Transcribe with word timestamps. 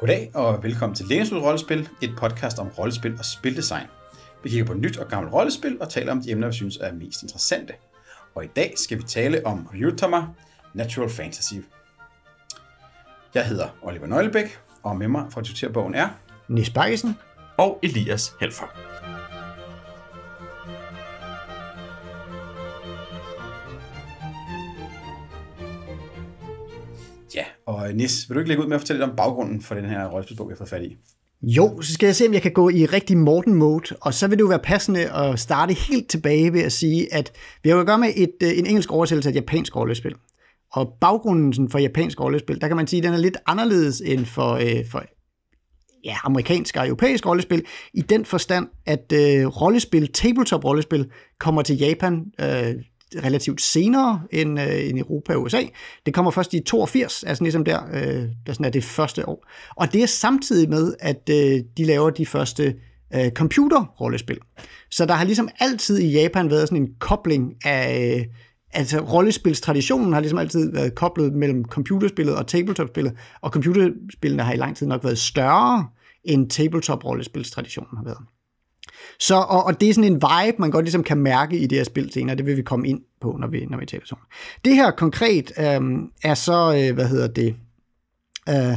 Goddag 0.00 0.30
og 0.34 0.62
velkommen 0.62 0.96
til 0.96 1.06
Lænesud 1.06 1.38
Rollespil, 1.38 1.88
et 2.02 2.14
podcast 2.18 2.58
om 2.58 2.68
rollespil 2.78 3.14
og 3.18 3.24
spildesign. 3.24 3.86
Vi 4.42 4.48
kigger 4.48 4.66
på 4.66 4.74
nyt 4.74 4.98
og 4.98 5.08
gammelt 5.08 5.34
rollespil 5.34 5.82
og 5.82 5.88
taler 5.88 6.12
om 6.12 6.20
de 6.20 6.30
emner, 6.30 6.46
vi 6.46 6.52
synes 6.52 6.76
er 6.76 6.92
mest 6.92 7.22
interessante. 7.22 7.72
Og 8.34 8.44
i 8.44 8.46
dag 8.56 8.72
skal 8.76 8.98
vi 8.98 9.02
tale 9.02 9.46
om 9.46 9.68
Ryutama 9.74 10.26
Natural 10.74 11.10
Fantasy. 11.10 11.54
Jeg 13.34 13.46
hedder 13.46 13.68
Oliver 13.82 14.06
Nøglebæk, 14.06 14.58
og 14.82 14.96
med 14.96 15.08
mig 15.08 15.26
for 15.30 15.40
at 15.40 15.46
diskutere 15.46 15.72
bogen 15.72 15.94
er 15.94 16.08
Nis 16.48 16.70
Bakkesen 16.70 17.16
og 17.56 17.78
Elias 17.82 18.32
Helfer. 18.40 18.89
Og 27.70 27.88
øh, 27.88 27.96
Nis, 27.96 28.28
vil 28.28 28.34
du 28.34 28.40
ikke 28.40 28.48
lægge 28.48 28.62
ud 28.62 28.68
med 28.68 28.74
at 28.74 28.80
fortælle 28.80 29.00
lidt 29.00 29.10
om 29.10 29.16
baggrunden 29.16 29.62
for 29.62 29.74
den 29.74 29.84
her 29.84 30.08
rollespilsbog, 30.08 30.48
vi 30.48 30.52
har 30.52 30.56
fået 30.56 30.68
fat 30.68 30.82
i? 30.82 30.96
Jo, 31.42 31.82
så 31.82 31.92
skal 31.92 32.06
jeg 32.06 32.16
se, 32.16 32.26
om 32.26 32.34
jeg 32.34 32.42
kan 32.42 32.52
gå 32.52 32.68
i 32.68 32.86
rigtig 32.86 33.16
Morten-mode, 33.18 33.96
og 34.00 34.14
så 34.14 34.28
vil 34.28 34.38
det 34.38 34.42
jo 34.42 34.48
være 34.48 34.58
passende 34.58 35.10
at 35.12 35.40
starte 35.40 35.74
helt 35.74 36.08
tilbage 36.08 36.52
ved 36.52 36.60
at 36.60 36.72
sige, 36.72 37.14
at 37.14 37.32
vi 37.62 37.68
har 37.68 37.76
jo 37.76 37.80
at 37.80 37.86
gøre 37.86 37.98
med 37.98 38.12
et, 38.16 38.34
øh, 38.42 38.58
en 38.58 38.66
engelsk 38.66 38.92
oversættelse 38.92 39.28
af 39.28 39.32
et 39.32 39.36
japansk 39.36 39.76
rollespil. 39.76 40.14
Og 40.72 40.92
baggrunden 41.00 41.70
for 41.70 41.78
japansk 41.78 42.20
rollespil, 42.20 42.60
der 42.60 42.68
kan 42.68 42.76
man 42.76 42.86
sige, 42.86 43.00
at 43.00 43.04
den 43.04 43.14
er 43.14 43.18
lidt 43.18 43.36
anderledes 43.46 44.00
end 44.00 44.26
for, 44.26 44.52
øh, 44.52 44.90
for 44.90 45.04
ja, 46.04 46.16
amerikansk 46.24 46.76
og 46.76 46.86
europæisk 46.86 47.26
rollespil, 47.26 47.64
i 47.94 48.00
den 48.00 48.24
forstand, 48.24 48.68
at 48.86 49.12
øh, 49.12 49.46
rollespil, 49.46 50.12
tabletop-rollespil, 50.12 51.10
kommer 51.38 51.62
til 51.62 51.76
Japan 51.76 52.24
øh, 52.40 52.74
relativt 53.24 53.60
senere 53.60 54.22
end, 54.30 54.60
øh, 54.60 54.88
end 54.88 54.98
Europa 54.98 55.34
og 55.34 55.42
USA. 55.42 55.62
Det 56.06 56.14
kommer 56.14 56.30
først 56.30 56.54
i 56.54 56.60
82, 56.60 57.22
altså 57.22 57.44
ligesom 57.44 57.64
der, 57.64 57.80
øh, 57.92 58.28
der 58.46 58.52
sådan 58.52 58.66
er 58.66 58.70
det 58.70 58.84
første 58.84 59.28
år. 59.28 59.46
Og 59.76 59.92
det 59.92 60.02
er 60.02 60.06
samtidig 60.06 60.70
med, 60.70 60.94
at 61.00 61.30
øh, 61.30 61.60
de 61.76 61.84
laver 61.84 62.10
de 62.10 62.26
første 62.26 62.74
øh, 63.14 63.30
computer-rollespil. 63.30 64.38
Så 64.90 65.06
der 65.06 65.14
har 65.14 65.24
ligesom 65.24 65.48
altid 65.58 65.98
i 65.98 66.12
Japan 66.12 66.50
været 66.50 66.68
sådan 66.68 66.82
en 66.82 66.94
kobling 66.98 67.54
af... 67.64 68.16
Øh, 68.18 68.24
altså 68.72 68.98
rollespilstraditionen 68.98 70.12
har 70.12 70.20
ligesom 70.20 70.38
altid 70.38 70.72
været 70.72 70.94
koblet 70.94 71.32
mellem 71.32 71.64
computerspillet 71.64 72.36
og 72.36 72.46
tabletop-spillet, 72.46 73.12
og 73.40 73.50
computerspillene 73.50 74.42
har 74.42 74.52
i 74.52 74.56
lang 74.56 74.76
tid 74.76 74.86
nok 74.86 75.04
været 75.04 75.18
større 75.18 75.88
end 76.24 76.50
tabletop-rollespilstraditionen 76.50 77.96
har 77.96 78.04
været. 78.04 78.18
Så, 79.18 79.34
og, 79.34 79.64
og 79.64 79.80
det 79.80 79.88
er 79.88 79.94
sådan 79.94 80.12
en 80.12 80.22
vibe, 80.22 80.56
man 80.58 80.70
godt 80.70 80.84
ligesom 80.84 81.02
kan 81.02 81.18
mærke 81.18 81.58
i 81.58 81.66
det 81.66 81.78
her 81.78 81.84
spil 81.84 82.12
senere, 82.12 82.36
det 82.36 82.46
vil 82.46 82.56
vi 82.56 82.62
komme 82.62 82.88
ind 82.88 83.00
på, 83.20 83.36
når 83.40 83.48
vi, 83.48 83.66
når 83.70 83.78
vi 83.78 83.86
taler 83.86 84.06
sådan. 84.06 84.24
Det 84.64 84.74
her 84.74 84.90
konkret 84.90 85.52
øh, 85.58 85.80
er 86.24 86.34
så, 86.34 86.74
øh, 86.76 86.94
hvad 86.94 87.08
hedder 87.08 87.28
det, 87.28 87.56
øh, 88.48 88.76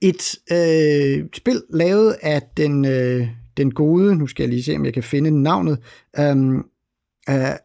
et 0.00 0.34
øh, 0.52 1.26
spil 1.32 1.62
lavet 1.70 2.16
af 2.22 2.42
den, 2.56 2.84
øh, 2.84 3.28
den 3.56 3.74
gode, 3.74 4.16
nu 4.16 4.26
skal 4.26 4.42
jeg 4.42 4.50
lige 4.50 4.64
se, 4.64 4.76
om 4.76 4.84
jeg 4.84 4.94
kan 4.94 5.02
finde 5.02 5.42
navnet, 5.42 5.78
øh, 6.18 6.54
øh, 7.30 7.56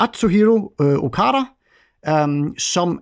Atsuhiro 0.00 0.74
øh, 0.80 0.94
Okada, 0.94 1.44
øh, 2.08 2.56
som 2.58 3.00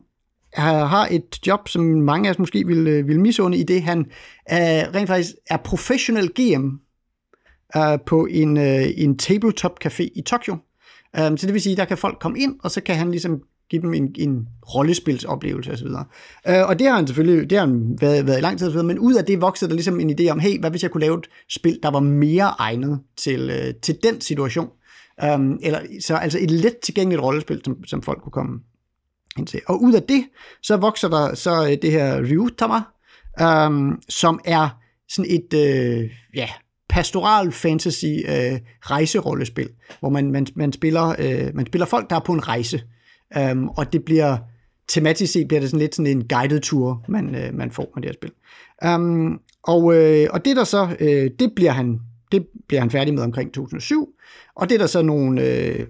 har 0.55 1.09
et 1.11 1.47
job, 1.47 1.69
som 1.69 1.83
mange 1.83 2.29
af 2.29 2.33
os 2.33 2.39
måske 2.39 2.67
vil, 2.67 2.87
øh, 2.87 3.09
vil 3.09 3.21
misunde, 3.21 3.59
i 3.59 3.63
det 3.63 3.83
han 3.83 3.99
øh, 4.53 4.95
rent 4.95 5.09
faktisk 5.09 5.31
er 5.47 5.57
professionel 5.57 6.29
GM 6.29 6.69
Øh, 7.77 7.99
på 8.07 8.27
en, 8.31 8.57
øh, 8.57 8.85
en 8.97 9.19
tabletop 9.19 9.79
café 9.85 10.09
i 10.15 10.23
Tokyo. 10.27 10.57
Um, 11.21 11.37
så 11.37 11.47
det 11.47 11.55
vil 11.55 11.63
sige, 11.63 11.77
der 11.77 11.85
kan 11.85 11.99
folk 11.99 12.19
komme 12.21 12.39
ind, 12.39 12.57
og 12.63 12.71
så 12.71 12.81
kan 12.81 12.97
han 12.97 13.11
ligesom 13.11 13.43
give 13.71 13.83
dem 13.83 13.95
en, 13.95 14.15
en 14.19 14.49
rollespilsoplevelse 14.75 15.73
osv. 15.73 15.87
Uh, 15.87 16.01
øh, 16.49 16.69
og 16.69 16.79
det 16.79 16.87
har 16.87 16.97
han 16.97 17.07
selvfølgelig 17.07 17.51
det 17.51 17.59
har 17.59 17.67
han 17.67 17.99
været, 18.01 18.27
været 18.27 18.39
i 18.39 18.41
lang 18.41 18.59
tid, 18.59 18.69
osv., 18.69 18.85
men 18.85 18.99
ud 18.99 19.15
af 19.15 19.25
det 19.25 19.41
voksede 19.41 19.69
der 19.69 19.75
ligesom 19.75 20.01
en 20.01 20.21
idé 20.21 20.29
om, 20.29 20.39
hey, 20.39 20.61
hvad 20.61 20.71
hvis 20.71 20.83
jeg 20.83 20.91
kunne 20.91 21.01
lave 21.01 21.19
et 21.19 21.27
spil, 21.49 21.79
der 21.83 21.91
var 21.91 22.01
mere 22.01 22.55
egnet 22.59 23.01
til, 23.17 23.51
uh, 23.51 23.81
til 23.83 23.99
den 24.03 24.21
situation? 24.21 24.69
Um, 25.35 25.59
eller, 25.63 25.81
så 26.01 26.17
altså 26.17 26.39
et 26.41 26.51
let 26.51 26.79
tilgængeligt 26.79 27.23
rollespil, 27.23 27.61
som, 27.65 27.85
som 27.85 28.03
folk 28.03 28.23
kunne 28.23 28.33
komme 28.33 28.61
ind 29.39 29.47
til. 29.47 29.61
Og 29.67 29.83
ud 29.83 29.93
af 29.93 30.03
det, 30.03 30.25
så 30.63 30.77
vokser 30.77 31.09
der 31.09 31.35
så 31.35 31.79
det 31.83 31.91
her 31.91 32.23
Ryutama, 32.23 32.81
um, 33.67 34.03
som 34.09 34.41
er 34.45 34.69
sådan 35.09 35.31
et, 35.31 35.55
uh, 35.55 36.11
ja, 36.35 36.49
pastoral 36.91 37.53
fantasy 37.53 38.05
øh, 38.07 38.59
rejserollespil, 38.81 39.69
hvor 40.01 40.09
man, 40.09 40.31
man, 40.31 40.47
man, 40.55 40.73
spiller, 40.73 41.15
øh, 41.19 41.55
man 41.55 41.67
spiller 41.67 41.87
folk, 41.87 42.11
der 42.11 42.17
er 42.17 42.21
på 42.21 42.33
en 42.33 42.49
rejse. 42.49 42.83
Um, 43.53 43.69
og 43.69 43.93
det 43.93 44.05
bliver 44.05 44.37
tematisk 44.89 45.33
set 45.33 45.49
bliver 45.49 45.61
det 45.61 45.71
sådan 45.71 45.81
lidt 45.81 45.95
sådan 45.95 46.17
en 46.17 46.29
guided 46.29 46.61
tour, 46.61 47.05
man, 47.09 47.35
øh, 47.35 47.55
man 47.55 47.71
får 47.71 47.93
med 47.95 48.03
det 48.03 48.11
her 48.11 48.15
spil. 48.15 48.33
Um, 48.95 49.41
og, 49.63 49.95
øh, 49.95 50.29
og 50.31 50.45
det 50.45 50.57
der 50.57 50.65
så, 50.65 50.97
øh, 51.01 51.31
det 51.39 51.53
bliver 51.57 51.73
han 51.73 52.01
det 52.33 52.47
bliver 52.69 52.81
han 52.81 52.91
færdig 52.91 53.15
med 53.15 53.23
omkring 53.23 53.53
2007, 53.55 54.09
og 54.57 54.69
det 54.69 54.75
er 54.75 54.79
der 54.79 54.87
så 54.87 55.03
nogle, 55.03 55.47
øh, 55.47 55.87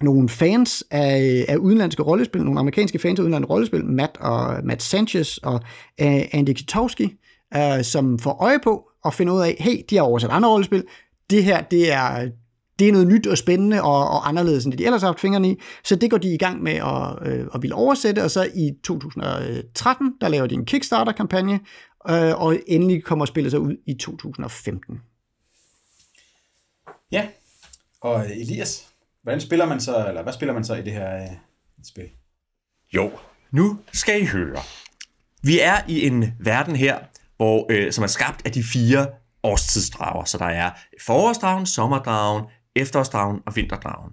nogle 0.00 0.28
fans 0.28 0.84
af, 0.90 1.44
af 1.48 1.56
udenlandske 1.56 2.02
rollespil, 2.02 2.42
nogle 2.44 2.60
amerikanske 2.60 2.98
fans 2.98 3.18
af 3.18 3.22
udenlandske 3.22 3.52
rollespil, 3.52 3.84
Matt, 3.84 4.16
og, 4.20 4.64
Matt 4.64 4.82
Sanchez 4.82 5.36
og 5.36 5.54
øh, 6.00 6.22
Andy 6.32 6.52
Kitowski, 6.52 7.16
øh, 7.56 7.84
som 7.84 8.18
får 8.18 8.42
øje 8.42 8.58
på, 8.64 8.90
og 9.04 9.14
finde 9.14 9.32
ud 9.32 9.40
af, 9.40 9.56
hey, 9.60 9.84
de 9.90 9.96
har 9.96 10.02
oversat 10.02 10.30
andre 10.30 10.48
rollespil, 10.48 10.84
det 11.30 11.44
her, 11.44 11.62
det 11.62 11.92
er, 11.92 12.30
det 12.78 12.88
er 12.88 12.92
noget 12.92 13.06
nyt 13.06 13.26
og 13.26 13.38
spændende 13.38 13.82
og, 13.82 14.08
og 14.08 14.28
anderledes, 14.28 14.64
end 14.64 14.72
det 14.72 14.78
de 14.78 14.84
ellers 14.84 15.02
har 15.02 15.08
haft 15.08 15.20
fingrene 15.20 15.50
i. 15.50 15.60
Så 15.84 15.96
det 15.96 16.10
går 16.10 16.18
de 16.18 16.34
i 16.34 16.38
gang 16.38 16.62
med 16.62 16.72
at, 16.72 17.28
øh, 17.28 17.46
at 17.54 17.62
ville 17.62 17.74
oversætte, 17.74 18.24
og 18.24 18.30
så 18.30 18.50
i 18.54 18.72
2013, 18.84 20.14
der 20.20 20.28
laver 20.28 20.46
de 20.46 20.54
en 20.54 20.66
Kickstarter-kampagne, 20.66 21.60
øh, 22.10 22.40
og 22.42 22.58
endelig 22.66 23.04
kommer 23.04 23.24
spillet 23.24 23.50
så 23.50 23.58
ud 23.58 23.76
i 23.86 23.94
2015. 23.94 25.00
Ja, 27.12 27.28
og 28.00 28.30
Elias, 28.30 28.88
hvordan 29.22 29.40
spiller 29.40 29.66
man 29.66 29.80
så, 29.80 30.08
eller 30.08 30.22
hvad 30.22 30.32
spiller 30.32 30.52
man 30.52 30.64
så 30.64 30.74
i 30.74 30.82
det 30.82 30.92
her 30.92 31.16
øh, 31.16 31.30
spil? 31.84 32.08
Jo, 32.94 33.10
nu 33.50 33.78
skal 33.92 34.22
I 34.22 34.26
høre. 34.26 34.62
Vi 35.42 35.60
er 35.60 35.76
i 35.88 36.06
en 36.06 36.32
verden 36.40 36.76
her, 36.76 36.98
hvor, 37.36 37.66
øh, 37.70 37.92
som 37.92 38.04
er 38.04 38.08
skabt 38.08 38.42
af 38.46 38.52
de 38.52 38.62
fire 38.62 39.06
årstidsdrager. 39.42 40.24
Så 40.24 40.38
der 40.38 40.46
er 40.46 40.70
forårsdragen, 41.06 41.66
sommerdragen, 41.66 42.44
efterårsdragen 42.76 43.40
og 43.46 43.56
vinterdragen. 43.56 44.12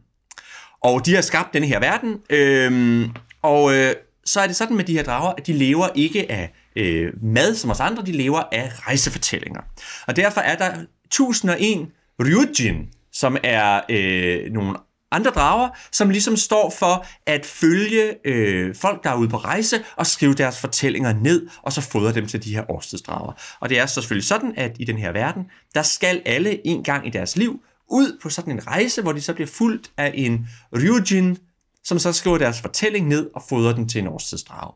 Og 0.84 1.06
de 1.06 1.16
har 1.16 1.22
skabt 1.22 1.54
den 1.54 1.64
her 1.64 1.80
verden, 1.80 2.18
øh, 2.30 3.10
og 3.42 3.74
øh, 3.74 3.96
så 4.26 4.42
er 4.42 4.48
det 4.48 4.56
sådan 4.56 4.78
med 4.78 4.84
de 4.84 4.94
her 4.94 5.04
drager, 5.04 5.34
at 5.38 5.48
de 5.48 5.54
lever 5.54 5.88
ikke 5.96 6.32
af 6.32 6.54
øh, 6.76 7.14
mad 7.22 7.56
som 7.56 7.70
os 7.70 7.80
andre, 7.80 8.04
de 8.06 8.12
lever 8.12 8.44
af 8.52 8.72
rejsefortællinger. 8.88 9.62
Og 10.08 10.16
derfor 10.16 10.42
er 10.42 10.56
der 10.56 10.72
1001 11.06 11.88
Ryujin, 12.20 12.88
som 13.12 13.38
er 13.44 13.82
øh, 13.90 14.52
nogle 14.52 14.76
andre 15.12 15.32
drager, 15.32 15.70
som 15.92 16.10
ligesom 16.10 16.38
står 16.38 16.70
for 16.80 17.06
at 17.26 17.46
følge 17.46 18.16
øh, 18.26 18.76
folk, 18.76 19.04
der 19.04 19.10
er 19.10 19.16
ude 19.16 19.30
på 19.30 19.38
rejse, 19.38 19.84
og 19.96 20.08
skrive 20.08 20.34
deres 20.34 20.60
fortællinger 20.60 21.14
ned, 21.14 21.48
og 21.62 21.74
så 21.74 21.82
fodre 21.82 22.14
dem 22.14 22.28
til 22.28 22.44
de 22.44 22.56
her 22.56 22.72
årstidsdrager. 22.72 23.34
Og 23.60 23.70
det 23.70 23.80
er 23.80 23.86
så 23.86 23.94
selvfølgelig 23.94 24.28
sådan, 24.28 24.54
at 24.58 24.76
i 24.80 24.86
den 24.86 24.98
her 24.98 25.12
verden, 25.12 25.44
der 25.76 25.82
skal 25.82 26.22
alle 26.26 26.68
en 26.68 26.84
gang 26.84 27.08
i 27.08 27.10
deres 27.10 27.36
liv 27.36 27.62
ud 27.88 28.20
på 28.22 28.30
sådan 28.30 28.54
en 28.54 28.68
rejse, 28.68 29.02
hvor 29.02 29.12
de 29.12 29.22
så 29.22 29.34
bliver 29.34 29.48
fuldt 29.48 29.92
af 29.98 30.12
en 30.16 30.48
Ryujin, 30.76 31.38
som 31.84 32.00
så 32.00 32.14
skriver 32.14 32.38
deres 32.38 32.62
fortælling 32.62 33.08
ned 33.08 33.30
og 33.36 33.44
fodrer 33.50 33.74
den 33.74 33.90
til 33.90 34.02
en 34.02 34.08
årstidsdrage. 34.08 34.74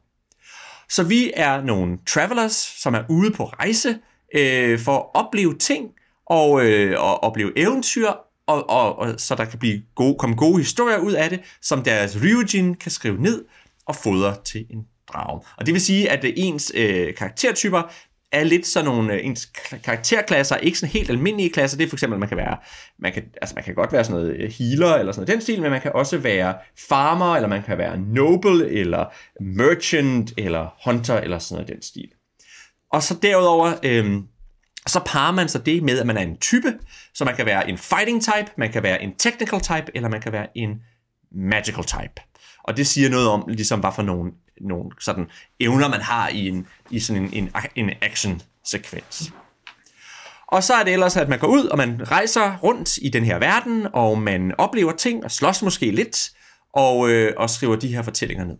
Så 0.90 1.04
vi 1.04 1.32
er 1.36 1.62
nogle 1.62 1.98
travelers, 2.08 2.56
som 2.56 2.94
er 2.96 3.04
ude 3.10 3.32
på 3.32 3.46
rejse 3.46 3.98
øh, 4.36 4.80
for 4.80 4.98
at 4.98 5.06
opleve 5.14 5.58
ting, 5.58 5.92
og, 6.26 6.66
øh, 6.66 7.02
og 7.02 7.24
opleve 7.24 7.60
eventyr, 7.60 8.12
og, 8.48 8.70
og, 8.70 9.00
og 9.00 9.16
så 9.18 9.36
der 9.36 9.46
kan 9.46 9.60
blive 9.60 9.82
gode, 9.96 10.16
komme 10.20 10.36
gode 10.36 10.58
historier 10.58 10.98
ud 10.98 11.14
af 11.14 11.30
det, 11.30 11.40
som 11.62 11.84
deres 11.84 12.18
Ryujin 12.24 12.76
kan 12.76 12.92
skrive 12.92 13.22
ned 13.22 13.46
og 13.86 13.96
fodre 13.96 14.36
til 14.46 14.66
en 14.70 14.86
drage. 15.14 15.42
Og 15.58 15.66
det 15.66 15.74
vil 15.74 15.82
sige, 15.82 16.12
at 16.12 16.24
øh, 16.24 16.34
ens 16.36 16.72
øh, 16.76 17.16
karaktertyper 17.16 17.92
er 18.32 18.44
lidt 18.44 18.68
sådan 18.68 18.86
nogle, 18.86 19.14
øh, 19.14 19.26
ens 19.26 19.46
karakterklasser, 19.84 20.58
ikke 20.58 20.80
sådan 20.80 20.94
helt 20.94 21.10
almindelige 21.10 21.50
klasser. 21.50 21.78
Det 21.78 21.86
er 21.86 21.90
for 21.90 21.96
eksempel, 21.96 22.20
man 22.20 22.30
kan 22.30 22.38
være, 22.38 22.58
man 23.00 23.14
kan, 23.14 23.24
altså 23.42 23.56
man 23.56 23.64
kan 23.64 23.76
godt 23.76 23.92
være 23.92 24.04
sådan 24.04 24.22
noget 24.22 24.36
øh, 24.36 24.52
healer 24.52 24.96
eller 24.96 25.12
sådan 25.12 25.22
noget 25.22 25.28
den 25.28 25.42
stil, 25.42 25.62
men 25.62 25.72
man 25.72 25.82
kan 25.82 25.92
også 25.96 26.18
være 26.18 26.56
farmer, 26.90 27.36
eller 27.36 27.50
man 27.50 27.64
kan 27.64 27.78
være 27.78 27.98
noble, 27.98 28.70
eller 28.70 29.06
merchant, 29.42 30.34
eller 30.38 30.90
hunter, 30.90 31.18
eller 31.18 31.40
sådan 31.40 31.62
noget 31.62 31.76
den 31.76 31.82
stil. 31.82 32.10
Og 32.92 33.04
så 33.04 33.16
derudover, 33.22 33.74
øh, 33.84 34.16
så 34.88 35.00
parer 35.06 35.32
man 35.32 35.50
så 35.50 35.60
det 35.60 35.84
med, 35.84 36.00
at 36.00 36.08
man 36.08 36.18
er 36.18 36.22
en 36.22 36.38
type, 36.38 36.74
så 37.14 37.26
man 37.26 37.36
kan 37.36 37.46
være 37.46 37.70
en 37.70 37.78
fighting 37.78 38.24
type, 38.24 38.52
man 38.58 38.72
kan 38.72 38.84
være 38.84 39.04
en 39.04 39.16
technical 39.16 39.62
type, 39.62 39.92
eller 39.96 40.10
man 40.10 40.22
kan 40.22 40.32
være 40.32 40.48
en 40.56 40.82
magical 41.32 41.84
type. 41.84 42.22
Og 42.64 42.78
det 42.78 42.88
siger 42.88 43.10
noget 43.10 43.28
om, 43.28 43.44
ligesom 43.48 43.80
hvad 43.80 43.92
for 43.96 44.02
nogle, 44.02 44.32
nogle 44.62 44.92
sådan 45.00 45.26
evner, 45.60 45.88
man 45.88 46.02
har 46.02 46.30
i, 46.30 46.48
en, 46.48 46.68
i 46.90 47.00
sådan 47.00 47.24
en, 47.24 47.34
en, 47.34 47.52
en 47.76 47.92
action-sekvens. 48.02 49.34
Og 50.48 50.64
så 50.64 50.74
er 50.74 50.84
det 50.84 50.94
ellers, 50.94 51.18
at 51.18 51.30
man 51.30 51.40
går 51.40 51.48
ud, 51.48 51.66
og 51.66 51.78
man 51.78 52.12
rejser 52.12 52.58
rundt 52.58 52.98
i 52.98 53.10
den 53.10 53.26
her 53.26 53.40
verden, 53.40 53.88
og 53.94 54.18
man 54.18 54.56
oplever 54.58 54.92
ting, 54.92 55.24
og 55.24 55.32
slås 55.32 55.62
måske 55.62 55.92
lidt, 55.92 56.32
og, 56.74 57.10
øh, 57.10 57.34
og 57.38 57.50
skriver 57.50 57.76
de 57.76 57.96
her 57.96 58.02
fortællinger 58.02 58.46
ned. 58.46 58.58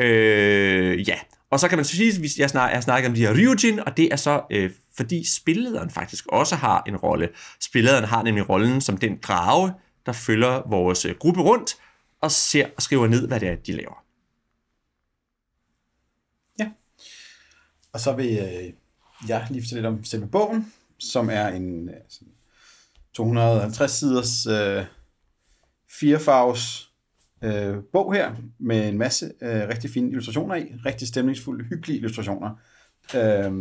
Øh, 0.00 1.08
ja, 1.08 1.18
og 1.50 1.60
så 1.60 1.68
kan 1.68 1.78
man 1.78 1.84
sige, 1.84 2.42
at 2.44 2.54
jeg 2.54 2.60
har 2.60 2.80
snakket 2.80 3.08
om 3.08 3.14
de 3.14 3.20
her 3.20 3.34
Ryujin, 3.34 3.78
og 3.78 3.96
det 3.96 4.12
er 4.12 4.16
så, 4.16 4.42
øh, 4.50 4.70
fordi 4.96 5.24
spillederen 5.24 5.90
faktisk 5.90 6.26
også 6.26 6.56
har 6.56 6.82
en 6.86 6.96
rolle. 6.96 7.28
Spillederen 7.60 8.04
har 8.04 8.22
nemlig 8.22 8.48
rollen 8.48 8.80
som 8.80 8.96
den 8.96 9.18
drage, 9.22 9.72
der 10.06 10.12
følger 10.12 10.68
vores 10.68 11.04
øh, 11.04 11.14
gruppe 11.18 11.42
rundt, 11.42 11.76
og 12.20 12.30
ser 12.30 12.66
og 12.76 12.82
skriver 12.82 13.06
ned, 13.06 13.28
hvad 13.28 13.40
det 13.40 13.48
er, 13.48 13.56
de 13.56 13.72
laver. 13.72 14.04
Ja. 16.58 16.70
Og 17.92 18.00
så 18.00 18.12
vil 18.12 18.38
øh, 18.38 18.72
jeg 19.28 19.46
lige 19.50 19.62
fortælle 19.62 19.82
lidt 19.82 19.86
om 19.86 20.04
selve 20.04 20.26
bogen, 20.26 20.72
som 20.98 21.30
er 21.30 21.48
en 21.48 21.88
øh, 21.88 21.94
250 23.14 23.90
siders 23.90 24.46
øh, 24.46 24.84
firefarves 26.00 26.89
øh, 27.44 27.76
bog 27.92 28.14
her, 28.14 28.32
med 28.60 28.88
en 28.88 28.98
masse 28.98 29.32
øh, 29.42 29.68
rigtig 29.68 29.90
fine 29.90 30.08
illustrationer 30.08 30.54
i, 30.54 30.72
rigtig 30.86 31.08
stemningsfulde, 31.08 31.64
hyggelige 31.64 31.98
illustrationer. 31.98 32.50
Øh, 33.14 33.52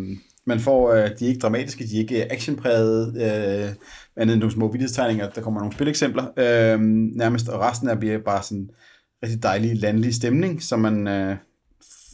man 0.46 0.60
får, 0.60 0.94
øh, 0.94 1.10
de 1.20 1.26
er 1.26 1.30
ikke 1.30 1.40
dramatiske, 1.40 1.84
de 1.84 1.96
er 1.96 2.00
ikke 2.00 2.32
actionprægede, 2.32 3.14
øh, 3.16 3.70
andet 4.16 4.34
end 4.34 4.40
nogle 4.40 4.52
små 4.52 4.68
vidtighedstegninger, 4.72 5.30
der 5.30 5.42
kommer 5.42 5.60
nogle 5.60 5.74
spileksempler, 5.74 6.24
øh, 6.38 6.80
nærmest, 7.16 7.50
og 7.50 7.60
resten 7.60 7.90
er 7.90 7.96
bliver 7.96 8.18
bare 8.18 8.44
sådan 8.44 8.70
rigtig 9.24 9.44
dejlig 9.44 9.78
landlig 9.78 10.16
stemning, 10.16 10.64
som 10.64 10.80
man, 10.80 11.08
øh, 11.08 11.36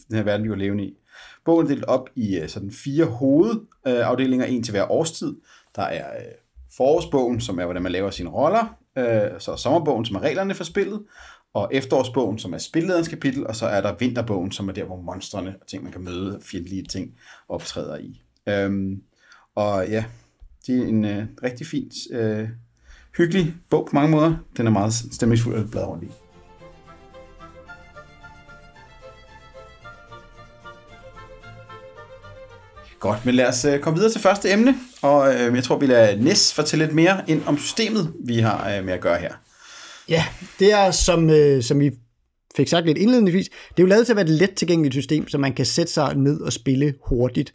den 0.10 0.18
her 0.18 0.24
verden, 0.24 0.44
vi 0.44 0.50
var 0.50 0.56
levende 0.56 0.84
i. 0.84 0.98
Bogen 1.46 1.66
er 1.66 1.70
delt 1.70 1.86
op 1.86 2.10
i 2.16 2.38
øh, 2.40 2.50
sådan 2.50 2.72
fire 2.72 3.06
hovedafdelinger, 3.06 4.46
en 4.46 4.64
til 4.64 4.72
hver 4.72 4.92
årstid. 4.92 5.36
Der 5.76 5.82
er 5.82 6.18
øh, 6.18 6.32
forårsbogen, 6.78 7.42
som 7.42 7.60
er, 7.60 7.64
hvordan 7.64 7.84
man 7.84 7.92
laver 7.92 8.10
sine 8.10 8.30
roller, 8.30 8.78
øh, 8.98 9.40
så 9.40 9.52
er 9.52 9.56
sommerbogen, 9.56 10.06
som 10.06 10.16
er 10.16 10.20
reglerne 10.20 10.54
for 10.54 10.64
spillet, 10.64 11.02
og 11.56 11.70
efterårsbogen, 11.72 12.40
som 12.40 12.54
er 12.54 12.58
spillederens 12.58 13.08
kapitel, 13.08 13.48
og 13.48 13.56
så 13.56 13.66
er 13.66 13.82
der 13.82 13.96
vinterbogen, 14.00 14.52
som 14.52 14.70
er 14.70 14.74
der, 14.74 14.84
hvor 14.84 15.02
monstrene 15.02 15.56
og 15.62 15.68
ting, 15.68 15.84
man 15.84 15.92
kan 15.92 16.04
møde, 16.04 16.40
fjendtlige 16.42 16.84
ting, 16.84 17.14
optræder 17.50 17.98
i. 17.98 18.22
Øhm, 18.50 19.02
og 19.56 19.88
ja, 19.90 20.06
det 20.68 20.80
er 20.80 20.88
en 20.88 21.06
øh, 21.06 21.26
rigtig 21.44 21.68
fint, 21.68 21.94
øh, 22.12 22.50
hyggelig 23.18 23.56
bog 23.70 23.86
på 23.86 23.96
mange 23.96 24.12
måder. 24.12 24.36
Den 24.58 24.68
er 24.68 24.72
meget 24.72 24.94
stemningsfuld 24.94 25.56
at 25.56 25.72
bladre 25.72 25.88
rundt 25.88 26.04
i. 26.04 26.08
Godt, 33.00 33.26
men 33.26 33.36
lad 33.36 33.48
os 33.48 33.66
øh, 33.66 33.80
komme 33.80 33.98
videre 33.98 34.12
til 34.12 34.22
første 34.22 34.52
emne, 34.52 34.76
og 35.02 35.34
øh, 35.34 35.56
jeg 35.56 35.64
tror, 35.64 35.78
vi 35.78 35.86
lader 35.86 36.18
Nis 36.18 36.54
fortælle 36.54 36.86
lidt 36.86 36.96
mere 36.96 37.22
ind 37.28 37.44
om 37.46 37.58
systemet, 37.58 38.14
vi 38.20 38.40
har 38.40 38.78
øh, 38.78 38.86
med 38.86 38.94
at 38.94 39.02
gøre 39.02 39.18
her. 39.18 39.34
Ja, 40.10 40.26
det 40.60 40.74
er, 40.74 40.92
som, 40.92 41.30
øh, 41.30 41.64
som 41.64 41.80
vi 41.80 41.92
fik 42.58 42.68
sagt 42.68 42.86
lidt 42.86 42.98
indledningsvis, 42.98 43.50
det 43.50 43.78
er 43.78 43.84
jo 43.84 43.88
lavet 43.88 44.06
til 44.06 44.14
at 44.14 44.18
være 44.18 44.26
et 44.26 44.32
let 44.32 44.54
tilgængeligt 44.54 44.94
system, 44.94 45.28
så 45.28 45.38
man 45.38 45.54
kan 45.54 45.66
sætte 45.66 45.94
sig 45.94 46.16
ned 46.16 46.42
og 46.42 46.54
spille 46.54 46.94
hurtigt. 47.08 47.54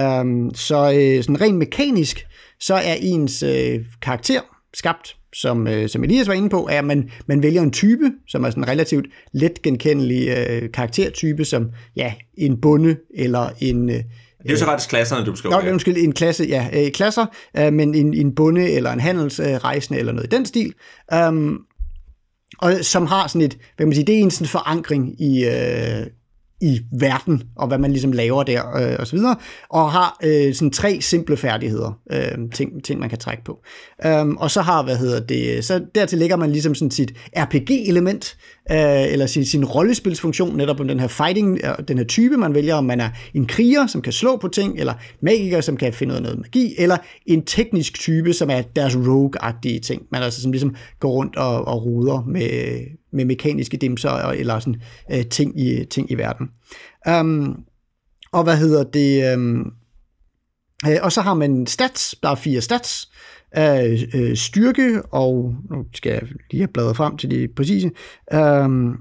Um, 0.00 0.54
så 0.54 0.92
øh, 0.92 1.22
sådan 1.22 1.40
rent 1.40 1.58
mekanisk, 1.58 2.26
så 2.60 2.74
er 2.74 2.94
ens 3.00 3.42
øh, 3.42 3.80
karakter 4.02 4.40
skabt, 4.74 5.16
som, 5.34 5.66
øh, 5.66 5.88
som 5.88 6.04
Elias 6.04 6.28
var 6.28 6.34
inde 6.34 6.48
på, 6.48 6.68
er, 6.70 6.78
at 6.78 6.84
man, 6.84 7.10
man 7.26 7.42
vælger 7.42 7.62
en 7.62 7.70
type, 7.70 8.12
som 8.28 8.44
er 8.44 8.50
sådan 8.50 8.62
en 8.62 8.68
relativt 8.68 9.06
let 9.32 9.62
genkendelig 9.62 10.28
øh, 10.28 10.72
karaktertype, 10.72 11.44
som 11.44 11.70
ja, 11.96 12.14
en 12.38 12.60
bunde 12.60 12.96
eller 13.14 13.50
en... 13.60 13.90
Øh, 13.90 13.96
det 13.96 14.48
er 14.48 14.52
jo 14.52 14.58
så 14.58 14.66
ret 14.66 14.86
klasserne, 14.88 15.26
du 15.26 15.30
beskriver. 15.30 15.62
Nå, 15.62 15.70
undskyld, 15.70 15.96
en 15.96 16.12
klasse, 16.12 16.44
ja, 16.44 16.68
øh, 16.72 16.90
klasser, 16.90 17.26
øh, 17.58 17.72
men 17.72 17.94
en, 17.94 18.14
en 18.14 18.34
bunde 18.34 18.70
eller 18.70 18.92
en 18.92 19.00
handelsrejsende 19.00 19.98
øh, 19.98 20.00
eller 20.00 20.12
noget 20.12 20.32
i 20.32 20.36
den 20.36 20.46
stil. 20.46 20.74
Um, 21.14 21.60
og 22.62 22.72
som 22.82 23.06
har 23.06 23.26
sådan 23.26 23.42
et, 23.42 23.58
hvad 23.76 23.86
man 23.86 23.94
siger, 23.94 24.04
det 24.04 24.14
er 24.14 24.20
en 24.20 24.30
sådan 24.30 24.46
forankring 24.46 25.22
i, 25.22 25.44
øh, 25.44 26.06
i 26.60 26.80
verden, 26.92 27.42
og 27.56 27.68
hvad 27.68 27.78
man 27.78 27.90
ligesom 27.90 28.12
laver 28.12 28.42
der, 28.42 28.76
øh, 28.76 28.96
og 28.98 29.06
så 29.06 29.16
videre, 29.16 29.36
og 29.68 29.92
har 29.92 30.18
øh, 30.24 30.54
sådan 30.54 30.70
tre 30.70 31.00
simple 31.00 31.36
færdigheder, 31.36 31.98
øh, 32.12 32.50
ting, 32.54 32.84
ting 32.84 33.00
man 33.00 33.08
kan 33.08 33.18
trække 33.18 33.44
på. 33.44 33.62
Um, 34.20 34.36
og 34.36 34.50
så 34.50 34.60
har, 34.62 34.82
hvad 34.82 34.96
hedder 34.96 35.20
det, 35.20 35.64
så 35.64 35.84
dertil 35.94 36.18
lægger 36.18 36.36
man 36.36 36.52
ligesom 36.52 36.74
sådan 36.74 36.90
sit 36.90 37.12
RPG-element, 37.36 38.36
øh, 38.70 39.12
eller 39.12 39.26
sin, 39.26 39.44
sin 39.44 39.64
rollespilsfunktion, 39.64 40.56
netop 40.56 40.80
om 40.80 40.88
den 40.88 41.00
her 41.00 41.06
fighting, 41.06 41.60
øh, 41.64 41.88
den 41.88 41.98
her 41.98 42.04
type, 42.04 42.36
man 42.36 42.54
vælger, 42.54 42.74
om 42.74 42.84
man 42.84 43.00
er 43.00 43.10
en 43.34 43.46
kriger, 43.46 43.86
som 43.86 44.02
kan 44.02 44.12
slå 44.12 44.36
på 44.36 44.48
ting, 44.48 44.78
eller 44.78 44.94
magiker, 45.20 45.60
som 45.60 45.76
kan 45.76 45.92
finde 45.92 46.12
ud 46.12 46.16
af 46.16 46.22
noget 46.22 46.38
magi, 46.38 46.74
eller 46.78 46.96
en 47.26 47.44
teknisk 47.44 48.00
type, 48.00 48.32
som 48.32 48.50
er 48.50 48.62
deres 48.62 48.94
rogue-agtige 48.94 49.80
ting, 49.80 50.02
man 50.12 50.22
altså 50.22 50.42
som 50.42 50.52
ligesom 50.52 50.74
går 51.00 51.10
rundt 51.10 51.36
og, 51.36 51.64
og 51.64 51.84
ruder 51.84 52.24
med, 52.26 52.80
med 53.12 53.24
mekaniske 53.24 53.76
dimser 53.76 54.10
eller 54.10 54.58
sådan 54.58 54.80
øh, 55.12 55.26
ting, 55.26 55.60
i, 55.60 55.84
ting 55.84 56.10
i 56.10 56.14
verden. 56.14 56.48
Um, 57.20 57.56
og 58.32 58.44
hvad 58.44 58.56
hedder 58.56 58.84
det? 58.84 59.34
Um, 59.34 59.72
øh, 60.88 60.96
og 61.02 61.12
så 61.12 61.20
har 61.20 61.34
man 61.34 61.66
stats, 61.66 62.14
der 62.22 62.28
er 62.28 62.34
fire 62.34 62.60
stats, 62.60 63.08
øh, 63.58 64.02
øh, 64.14 64.36
styrke, 64.36 65.02
og 65.02 65.54
nu 65.70 65.84
skal 65.94 66.12
jeg 66.12 66.22
lige 66.50 66.60
have 66.60 66.68
bladret 66.68 66.96
frem 66.96 67.16
til 67.16 67.30
de 67.30 67.48
præcise, 67.56 67.90
um, 68.34 68.96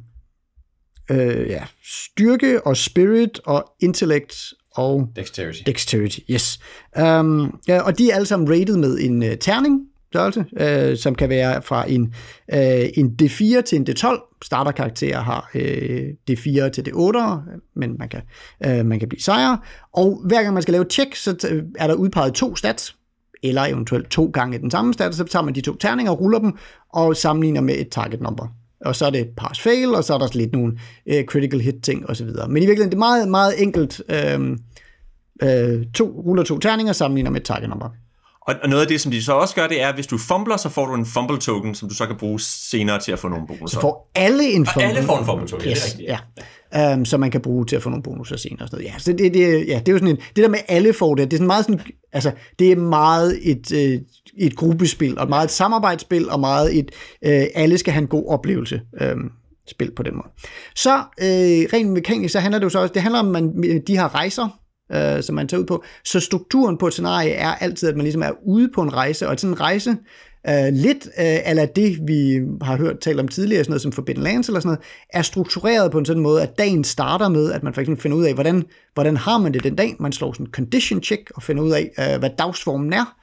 øh, 1.12 1.48
ja, 1.48 1.64
styrke 1.84 2.68
og 2.68 2.78
spirit 2.78 3.40
og 3.46 3.66
intellect 3.80 4.54
og 4.76 5.10
dexterity. 5.16 5.62
Dexterity, 5.66 6.20
yes. 6.30 6.60
Um, 7.02 7.60
ja, 7.68 7.82
og 7.82 7.98
de 7.98 8.12
er 8.12 8.16
alle 8.16 8.26
sammen 8.26 8.50
rated 8.50 8.78
med 8.78 9.00
en 9.00 9.24
uh, 9.24 9.30
terning, 9.40 9.82
størrelse, 10.12 10.46
øh, 10.60 10.98
som 10.98 11.16
kan 11.16 11.30
være 11.30 11.62
fra 11.62 11.92
en, 11.92 12.14
øh, 12.54 12.90
en 12.94 13.18
D4 13.22 13.62
til 13.62 13.76
en 13.76 13.88
D12. 13.90 14.38
Starterkarakterer 14.44 15.22
har 15.22 15.50
øh, 15.56 16.10
D4 16.32 16.70
til 16.70 16.82
D8, 16.88 17.20
men 17.76 17.96
man 18.00 18.10
kan, 18.10 18.22
øh, 18.66 18.86
man 18.86 19.00
kan 19.00 19.10
blive 19.10 19.22
sejre. 19.22 19.58
Og 19.94 20.22
hver 20.26 20.42
gang 20.42 20.54
man 20.54 20.62
skal 20.62 20.72
lave 20.72 20.86
et 20.86 20.94
check, 20.94 21.16
så 21.16 21.32
er 21.80 21.88
der 21.88 21.94
udpeget 21.94 22.34
to 22.34 22.56
stats, 22.56 22.96
eller 23.44 23.66
eventuelt 23.66 24.10
to 24.10 24.32
gange 24.34 24.60
den 24.60 24.72
samme 24.72 24.94
stat, 24.94 25.16
så 25.16 25.24
tager 25.24 25.44
man 25.44 25.56
de 25.56 25.62
to 25.62 25.76
terninger, 25.76 26.12
ruller 26.12 26.40
dem 26.40 26.58
og 26.94 27.18
sammenligner 27.18 27.62
med 27.62 27.76
et 27.78 27.90
target 27.90 28.22
number. 28.22 28.48
Og 28.86 28.96
så 28.96 29.06
er 29.06 29.10
det 29.10 29.28
pass-fail, 29.42 29.96
og 29.96 30.04
så 30.04 30.14
er 30.14 30.18
der 30.18 30.28
lidt 30.34 30.54
nogle 30.54 30.80
øh, 31.06 31.26
critical 31.26 31.62
hit-ting 31.62 32.10
osv. 32.10 32.28
Men 32.50 32.64
i 32.64 32.66
virkeligheden, 32.66 32.90
det 32.92 32.96
er 32.96 33.00
meget, 33.00 33.28
meget 33.28 33.62
enkelt. 33.62 34.02
Øh, 34.10 34.58
øh, 35.44 35.86
to, 35.94 36.24
ruller 36.26 36.44
to 36.44 36.60
terninger, 36.60 36.94
sammenligner 36.94 37.32
med 37.32 37.42
et 37.42 37.46
target 37.46 37.70
number. 37.70 37.90
Og, 38.42 38.56
og 38.64 38.70
noget 38.70 38.82
af 38.82 38.88
det, 38.88 39.02
som 39.02 39.12
de 39.12 39.24
så 39.24 39.34
også 39.34 39.56
gør, 39.56 39.68
det 39.68 39.82
er, 39.82 39.88
at 39.88 39.96
hvis 39.96 40.08
du 40.08 40.18
fumbler, 40.18 40.58
så 40.58 40.70
får 40.70 40.86
du 40.86 40.94
en 40.94 41.06
fumble 41.06 41.38
token, 41.38 41.76
som 41.76 41.90
du 41.90 41.96
så 41.96 42.06
kan 42.06 42.16
bruge 42.16 42.40
senere 42.40 43.00
til 43.00 43.12
at 43.12 43.20
få 43.20 43.28
nogle 43.28 43.48
bonusser. 43.48 43.78
Så 43.78 43.82
får 43.82 44.12
alle 44.16 44.52
en 44.52 44.66
fumble. 44.66 44.84
Og 44.84 44.90
alle 44.90 45.04
får 45.04 45.18
en 45.18 45.26
fumble 45.26 45.48
token, 45.48 45.68
yes, 45.70 45.78
det 45.78 45.82
er 45.82 45.86
rigtigt. 45.86 46.10
Ja. 46.10 46.44
Øhm, 46.76 47.00
um, 47.00 47.06
som 47.06 47.20
man 47.20 47.32
kan 47.32 47.42
bruge 47.42 47.66
til 47.66 47.76
at 47.76 47.84
få 47.84 47.90
nogle 47.90 48.04
bonusser 48.04 48.38
senere. 48.38 48.62
Og 48.62 48.70
sådan 48.70 48.84
noget. 48.84 48.94
Ja, 48.94 49.00
så 49.00 49.14
det, 49.14 49.34
det, 49.34 49.68
ja, 49.68 49.80
det 49.80 49.88
er 49.88 49.92
jo 49.92 49.98
sådan 49.98 50.08
en, 50.08 50.18
det 50.36 50.44
der 50.44 50.50
med 50.50 50.60
alle 50.68 50.94
får 50.94 51.16
det, 51.16 51.32
det 51.32 51.34
er 51.34 51.38
sådan 51.38 51.48
meget 51.48 51.66
sådan, 51.66 51.82
altså, 52.14 52.32
det 52.60 52.72
er 52.72 52.76
meget 52.76 53.40
et, 53.42 53.72
øh, 53.72 54.00
et 54.38 54.56
gruppespil, 54.56 55.20
og 55.20 55.30
meget 55.30 55.46
et 55.46 55.52
samarbejdsspil, 55.52 56.30
og 56.30 56.40
meget 56.40 56.78
et, 56.80 56.92
øh, 57.26 57.44
alle 57.56 57.78
skal 57.78 57.94
have 57.94 58.02
en 58.02 58.08
god 58.08 58.26
oplevelse. 58.28 58.82
Øh, 59.02 59.16
spil 59.68 59.92
på 59.96 60.04
den 60.04 60.16
måde. 60.16 60.28
Så 60.76 60.98
øh, 60.98 61.70
rent 61.74 61.90
mekanisk, 61.90 62.32
så 62.32 62.40
handler 62.40 62.60
det 62.60 62.64
jo 62.64 62.70
så 62.70 62.80
også, 62.80 62.94
det 62.94 63.02
handler 63.02 63.20
om, 63.20 63.36
at 63.36 63.44
man, 63.44 63.82
de 63.88 63.98
her 63.98 64.16
rejser, 64.16 64.60
øh, 64.92 65.24
som 65.24 65.36
man 65.36 65.48
tager 65.48 65.62
ud 65.62 65.66
på. 65.66 65.84
Så 66.06 66.20
strukturen 66.20 66.78
på 66.78 66.88
et 66.88 66.94
scenarie 66.94 67.32
er 67.32 67.56
altid, 67.56 67.90
at 67.90 67.96
man 67.96 68.04
ligesom 68.04 68.22
er 68.22 68.32
ude 68.46 68.70
på 68.76 68.82
en 68.82 68.94
rejse, 68.94 69.28
og 69.28 69.40
sådan 69.40 69.54
en 69.54 69.60
rejse, 69.60 69.98
øh, 70.50 70.74
lidt 70.74 71.06
øh, 71.20 71.50
eller 71.50 71.66
det, 71.66 72.00
vi 72.08 72.40
har 72.62 72.78
hørt 72.78 73.00
talt 73.00 73.20
om 73.20 73.28
tidligere, 73.28 73.64
sådan 73.64 73.72
noget 73.72 73.82
som 73.82 73.92
Forbidden 73.92 74.24
Lands 74.24 74.48
eller 74.48 74.60
sådan 74.60 74.68
noget, 74.68 74.84
er 75.10 75.22
struktureret 75.22 75.92
på 75.92 75.98
en 75.98 76.06
sådan 76.06 76.24
måde, 76.24 76.44
at 76.44 76.58
dagen 76.58 76.84
starter 76.84 77.30
med, 77.30 77.52
at 77.52 77.64
man 77.64 77.74
for 77.74 77.82
eksempel 77.82 78.02
finder 78.02 78.18
ud 78.18 78.26
af, 78.26 78.34
hvordan, 78.34 78.64
hvordan 78.94 79.18
har 79.18 79.38
man 79.38 79.54
det 79.54 79.64
den 79.64 79.76
dag. 79.76 79.96
Man 80.00 80.12
slår 80.12 80.34
sådan 80.34 80.46
en 80.46 80.52
condition 80.52 81.04
check 81.04 81.32
og 81.36 81.44
finder 81.44 81.64
ud 81.64 81.72
af, 81.72 81.92
øh, 82.00 82.20
hvad 82.20 82.30
dagsformen 82.38 82.94
er 82.94 83.18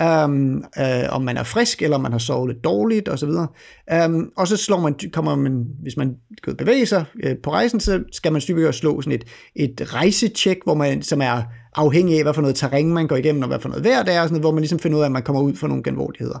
um, 0.00 0.64
uh, 0.80 1.14
om 1.14 1.22
man 1.22 1.36
er 1.36 1.42
frisk, 1.42 1.82
eller 1.82 1.96
om 1.96 2.02
man 2.02 2.12
har 2.12 2.18
sovet 2.18 2.48
lidt 2.48 2.64
dårligt, 2.64 3.08
osv. 3.08 3.28
Um, 3.28 3.48
øhm, 3.92 4.30
og 4.36 4.48
så 4.48 4.56
slår 4.56 4.80
man, 4.80 4.94
kommer 5.12 5.36
man, 5.36 5.64
hvis 5.82 5.96
man 5.96 6.16
kan 6.44 6.56
bevæge 6.56 6.86
sig 6.86 7.04
uh, 7.26 7.32
på 7.42 7.50
rejsen, 7.50 7.80
så 7.80 8.04
skal 8.12 8.32
man 8.32 8.40
typisk 8.40 8.78
slå 8.78 9.02
sådan 9.02 9.12
et, 9.12 9.24
et 9.56 9.94
rejsetjek, 9.94 10.56
hvor 10.64 10.74
man, 10.74 11.02
som 11.02 11.22
er 11.22 11.42
afhængig 11.74 12.16
af, 12.16 12.22
hvad 12.22 12.34
for 12.34 12.42
noget 12.42 12.56
terræn 12.56 12.92
man 12.92 13.06
går 13.06 13.16
igennem, 13.16 13.42
og 13.42 13.48
hvad 13.48 13.60
for 13.60 13.68
noget 13.68 13.84
vejr 13.84 14.02
det 14.02 14.14
er, 14.14 14.22
sådan 14.22 14.30
noget, 14.32 14.42
hvor 14.42 14.50
man 14.50 14.60
ligesom 14.60 14.78
finder 14.78 14.98
ud 14.98 15.02
af, 15.02 15.06
at 15.06 15.12
man 15.12 15.22
kommer 15.22 15.42
ud 15.42 15.54
for 15.54 15.68
nogle 15.68 15.82
genvordigheder. 15.82 16.38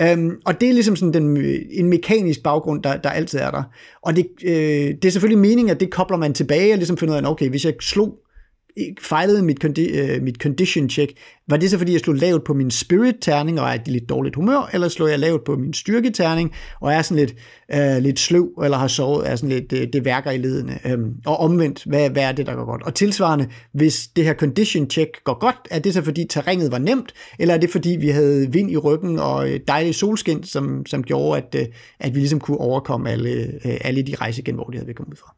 Øhm, 0.00 0.40
og 0.44 0.60
det 0.60 0.68
er 0.68 0.72
ligesom 0.72 0.96
sådan 0.96 1.14
den, 1.14 1.36
en 1.70 1.86
mekanisk 1.86 2.42
baggrund, 2.42 2.82
der, 2.82 2.96
der 2.96 3.10
altid 3.10 3.38
er 3.38 3.50
der. 3.50 3.62
Og 4.02 4.16
det, 4.16 4.26
øh, 4.44 4.94
det 5.02 5.04
er 5.04 5.10
selvfølgelig 5.10 5.38
meningen, 5.38 5.70
at 5.70 5.80
det 5.80 5.90
kobler 5.90 6.16
man 6.16 6.34
tilbage, 6.34 6.72
og 6.72 6.76
ligesom 6.76 6.96
finder 6.96 7.14
ud 7.14 7.24
af, 7.24 7.30
okay, 7.30 7.48
hvis 7.48 7.64
jeg 7.64 7.74
slog 7.80 8.18
fejlede 9.00 9.42
mit, 9.42 9.64
condi- 9.64 9.98
øh, 9.98 10.22
mit 10.22 10.36
condition 10.36 10.90
check, 10.90 11.12
var 11.48 11.56
det 11.56 11.70
så 11.70 11.78
fordi, 11.78 11.92
jeg 11.92 12.00
slog 12.00 12.16
lavt 12.16 12.44
på 12.44 12.54
min 12.54 12.70
spirit-terning 12.70 13.60
og 13.60 13.68
er 13.68 13.74
i 13.74 13.90
lidt 13.90 14.08
dårligt 14.08 14.36
humør, 14.36 14.70
eller 14.72 14.88
slog 14.88 15.10
jeg 15.10 15.18
lavt 15.18 15.44
på 15.44 15.56
min 15.56 15.72
styrke-terning 15.72 16.52
og 16.80 16.92
er 16.92 17.02
sådan 17.02 17.16
lidt, 17.16 17.34
øh, 17.74 18.02
lidt 18.02 18.18
sløv, 18.18 18.48
eller 18.64 18.76
har 18.76 18.88
sovet, 18.88 19.30
er 19.30 19.36
sådan 19.36 19.48
lidt, 19.48 19.70
det, 19.70 19.92
det 19.92 20.04
værker 20.04 20.30
i 20.30 20.38
ledene. 20.38 20.78
Øhm, 20.84 21.14
og 21.26 21.36
omvendt, 21.36 21.84
hvad, 21.84 22.10
hvad 22.10 22.22
er 22.22 22.32
det, 22.32 22.46
der 22.46 22.54
går 22.54 22.64
godt? 22.64 22.82
Og 22.82 22.94
tilsvarende, 22.94 23.48
hvis 23.72 24.06
det 24.16 24.24
her 24.24 24.34
condition 24.34 24.90
check 24.90 25.24
går 25.24 25.38
godt, 25.38 25.68
er 25.70 25.78
det 25.78 25.94
så 25.94 26.02
fordi 26.02 26.26
terrænet 26.30 26.72
var 26.72 26.78
nemt, 26.78 27.12
eller 27.38 27.54
er 27.54 27.58
det 27.58 27.70
fordi, 27.70 27.96
vi 28.00 28.08
havde 28.08 28.52
vind 28.52 28.70
i 28.70 28.76
ryggen 28.76 29.18
og 29.18 29.50
øh, 29.50 29.60
dejlig 29.68 29.94
solskin, 29.94 30.44
som, 30.44 30.86
som 30.86 31.02
gjorde, 31.02 31.42
at, 31.42 31.54
øh, 31.60 31.66
at 32.00 32.14
vi 32.14 32.18
ligesom 32.20 32.40
kunne 32.40 32.58
overkomme 32.58 33.10
alle, 33.10 33.30
øh, 33.64 33.78
alle 33.80 34.02
de 34.02 34.14
rejsegenvordigheder, 34.14 34.86
vi 34.86 34.92
kom 34.92 35.06
ud 35.10 35.16
fra 35.16 35.34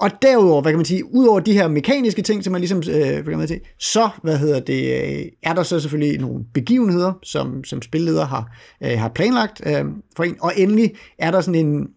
og 0.00 0.10
derudover, 0.22 0.62
hvad 0.62 0.72
kan 0.72 0.78
man 0.78 0.84
sige, 0.84 1.14
udover 1.14 1.40
de 1.40 1.52
her 1.52 1.68
mekaniske 1.68 2.22
ting, 2.22 2.44
som 2.44 2.52
man 2.52 2.60
ligesom 2.60 2.82
øh, 2.90 3.38
med 3.38 3.46
til, 3.46 3.60
så, 3.78 4.08
hvad 4.22 4.38
hedder 4.38 4.60
det, 4.60 5.02
øh, 5.02 5.26
er 5.42 5.54
der 5.54 5.62
så 5.62 5.80
selvfølgelig 5.80 6.20
nogle 6.20 6.44
begivenheder, 6.54 7.12
som, 7.22 7.64
som 7.64 7.82
spilleder 7.82 8.24
har, 8.24 8.56
øh, 8.82 8.98
har 8.98 9.08
planlagt 9.08 9.62
øh, 9.66 9.84
for 10.16 10.24
en, 10.24 10.36
og 10.40 10.52
endelig 10.56 10.94
er 11.18 11.30
der 11.30 11.40
sådan 11.40 11.66
en 11.66 11.88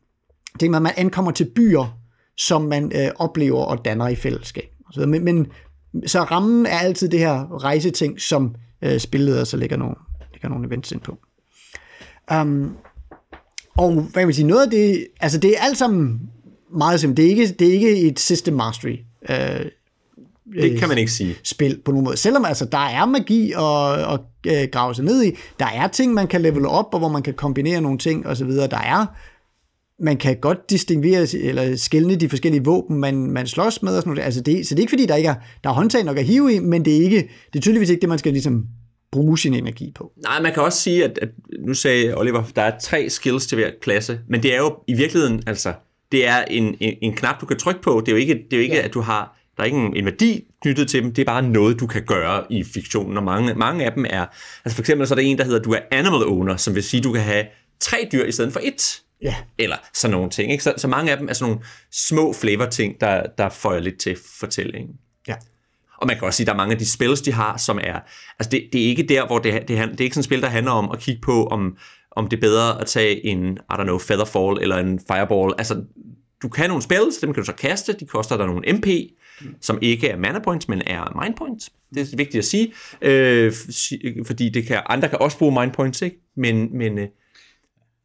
ting, 0.59 0.75
at 0.75 0.81
man 0.81 0.91
ankommer 0.97 1.31
til 1.31 1.51
byer, 1.55 1.99
som 2.37 2.61
man 2.61 2.91
øh, 2.95 3.11
oplever 3.15 3.63
og 3.63 3.85
danner 3.85 4.07
i 4.07 4.15
fællesskab. 4.15 4.69
Så, 4.91 5.05
men, 5.05 5.23
men 5.23 5.47
så 6.05 6.23
rammen 6.23 6.65
er 6.65 6.79
altid 6.79 7.09
det 7.09 7.19
her 7.19 7.63
rejseting, 7.63 8.21
som 8.21 8.55
øh, 8.81 8.99
spilleder 8.99 9.43
så 9.43 9.57
lægger 9.57 9.77
nogle, 9.77 9.95
lægger 10.33 10.49
nogle 10.49 10.67
events 10.67 10.91
ind 10.91 11.01
på. 11.01 11.17
Um, 12.33 12.75
og 13.77 13.93
hvad 13.93 14.21
kan 14.21 14.27
man 14.27 14.33
sige, 14.33 14.47
noget 14.47 14.63
af 14.63 14.69
det, 14.69 15.07
altså 15.19 15.39
det 15.39 15.57
er 15.57 15.61
alt 15.61 15.77
sammen 15.77 16.29
meget 16.77 16.99
simpelt. 16.99 17.17
Det 17.17 17.25
er 17.25 17.29
ikke, 17.29 17.47
det 17.47 17.67
er 17.67 17.73
ikke 17.73 18.01
et 18.01 18.19
system 18.19 18.53
mastery 18.53 18.97
øh, 19.29 19.65
det 20.61 20.79
kan 20.79 20.89
man 20.89 20.97
ikke 20.97 21.11
sige. 21.11 21.35
Spil 21.43 21.79
på 21.85 21.91
nogen 21.91 22.05
måde. 22.05 22.17
Selvom 22.17 22.45
altså, 22.45 22.65
der 22.65 22.77
er 22.77 23.05
magi 23.05 23.51
at, 23.51 24.13
at 24.13 24.19
øh, 24.63 24.69
grave 24.71 24.95
sig 24.95 25.05
ned 25.05 25.23
i. 25.23 25.31
Der 25.59 25.65
er 25.65 25.87
ting, 25.87 26.13
man 26.13 26.27
kan 26.27 26.41
level 26.41 26.65
op, 26.65 26.93
og 26.93 26.99
hvor 26.99 27.09
man 27.09 27.23
kan 27.23 27.33
kombinere 27.33 27.81
nogle 27.81 27.97
ting 27.97 28.27
osv. 28.27 28.49
Der 28.49 28.77
er 28.77 29.05
man 29.99 30.17
kan 30.17 30.37
godt 30.39 30.69
distinguere 30.69 31.27
eller 31.33 31.75
skælne 31.75 32.15
de 32.15 32.29
forskellige 32.29 32.63
våben, 32.63 32.97
man, 32.99 33.15
man 33.15 33.47
slås 33.47 33.81
med. 33.81 33.95
Og 33.95 34.01
sådan 34.01 34.13
noget. 34.13 34.25
Altså 34.25 34.41
det, 34.41 34.67
så 34.67 34.75
det 34.75 34.79
er 34.79 34.83
ikke 34.83 34.91
fordi, 34.91 35.05
der 35.05 35.15
ikke 35.15 35.29
er, 35.29 35.35
der 35.63 35.69
er 35.69 35.73
håndtag 35.73 36.03
nok 36.03 36.17
at 36.17 36.25
hive 36.25 36.53
i, 36.53 36.59
men 36.59 36.85
det 36.85 36.97
er, 36.97 37.01
ikke, 37.01 37.29
det 37.53 37.59
er 37.59 37.61
tydeligvis 37.61 37.89
ikke 37.89 38.01
det, 38.01 38.09
man 38.09 38.19
skal 38.19 38.31
ligesom 38.31 38.65
bruge 39.11 39.39
sin 39.39 39.53
energi 39.53 39.91
på. 39.95 40.11
Nej, 40.23 40.41
man 40.41 40.53
kan 40.53 40.63
også 40.63 40.81
sige, 40.81 41.03
at, 41.03 41.19
at 41.21 41.29
nu 41.59 41.73
sagde 41.73 42.17
Oliver, 42.17 42.43
der 42.55 42.61
er 42.61 42.79
tre 42.79 43.09
skills 43.09 43.47
til 43.47 43.55
hver 43.55 43.69
klasse, 43.81 44.19
men 44.29 44.43
det 44.43 44.53
er 44.53 44.57
jo 44.57 44.75
i 44.87 44.93
virkeligheden, 44.93 45.43
altså, 45.47 45.73
det 46.13 46.27
er 46.27 46.43
en, 46.43 46.75
en, 46.79 46.97
en 47.01 47.15
knap, 47.15 47.41
du 47.41 47.45
kan 47.45 47.57
trykke 47.57 47.81
på. 47.81 48.01
Det 48.05 48.07
er 48.07 48.11
jo 48.11 48.17
ikke, 48.17 48.33
det 48.33 48.53
er 48.53 48.57
jo 48.57 48.63
ikke 48.63 48.75
ja. 48.75 48.81
at 48.81 48.93
du 48.93 49.01
har, 49.01 49.37
der 49.57 49.63
er 49.63 49.65
ikke 49.65 49.77
en, 49.77 49.95
en 49.95 50.05
værdi 50.05 50.43
knyttet 50.61 50.89
til 50.89 51.03
dem, 51.03 51.13
det 51.13 51.21
er 51.21 51.25
bare 51.25 51.41
noget, 51.41 51.79
du 51.79 51.87
kan 51.87 52.05
gøre 52.05 52.43
i 52.49 52.63
fiktionen, 52.63 53.17
og 53.17 53.23
mange, 53.23 53.53
mange 53.53 53.85
af 53.85 53.91
dem 53.91 54.05
er, 54.09 54.25
altså 54.65 54.75
for 54.75 54.81
eksempel 54.81 55.07
så 55.07 55.13
er 55.13 55.15
der 55.15 55.23
en, 55.23 55.37
der 55.37 55.43
hedder, 55.43 55.59
du 55.59 55.71
er 55.71 55.79
animal 55.91 56.23
owner, 56.23 56.57
som 56.57 56.75
vil 56.75 56.83
sige, 56.83 57.03
du 57.03 57.11
kan 57.11 57.21
have 57.21 57.45
tre 57.79 58.09
dyr 58.11 58.25
i 58.25 58.31
stedet 58.31 58.53
for 58.53 58.59
et. 58.63 59.01
Ja. 59.21 59.35
Eller 59.57 59.75
sådan 59.93 60.11
nogle 60.11 60.29
ting. 60.29 60.51
Ikke? 60.51 60.63
Så, 60.63 60.73
så 60.77 60.87
mange 60.87 61.11
af 61.11 61.17
dem 61.17 61.29
er 61.29 61.33
sådan 61.33 61.51
nogle 61.51 61.65
små 61.91 62.33
flavor-ting, 62.33 63.01
der, 63.01 63.23
der 63.37 63.49
får 63.49 63.79
lidt 63.79 63.99
til 63.99 64.17
fortællingen. 64.39 64.95
Ja. 65.27 65.35
Og 65.97 66.07
man 66.07 66.15
kan 66.17 66.25
også 66.25 66.37
sige, 66.37 66.43
at 66.43 66.47
der 66.47 66.53
er 66.53 66.57
mange 66.57 66.73
af 66.73 66.79
de 66.79 66.91
spils, 66.91 67.21
de 67.21 67.31
har, 67.33 67.57
som 67.57 67.79
er... 67.83 67.99
Altså, 68.39 68.49
det, 68.51 68.69
det 68.73 68.81
er 68.81 68.85
ikke 68.85 69.03
der, 69.03 69.25
hvor 69.25 69.39
det, 69.39 69.53
det, 69.53 69.67
det 69.67 69.77
er 69.79 69.83
ikke 70.03 70.13
sådan 70.13 70.19
et 70.19 70.25
spil, 70.25 70.41
der 70.41 70.47
handler 70.47 70.71
om 70.71 70.91
at 70.91 70.99
kigge 70.99 71.21
på, 71.21 71.45
om, 71.45 71.77
om 72.15 72.27
det 72.27 72.37
er 72.37 72.41
bedre 72.41 72.81
at 72.81 72.87
tage 72.87 73.25
en, 73.25 73.53
I 73.53 73.73
don't 73.73 73.83
know, 73.83 73.97
Featherfall 73.97 74.61
eller 74.61 74.77
en 74.77 74.99
Fireball. 75.07 75.53
Altså, 75.57 75.83
du 76.41 76.49
kan 76.49 76.69
nogle 76.69 76.83
spells, 76.83 77.17
dem 77.17 77.33
kan 77.33 77.41
du 77.41 77.45
så 77.45 77.53
kaste, 77.53 77.93
de 77.93 78.05
koster 78.05 78.37
dig 78.37 78.45
nogle 78.45 78.73
MP, 78.73 78.87
som 79.61 79.79
ikke 79.81 80.09
er 80.09 80.17
mana 80.17 80.39
points, 80.39 80.67
men 80.67 80.81
er 80.85 81.21
mind 81.23 81.35
points. 81.35 81.71
Det 81.93 82.13
er 82.13 82.17
vigtigt 82.17 82.39
at 82.39 82.45
sige, 82.45 82.73
øh, 83.01 83.53
fordi 84.25 84.49
det 84.49 84.65
kan, 84.65 84.81
andre 84.85 85.09
kan 85.09 85.21
også 85.21 85.37
bruge 85.37 85.61
mind 85.61 85.71
points, 85.71 86.01
ikke? 86.01 86.17
Men, 86.35 86.77
men 86.77 86.99
øh, 86.99 87.07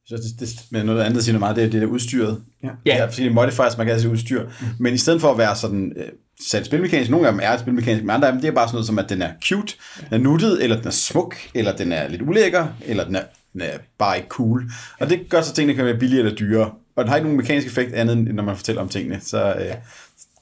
så 0.07 0.17
det, 0.17 0.41
det, 0.41 0.65
men 0.71 0.87
noget 0.87 1.01
andet, 1.01 1.15
der 1.15 1.23
siger 1.23 1.39
meget, 1.39 1.57
det 1.57 1.65
er 1.65 1.71
det 1.71 1.83
der 1.83 1.87
udstyret. 1.87 2.43
Ja. 2.63 2.69
ja. 2.87 2.95
Der 2.95 3.03
er 3.03 3.07
forskellige 3.07 3.35
modifiers, 3.35 3.77
man 3.77 3.87
kan 3.87 3.95
have 3.95 4.03
til 4.03 4.11
udstyr. 4.11 4.45
Mm. 4.45 4.67
Men 4.79 4.95
i 4.95 4.99
stedet 4.99 5.21
for 5.21 5.31
at 5.31 5.39
være 5.39 5.57
sådan 5.57 5.93
øh, 5.97 6.09
sat 6.41 6.67
spilmekanisk, 6.67 7.11
nogle 7.11 7.27
af 7.27 7.33
dem 7.33 7.41
er 7.43 7.57
spilmekanisk, 7.57 8.05
men 8.05 8.11
andre 8.11 8.27
af 8.27 8.33
dem, 8.33 8.41
det 8.41 8.49
er 8.49 8.53
bare 8.53 8.69
sådan 8.69 8.75
noget 8.75 8.87
som, 8.87 8.99
at 8.99 9.09
den 9.09 9.23
er 9.23 9.33
cute, 9.45 9.75
den 10.01 10.07
er 10.11 10.19
nuttet, 10.19 10.63
eller 10.63 10.77
den 10.77 10.87
er 10.87 10.91
smuk, 10.91 11.37
eller 11.55 11.77
den 11.77 11.93
er 11.93 12.09
lidt 12.09 12.23
ulækker, 12.23 12.67
eller 12.87 13.05
den 13.05 13.17
er, 13.17 13.23
er 13.61 13.79
bare 13.99 14.17
ikke 14.17 14.29
cool. 14.29 14.71
Og 15.01 15.11
det 15.11 15.31
gør 15.31 15.41
så, 15.41 15.51
at 15.51 15.55
tingene 15.55 15.75
kan 15.75 15.85
være 15.85 15.99
billigere 15.99 16.25
eller 16.25 16.37
dyrere. 16.37 16.71
Og 16.97 17.05
den 17.05 17.09
har 17.09 17.17
ikke 17.17 17.29
nogen 17.29 17.37
mekanisk 17.37 17.67
effekt 17.67 17.95
andet, 17.95 18.17
end 18.17 18.29
når 18.29 18.43
man 18.43 18.57
fortæller 18.57 18.83
om 18.83 18.89
tingene. 18.89 19.21
Så 19.21 19.55
øh, 19.55 19.75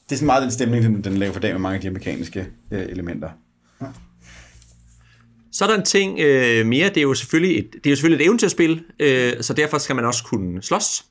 det 0.09 0.11
er 0.11 0.15
sådan 0.15 0.25
meget 0.25 0.43
den 0.43 0.51
stemning, 0.51 0.83
den, 0.83 1.03
den 1.03 1.17
laver 1.17 1.33
for 1.33 1.39
dag 1.39 1.51
med 1.51 1.59
mange 1.59 1.75
af 1.75 1.81
de 1.81 1.87
her 1.87 1.93
mekaniske 1.93 2.47
øh, 2.71 2.85
elementer. 2.89 3.29
Så 5.51 5.65
er 5.65 5.69
der 5.69 5.77
en 5.77 5.85
ting 5.85 6.19
øh, 6.19 6.65
mere, 6.65 6.89
det 6.89 6.97
er 6.97 7.01
jo 7.01 7.13
selvfølgelig 7.13 7.59
et, 7.59 7.73
det 7.73 7.85
er 7.85 7.89
jo 7.89 7.95
selvfølgelig 7.95 8.23
et 8.23 8.27
eventyrspil, 8.27 8.83
øh, 8.99 9.33
så 9.41 9.53
derfor 9.53 9.77
skal 9.77 9.95
man 9.95 10.05
også 10.05 10.23
kunne 10.23 10.63
slås. 10.63 11.05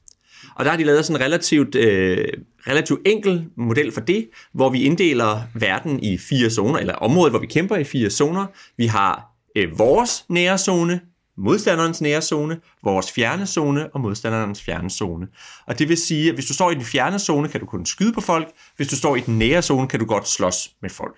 Og 0.55 0.65
der 0.65 0.71
har 0.71 0.79
de 0.79 0.85
lavet 0.85 1.05
sådan 1.05 1.23
en 1.23 1.25
relativt, 1.25 1.75
øh, 1.75 2.29
relativt 2.67 3.01
enkel 3.07 3.45
model 3.57 3.93
for 3.93 4.01
det, 4.01 4.29
hvor 4.55 4.71
vi 4.71 4.83
inddeler 4.83 5.43
verden 5.55 6.03
i 6.03 6.19
fire 6.19 6.51
zoner, 6.51 6.79
eller 6.79 6.95
området, 6.95 7.33
hvor 7.33 7.41
vi 7.41 7.47
kæmper 7.47 7.77
i 7.77 7.85
fire 7.85 8.11
zoner. 8.11 8.47
Vi 8.77 8.87
har 8.87 9.37
øh, 9.57 9.79
vores 9.79 10.25
nære 10.29 10.59
zone, 10.59 11.01
modstanderens 11.39 12.01
nære 12.01 12.23
zone, 12.23 12.61
vores 12.83 13.13
fjerne 13.13 13.47
zone 13.47 13.89
og 13.95 14.01
modstanderens 14.01 14.63
fjerne 14.63 14.91
zone. 14.91 15.27
Og 15.67 15.79
det 15.79 15.89
vil 15.89 15.97
sige, 15.97 16.29
at 16.29 16.35
hvis 16.35 16.47
du 16.47 16.55
står 16.55 16.71
i 16.71 16.75
den 16.75 16.85
fjerne 16.85 17.19
zone, 17.19 17.49
kan 17.49 17.61
du 17.61 17.67
kun 17.67 17.87
skyde 17.87 18.13
på 18.13 18.21
folk. 18.21 18.49
Hvis 18.77 18.89
du 18.89 18.97
står 18.97 19.17
i 19.17 19.21
den 19.21 19.39
nære 19.39 19.63
zone, 19.63 19.89
kan 19.89 20.01
du 20.01 20.07
godt 20.07 20.29
slås 20.29 20.71
med 20.83 20.91
folk. 20.91 21.17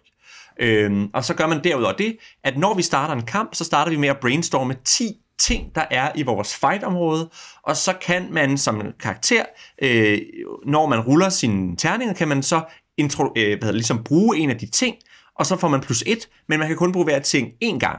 Øhm, 0.61 1.11
og 1.15 1.25
så 1.25 1.35
gør 1.35 1.47
man 1.47 1.65
derudover 1.65 1.93
det, 1.93 2.17
at 2.45 2.59
når 2.59 2.75
vi 2.75 2.83
starter 2.83 3.15
en 3.15 3.23
kamp, 3.23 3.55
så 3.55 3.65
starter 3.65 3.91
vi 3.91 3.97
med 3.97 4.09
at 4.09 4.19
brainstorme 4.21 4.77
10 4.85 5.17
ting, 5.39 5.75
der 5.75 5.85
er 5.91 6.13
i 6.15 6.23
vores 6.23 6.57
fight-område, 6.57 7.31
og 7.63 7.77
så 7.77 7.93
kan 7.93 8.29
man 8.33 8.59
som 8.59 8.83
karakter, 9.01 9.45
øh, 9.83 10.19
når 10.67 10.87
man 10.87 11.01
ruller 11.01 11.29
sine 11.29 11.77
terninger, 11.77 12.15
kan 12.15 12.29
man 12.29 12.43
så 12.43 12.63
intro, 12.97 13.33
øh, 13.37 13.59
hvad 13.59 13.73
ligesom 13.73 14.05
bruge 14.05 14.39
en 14.39 14.51
af 14.51 14.59
de 14.59 14.67
ting, 14.67 14.97
og 15.39 15.47
så 15.47 15.57
får 15.57 15.69
man 15.69 15.81
plus 15.81 16.05
et, 16.07 16.29
men 16.49 16.59
man 16.59 16.69
kan 16.69 16.77
kun 16.77 16.93
bruge 16.93 17.05
hver 17.05 17.19
ting 17.19 17.49
én 17.65 17.79
gang. 17.79 17.99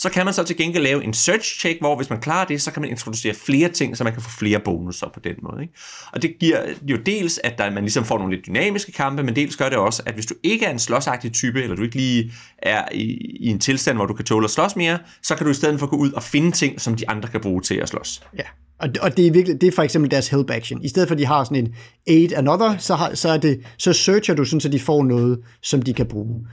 Så 0.00 0.10
kan 0.10 0.24
man 0.24 0.34
så 0.34 0.44
til 0.44 0.56
gengæld 0.56 0.82
lave 0.82 1.04
en 1.04 1.14
search 1.14 1.58
check, 1.58 1.80
hvor 1.80 1.96
hvis 1.96 2.10
man 2.10 2.20
klarer 2.20 2.46
det, 2.46 2.62
så 2.62 2.70
kan 2.70 2.82
man 2.82 2.90
introducere 2.90 3.34
flere 3.34 3.68
ting, 3.68 3.96
så 3.96 4.04
man 4.04 4.12
kan 4.12 4.22
få 4.22 4.30
flere 4.30 4.60
bonusser 4.60 5.08
på 5.14 5.20
den 5.20 5.34
måde. 5.42 5.62
Ikke? 5.62 5.74
Og 6.12 6.22
det 6.22 6.38
giver 6.38 6.66
jo 6.82 6.96
dels, 6.96 7.40
at 7.44 7.58
der, 7.58 7.70
man 7.70 7.82
ligesom 7.82 8.04
får 8.04 8.18
nogle 8.18 8.34
lidt 8.34 8.46
dynamiske 8.46 8.92
kampe, 8.92 9.22
men 9.22 9.36
dels 9.36 9.56
gør 9.56 9.68
det 9.68 9.78
også, 9.78 10.02
at 10.06 10.14
hvis 10.14 10.26
du 10.26 10.34
ikke 10.42 10.66
er 10.66 10.70
en 10.70 10.78
slåsagtig 10.78 11.32
type, 11.32 11.62
eller 11.62 11.76
du 11.76 11.82
ikke 11.82 11.96
lige 11.96 12.32
er 12.58 12.84
i, 12.92 13.02
i 13.40 13.46
en 13.46 13.58
tilstand, 13.58 13.98
hvor 13.98 14.06
du 14.06 14.14
kan 14.14 14.24
tåle 14.24 14.44
at 14.44 14.50
slås 14.50 14.76
mere, 14.76 14.98
så 15.22 15.34
kan 15.34 15.44
du 15.44 15.50
i 15.50 15.54
stedet 15.54 15.80
for 15.80 15.86
gå 15.86 15.96
ud 15.96 16.12
og 16.12 16.22
finde 16.22 16.52
ting, 16.52 16.80
som 16.80 16.96
de 16.96 17.08
andre 17.08 17.28
kan 17.28 17.40
bruge 17.40 17.62
til 17.62 17.74
at 17.74 17.88
slås. 17.88 18.22
Ja, 18.38 18.44
og, 18.80 18.88
og 19.00 19.16
det 19.16 19.26
er 19.26 19.30
virkelig, 19.30 19.60
det 19.60 19.66
er 19.66 19.72
for 19.72 19.82
eksempel 19.82 20.10
deres 20.10 20.28
help 20.28 20.50
action. 20.50 20.82
I 20.82 20.88
stedet 20.88 21.08
for 21.08 21.14
at 21.14 21.18
de 21.18 21.26
har 21.26 21.44
sådan 21.44 21.56
en 21.56 21.74
aid 22.06 22.32
another, 22.32 22.76
så, 22.78 22.94
har, 22.94 23.14
så, 23.14 23.28
er 23.28 23.36
det, 23.36 23.60
så 23.78 23.92
searcher 23.92 24.34
du 24.34 24.44
sådan, 24.44 24.60
så 24.60 24.68
de 24.68 24.80
får 24.80 25.04
noget, 25.04 25.38
som 25.62 25.82
de 25.82 25.92
kan 25.92 26.06
bruge. 26.06 26.46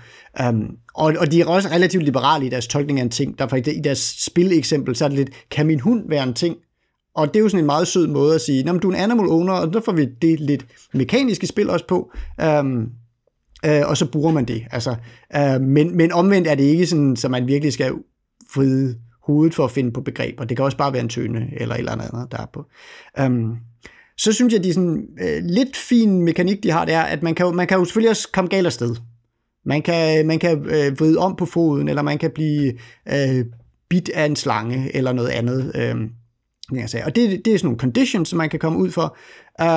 Um, 0.49 0.77
og, 0.93 1.13
og 1.19 1.31
de 1.31 1.41
er 1.41 1.45
også 1.45 1.69
relativt 1.69 2.03
liberale 2.03 2.45
i 2.45 2.49
deres 2.49 2.67
tolkning 2.67 2.99
af 2.99 3.03
en 3.03 3.09
ting. 3.09 3.39
Der 3.39 3.47
faktisk, 3.47 3.77
I 3.77 3.81
deres 3.81 4.15
spileksempel, 4.25 4.95
så 4.95 5.05
er 5.05 5.09
det 5.09 5.17
lidt, 5.17 5.29
kan 5.51 5.67
min 5.67 5.79
hund 5.79 6.09
være 6.09 6.23
en 6.23 6.33
ting? 6.33 6.55
Og 7.15 7.27
det 7.27 7.35
er 7.35 7.39
jo 7.39 7.49
sådan 7.49 7.63
en 7.63 7.65
meget 7.65 7.87
sød 7.87 8.07
måde 8.07 8.35
at 8.35 8.41
sige, 8.41 8.63
du 8.63 8.89
er 8.89 8.93
en 8.93 8.99
animal 8.99 9.29
owner, 9.29 9.53
og 9.53 9.73
så 9.73 9.81
får 9.85 9.91
vi 9.91 10.05
det 10.21 10.39
lidt 10.39 10.65
mekaniske 10.93 11.47
spil 11.47 11.69
også 11.69 11.87
på. 11.87 12.11
Um, 12.59 12.89
uh, 13.67 13.89
og 13.89 13.97
så 13.97 14.05
bruger 14.05 14.31
man 14.31 14.45
det. 14.45 14.63
Altså, 14.71 14.95
uh, 15.37 15.61
men, 15.61 15.97
men 15.97 16.11
omvendt 16.11 16.47
er 16.47 16.55
det 16.55 16.63
ikke 16.63 16.87
sådan, 16.87 17.15
så 17.15 17.29
man 17.29 17.47
virkelig 17.47 17.73
skal 17.73 17.93
fride 18.53 18.95
hovedet 19.27 19.55
for 19.55 19.65
at 19.65 19.71
finde 19.71 19.91
på 19.91 20.01
begreber. 20.01 20.45
Det 20.45 20.57
kan 20.57 20.65
også 20.65 20.77
bare 20.77 20.93
være 20.93 21.01
en 21.01 21.09
tøne 21.09 21.47
eller 21.57 21.75
et 21.75 21.79
eller 21.79 21.91
andet, 21.91 22.27
der 22.31 22.37
er 22.37 22.45
på. 22.53 22.65
Um, 23.25 23.57
så 24.17 24.33
synes 24.33 24.53
jeg, 24.53 24.59
at 24.59 24.63
de 24.63 24.73
sådan, 24.73 25.07
øh, 25.21 25.43
lidt 25.43 25.77
fin 25.77 26.21
mekanik, 26.21 26.63
de 26.63 26.71
har, 26.71 26.85
det 26.85 26.93
er, 26.93 27.01
at 27.01 27.23
man 27.23 27.35
kan, 27.35 27.55
man 27.55 27.67
kan 27.67 27.77
jo 27.77 27.85
selvfølgelig 27.85 28.09
også 28.09 28.31
komme 28.33 28.49
galt 28.49 28.65
afsted. 28.65 28.95
Man 29.65 29.81
kan, 29.81 30.27
man 30.27 30.39
kan 30.39 30.65
øh, 30.65 30.99
vride 30.99 31.17
om 31.17 31.35
på 31.35 31.45
foden, 31.45 31.87
eller 31.89 32.01
man 32.01 32.17
kan 32.17 32.31
blive 32.31 32.73
øh, 33.13 33.45
bit 33.89 34.09
af 34.09 34.25
en 34.25 34.35
slange, 34.35 34.95
eller 34.95 35.13
noget 35.13 35.29
andet. 35.29 35.71
Øh, 35.75 35.95
og 37.05 37.15
det, 37.15 37.45
det 37.45 37.53
er 37.53 37.57
sådan 37.57 37.65
nogle 37.67 37.79
conditions, 37.79 38.29
som 38.29 38.37
man 38.37 38.49
kan 38.49 38.59
komme 38.59 38.79
ud 38.79 38.91
for, 38.91 39.17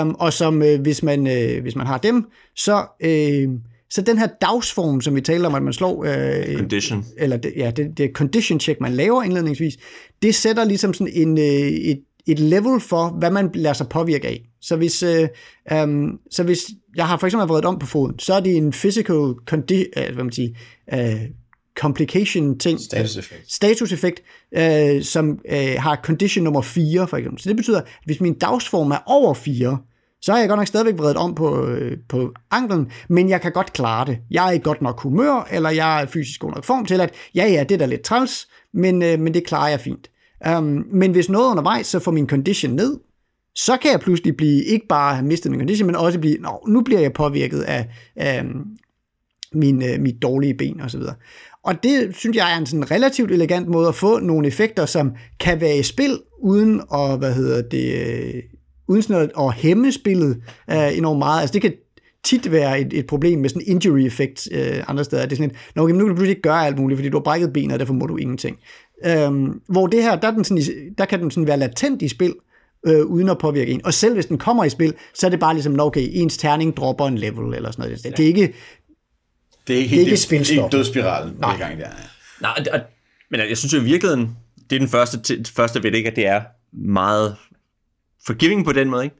um, 0.03 0.17
og 0.19 0.33
som 0.33 0.63
øh, 0.63 0.81
hvis, 0.81 1.03
man, 1.03 1.27
øh, 1.27 1.63
hvis 1.63 1.77
man 1.77 1.87
har 1.87 1.99
dem, 1.99 2.27
så, 2.57 2.87
øh, 3.01 3.49
så 3.91 4.03
den 4.03 4.19
her 4.19 4.29
dagsform, 4.41 5.01
som 5.01 5.15
vi 5.15 5.21
taler 5.21 5.49
om, 5.49 5.55
at 5.55 5.63
man 5.63 5.73
slår... 5.73 6.05
Øh, 6.05 6.57
condition. 6.57 7.05
Eller 7.17 7.37
det, 7.37 7.53
ja, 7.57 7.71
det, 7.71 7.99
det 7.99 8.11
condition 8.15 8.61
check, 8.61 8.81
man 8.81 8.93
laver 8.93 9.23
indledningsvis, 9.23 9.75
det 10.23 10.35
sætter 10.35 10.65
ligesom 10.65 10.95
sådan 10.95 11.13
en, 11.15 11.39
øh, 11.39 11.45
et, 11.45 12.01
et 12.27 12.39
level 12.39 12.81
for, 12.81 13.09
hvad 13.19 13.31
man 13.31 13.51
lader 13.55 13.75
sig 13.75 13.89
påvirke 13.89 14.29
af. 14.29 14.43
Så 14.61 14.77
hvis, 14.77 15.03
øh, 15.03 15.29
um, 15.83 16.19
så 16.31 16.43
hvis 16.43 16.71
jeg 16.97 17.09
har 17.09 17.17
for 17.17 17.27
eksempel 17.27 17.49
vredet 17.49 17.65
om 17.65 17.79
på 17.79 17.87
foden, 17.87 18.19
så 18.19 18.35
er 18.35 18.41
det 18.41 18.57
en 18.57 18.73
physical 18.73 19.35
condi- 19.51 20.01
uh, 20.01 20.15
hvad 20.15 20.25
man 20.25 20.33
siger, 20.33 20.51
uh, 20.93 21.21
complication 21.79 22.59
ting. 22.59 22.81
Statuseffekt. 22.81 23.53
Statuseffekt, 23.53 24.23
uh, 24.59 25.03
som 25.03 25.39
uh, 25.53 25.59
har 25.79 26.01
condition 26.03 26.45
nummer 26.45 26.63
4 26.63 27.09
for 27.09 27.17
eksempel. 27.17 27.43
Så 27.43 27.49
det 27.49 27.57
betyder, 27.57 27.81
at 27.81 27.87
hvis 28.05 28.21
min 28.21 28.35
dagsform 28.35 28.91
er 28.91 29.03
over 29.07 29.35
4, 29.35 29.79
så 30.23 30.33
har 30.33 30.39
jeg 30.39 30.49
godt 30.49 30.59
nok 30.59 30.67
stadigvæk 30.67 30.99
vredet 30.99 31.17
om 31.17 31.35
på, 31.35 31.67
øh, 31.67 31.99
på 32.09 32.33
anklen, 32.51 32.91
men 33.09 33.29
jeg 33.29 33.41
kan 33.41 33.53
godt 33.53 33.73
klare 33.73 34.07
det. 34.07 34.19
Jeg 34.31 34.49
er 34.49 34.53
i 34.53 34.59
godt 34.59 34.83
nok 34.83 35.01
humør, 35.01 35.49
eller 35.51 35.71
jeg 35.71 36.03
er 36.03 36.07
fysisk 36.07 36.41
god 36.41 36.51
nok 36.51 36.65
form 36.65 36.87
til, 36.87 37.01
at 37.01 37.15
ja, 37.35 37.49
ja, 37.49 37.65
det 37.65 37.75
er 37.75 37.79
da 37.79 37.87
lidt 37.87 38.03
træls, 38.03 38.49
men, 38.75 39.03
øh, 39.03 39.19
men 39.19 39.35
det 39.35 39.47
klarer 39.47 39.69
jeg 39.69 39.81
fint. 39.81 40.11
Um, 40.49 40.85
men 40.93 41.13
hvis 41.13 41.29
noget 41.29 41.51
undervejs, 41.51 41.87
så 41.87 41.99
får 41.99 42.11
min 42.11 42.29
condition 42.29 42.73
ned, 42.73 42.99
så 43.55 43.77
kan 43.77 43.91
jeg 43.91 44.01
pludselig 44.01 44.37
blive, 44.37 44.65
ikke 44.65 44.87
bare 44.89 45.15
have 45.15 45.27
mistet 45.27 45.51
min 45.51 45.61
condition, 45.61 45.87
men 45.87 45.97
også 45.97 46.19
blive, 46.19 46.37
Nå, 46.37 46.65
nu 46.69 46.83
bliver 46.83 47.01
jeg 47.01 47.13
påvirket 47.13 47.61
af, 47.61 47.89
af 48.17 48.41
øhm, 48.41 48.65
min, 49.53 49.83
øh, 49.83 50.01
mit 50.01 50.23
dårlige 50.23 50.55
ben 50.55 50.81
osv. 50.81 51.01
Og 51.65 51.83
det 51.83 52.17
synes 52.17 52.37
jeg 52.37 52.53
er 52.53 52.59
en 52.59 52.67
sådan 52.67 52.91
relativt 52.91 53.31
elegant 53.31 53.69
måde 53.69 53.89
at 53.89 53.95
få 53.95 54.19
nogle 54.19 54.47
effekter, 54.47 54.87
som 54.87 55.13
kan 55.41 55.61
være 55.61 55.77
i 55.77 55.83
spil, 55.83 56.21
uden 56.43 56.83
at, 56.95 57.19
hvad 57.19 57.35
hedder 57.35 57.63
det, 57.63 58.43
uden 58.91 59.03
sådan 59.03 59.23
at, 59.23 59.31
at 59.45 59.53
hæmme 59.55 59.93
spillet 59.93 60.43
uh, 60.73 60.97
enormt 60.99 61.19
meget. 61.19 61.41
Altså 61.41 61.53
det 61.53 61.63
kan 61.63 61.73
tit 62.25 62.53
være 62.53 62.81
et, 62.81 62.93
et 62.93 63.07
problem 63.07 63.39
med 63.39 63.49
sådan 63.49 63.63
injury 63.67 64.01
effect 64.01 64.49
øh, 64.53 64.85
andre 64.89 65.05
steder. 65.05 65.23
Det 65.23 65.33
er 65.33 65.37
sådan 65.37 65.51
et, 65.51 65.57
Nå, 65.75 65.83
okay, 65.83 65.93
nu 65.93 65.99
kan 65.99 66.09
du 66.09 66.15
pludselig 66.15 66.31
ikke 66.31 66.43
gøre 66.43 66.67
alt 66.67 66.79
muligt, 66.79 66.99
fordi 66.99 67.09
du 67.09 67.17
har 67.17 67.23
brækket 67.23 67.53
benet, 67.53 67.73
og 67.73 67.79
derfor 67.79 67.95
må 67.95 68.07
du 68.07 68.17
ingenting. 68.17 68.59
Øhm, 69.07 69.61
hvor 69.69 69.87
det 69.87 70.03
her, 70.03 70.17
der, 70.17 70.29
er 70.29 70.33
den 70.33 70.45
sådan, 70.45 70.59
i- 70.63 70.95
der 70.99 71.05
kan 71.05 71.21
den 71.23 71.31
sådan 71.31 71.47
være 71.47 71.57
latent 71.59 72.03
i 72.03 72.09
spil, 72.09 72.35
øh, 72.87 73.05
uden 73.07 73.29
at 73.29 73.39
påvirke 73.39 73.73
en. 73.73 73.81
Og 73.85 73.95
selv 73.95 74.15
hvis 74.15 74.27
den 74.27 74.39
kommer 74.39 74.65
i 74.65 74.71
spil, 74.71 74.95
så 75.15 75.27
er 75.27 75.31
det 75.31 75.41
bare 75.41 75.55
ligesom, 75.55 75.81
okay, 75.81 76.09
ens 76.13 76.37
terning 76.37 76.77
dropper 76.77 77.07
en 77.07 77.19
level, 77.19 77.55
eller 77.55 77.71
sådan 77.71 77.83
noget. 77.89 78.05
Det, 78.05 78.17
det 78.17 78.23
er 78.23 78.27
ikke, 78.27 78.55
Det 79.69 79.77
er 79.77 79.81
ikke, 79.81 79.91
Det 79.91 79.97
er 79.97 80.01
ikke 80.01 80.11
det, 80.11 80.19
spilstop. 80.19 80.55
ikke 80.57 80.77
dødsspiralen, 80.77 81.35
Nej. 81.39 81.57
Gang 81.59 81.79
der. 81.79 81.85
Ja. 81.85 81.91
Nej, 82.41 82.51
og, 82.59 82.65
og, 82.73 82.81
men 83.31 83.41
jeg 83.49 83.57
synes 83.59 83.73
jo 83.75 83.79
i 83.81 83.85
virkeligheden, 83.85 84.31
det 84.71 84.77
er 84.77 84.81
den 84.81 84.89
første, 84.89 85.45
første 85.57 85.83
ved 85.83 85.91
det, 85.91 85.99
ikke, 85.99 86.11
at 86.11 86.17
det 86.17 86.27
er 86.27 86.41
meget 86.73 87.37
forgiving 88.27 88.65
på 88.65 88.73
den 88.73 88.91
måde. 88.91 89.05
Ikke? 89.05 89.17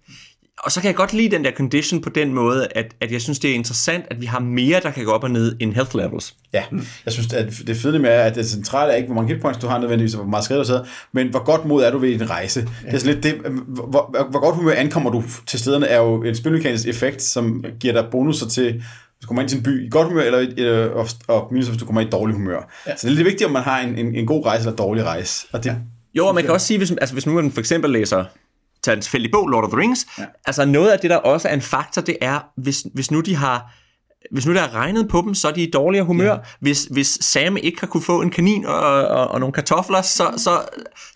Og 0.65 0.73
så 0.73 0.81
kan 0.81 0.89
jeg 0.89 0.97
godt 0.97 1.13
lide 1.13 1.31
den 1.31 1.45
der 1.45 1.51
condition 1.51 2.01
på 2.01 2.11
den 2.11 2.35
måde, 2.35 2.69
at, 2.71 2.95
at 3.01 3.13
jeg 3.13 3.21
synes, 3.21 3.39
det 3.39 3.51
er 3.51 3.55
interessant, 3.55 4.05
at 4.11 4.21
vi 4.21 4.27
har 4.27 4.41
mere, 4.41 4.81
der 4.81 4.91
kan 4.91 5.05
gå 5.05 5.11
op 5.11 5.25
og 5.25 5.31
ned 5.31 5.57
end 5.61 5.75
health 5.75 5.97
levels. 5.97 6.35
Ja, 6.53 6.63
jeg 7.05 7.13
synes, 7.13 7.33
at 7.33 7.53
det 7.67 7.77
fede 7.77 7.99
med 7.99 8.11
at 8.11 8.35
det 8.35 8.47
centrale 8.47 8.93
er 8.93 8.97
ikke, 8.97 9.07
hvor 9.07 9.15
mange 9.15 9.35
hitpoints 9.35 9.61
du 9.61 9.67
har 9.67 9.79
nødvendigvis, 9.79 10.15
og 10.15 10.21
hvor 10.21 10.31
meget 10.31 10.45
skade 10.45 10.59
du 10.59 10.65
sidder, 10.65 10.85
men 11.13 11.29
hvor 11.29 11.45
godt 11.45 11.65
mod 11.65 11.85
er 11.85 11.91
du 11.91 11.99
ved 11.99 12.19
din 12.19 12.31
rejse. 12.31 12.61
Ja. 12.61 12.87
Det 12.87 12.95
er 12.95 12.99
sådan 12.99 13.15
lidt 13.15 13.25
det, 13.25 13.53
hvor, 13.67 14.27
hvor, 14.31 14.41
godt 14.41 14.57
humør 14.57 14.73
ankommer 14.73 15.11
du 15.11 15.23
til 15.47 15.59
stederne, 15.59 15.87
er 15.87 15.99
jo 15.99 16.23
en 16.23 16.37
spilmekanisk 16.37 16.87
effekt, 16.87 17.23
som 17.23 17.65
giver 17.81 17.93
dig 17.93 18.07
bonusser 18.11 18.49
til, 18.49 18.73
hvis 18.73 18.83
du 19.23 19.27
kommer 19.27 19.43
ind 19.43 19.49
til 19.49 19.59
en 19.59 19.63
by 19.63 19.87
i 19.87 19.89
godt 19.91 20.09
humør, 20.09 20.23
eller, 20.23 20.39
eller 20.39 20.89
og, 20.89 21.09
og 21.29 21.49
minuser, 21.53 21.71
hvis 21.71 21.81
du 21.81 21.87
kommer 21.87 22.01
i 22.01 22.09
dårlig 22.13 22.37
humør. 22.37 22.73
Ja. 22.87 22.97
Så 22.97 23.07
det 23.07 23.13
er 23.13 23.17
lidt 23.17 23.27
vigtigt, 23.27 23.47
om 23.47 23.53
man 23.53 23.63
har 23.63 23.81
en, 23.81 23.99
en, 23.99 24.15
en 24.15 24.27
god 24.27 24.47
rejse 24.47 24.63
eller 24.63 24.77
dårlig 24.77 25.05
rejse. 25.05 25.47
Og 25.53 25.65
det, 25.65 25.71
ja. 25.71 25.77
Jo, 26.15 26.27
og 26.27 26.35
man 26.35 26.45
kan 26.45 26.53
også 26.53 26.67
sige, 26.67 26.79
hvis, 26.79 26.91
altså, 26.91 27.15
hvis 27.15 27.27
nu 27.27 27.33
man 27.33 27.53
for 27.53 27.61
eksempel 27.61 27.91
læser 27.91 28.25
tager 28.83 28.97
en 28.97 29.03
tilfældig 29.03 29.31
bog, 29.31 29.49
Lord 29.49 29.65
of 29.65 29.71
the 29.71 29.79
Rings, 29.79 30.07
ja. 30.19 30.25
altså 30.47 30.65
noget 30.65 30.91
af 30.91 30.99
det, 30.99 31.11
der 31.11 31.17
også 31.17 31.49
er 31.49 31.55
en 31.55 31.63
faktor, 31.63 32.03
det 32.03 32.17
er, 32.21 32.41
hvis, 32.57 32.87
hvis 32.95 33.11
nu 33.11 33.21
de 33.21 33.37
har 33.37 33.73
hvis 34.31 34.47
nu 34.47 34.55
der 34.55 34.63
er 34.63 34.75
regnet 34.75 35.09
på 35.09 35.23
dem, 35.27 35.35
så 35.35 35.49
er 35.49 35.53
de 35.53 35.63
i 35.63 35.71
dårligere 35.71 36.05
humør. 36.05 36.33
Ja. 36.33 36.39
Hvis, 36.61 36.85
hvis 36.85 37.19
Sam 37.21 37.57
ikke 37.57 37.81
har 37.81 37.87
kunne 37.87 38.03
få 38.03 38.23
en 38.23 38.31
kanin 38.31 38.67
og, 38.67 39.07
og, 39.07 39.29
og 39.29 39.41
nogle 39.41 39.53
kartofler, 39.53 40.03
så, 40.03 40.33
så, 40.37 40.51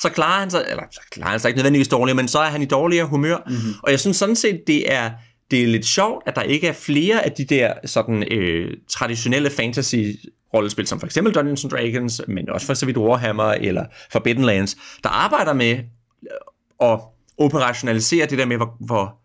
så 0.01 0.09
klarer 0.09 0.41
han 0.41 0.51
sig, 0.51 0.65
eller 0.71 0.83
så 0.91 1.01
klarer 1.11 1.31
han 1.31 1.41
sig 1.41 1.49
ikke 1.49 1.59
nødvendigvis 1.59 1.89
dårligere, 1.89 2.17
men 2.17 2.29
så 2.29 2.39
er 2.39 2.49
han 2.49 2.63
i 2.63 2.65
dårligere 2.65 3.07
humør. 3.07 3.37
Mm-hmm. 3.47 3.75
Og 3.83 3.91
jeg 3.91 4.01
synes 4.01 4.17
sådan 4.17 4.37
set, 4.37 4.61
det 4.67 4.93
er, 4.93 5.11
det 5.51 5.63
er 5.63 5.67
lidt 5.67 5.87
sjovt, 5.87 6.23
at 6.29 6.37
der 6.37 6.43
ikke 6.43 6.69
er 6.69 6.73
flere 6.73 7.25
af 7.25 7.33
de 7.33 7.45
der 7.45 7.73
sådan, 7.85 8.33
øh, 8.33 8.71
traditionelle 8.91 9.51
fantasy 9.51 9.97
rollespil, 10.55 10.87
som 10.87 11.01
for 11.01 11.07
eksempel 11.07 11.35
Dungeons 11.35 11.65
and 11.65 11.71
Dragons, 11.71 12.21
men 12.29 12.51
også 12.51 12.67
for 12.67 12.75
så 12.75 12.87
vidt 12.87 12.97
Warhammer 12.97 13.53
eller 13.53 13.85
Forbidden 14.13 14.45
Lands, 14.45 14.77
der 15.03 15.09
arbejder 15.09 15.53
med 15.53 15.79
at 16.83 17.01
operationalisere 17.39 18.27
det 18.27 18.39
der 18.39 18.47
med, 18.47 18.57
hvor, 18.57 18.77
hvor, 18.81 19.19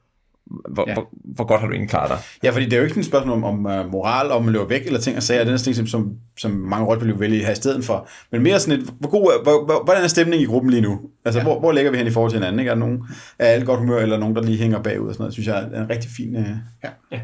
hvor, 0.69 0.85
ja. 0.87 0.93
Hvor, 0.93 1.09
hvor 1.11 1.45
godt 1.45 1.59
har 1.59 1.67
du 1.67 1.73
egentlig 1.73 1.89
klaret 1.89 2.09
dig. 2.09 2.17
Ja, 2.43 2.51
fordi 2.51 2.65
det 2.65 2.73
er 2.73 2.77
jo 2.77 2.83
ikke 2.83 2.99
et 2.99 3.05
spørgsmål 3.05 3.33
om, 3.33 3.43
om 3.43 3.79
uh, 3.79 3.91
moral, 3.91 4.31
om 4.31 4.43
man 4.43 4.53
løber 4.53 4.65
væk 4.65 4.85
eller 4.85 4.99
ting 4.99 5.17
og 5.17 5.23
sager, 5.23 5.43
den 5.43 5.53
er 5.53 5.57
ting, 5.57 5.75
som, 5.75 5.87
som, 5.87 6.11
som 6.37 6.51
mange 6.51 6.85
rollespil 6.87 7.13
vil 7.13 7.19
vælge 7.19 7.45
her 7.45 7.51
i 7.51 7.55
stedet 7.55 7.85
for. 7.85 8.07
Men 8.31 8.43
mere 8.43 8.59
sådan 8.59 8.79
et, 8.79 8.89
hvor 8.99 9.09
god 9.09 9.43
hvor, 9.43 9.65
hvor, 9.65 9.83
hvordan 9.83 10.03
er 10.03 10.07
stemningen 10.07 10.49
i 10.49 10.51
gruppen 10.51 10.71
lige 10.71 10.81
nu? 10.81 10.99
Altså, 11.25 11.39
ja. 11.39 11.45
hvor, 11.45 11.59
hvor 11.59 11.71
ligger 11.71 11.91
vi 11.91 11.97
hen 11.97 12.07
i 12.07 12.11
forhold 12.11 12.31
til 12.31 12.39
hinanden? 12.39 12.59
Ikke? 12.59 12.69
Er 12.69 12.75
der 12.75 12.79
nogen, 12.79 13.03
er 13.39 13.45
alle 13.45 13.65
godt 13.65 13.79
humør, 13.79 13.99
eller 13.99 14.17
nogen, 14.17 14.35
der 14.35 14.43
lige 14.43 14.57
hænger 14.57 14.81
bagud 14.81 15.07
og 15.07 15.13
sådan 15.13 15.21
noget? 15.21 15.33
synes 15.33 15.47
jeg 15.47 15.69
er 15.71 15.83
en 15.83 15.89
rigtig 15.89 16.11
fin... 16.11 16.35
Uh, 16.35 16.43
ja. 16.83 16.89
Ja. 17.11 17.19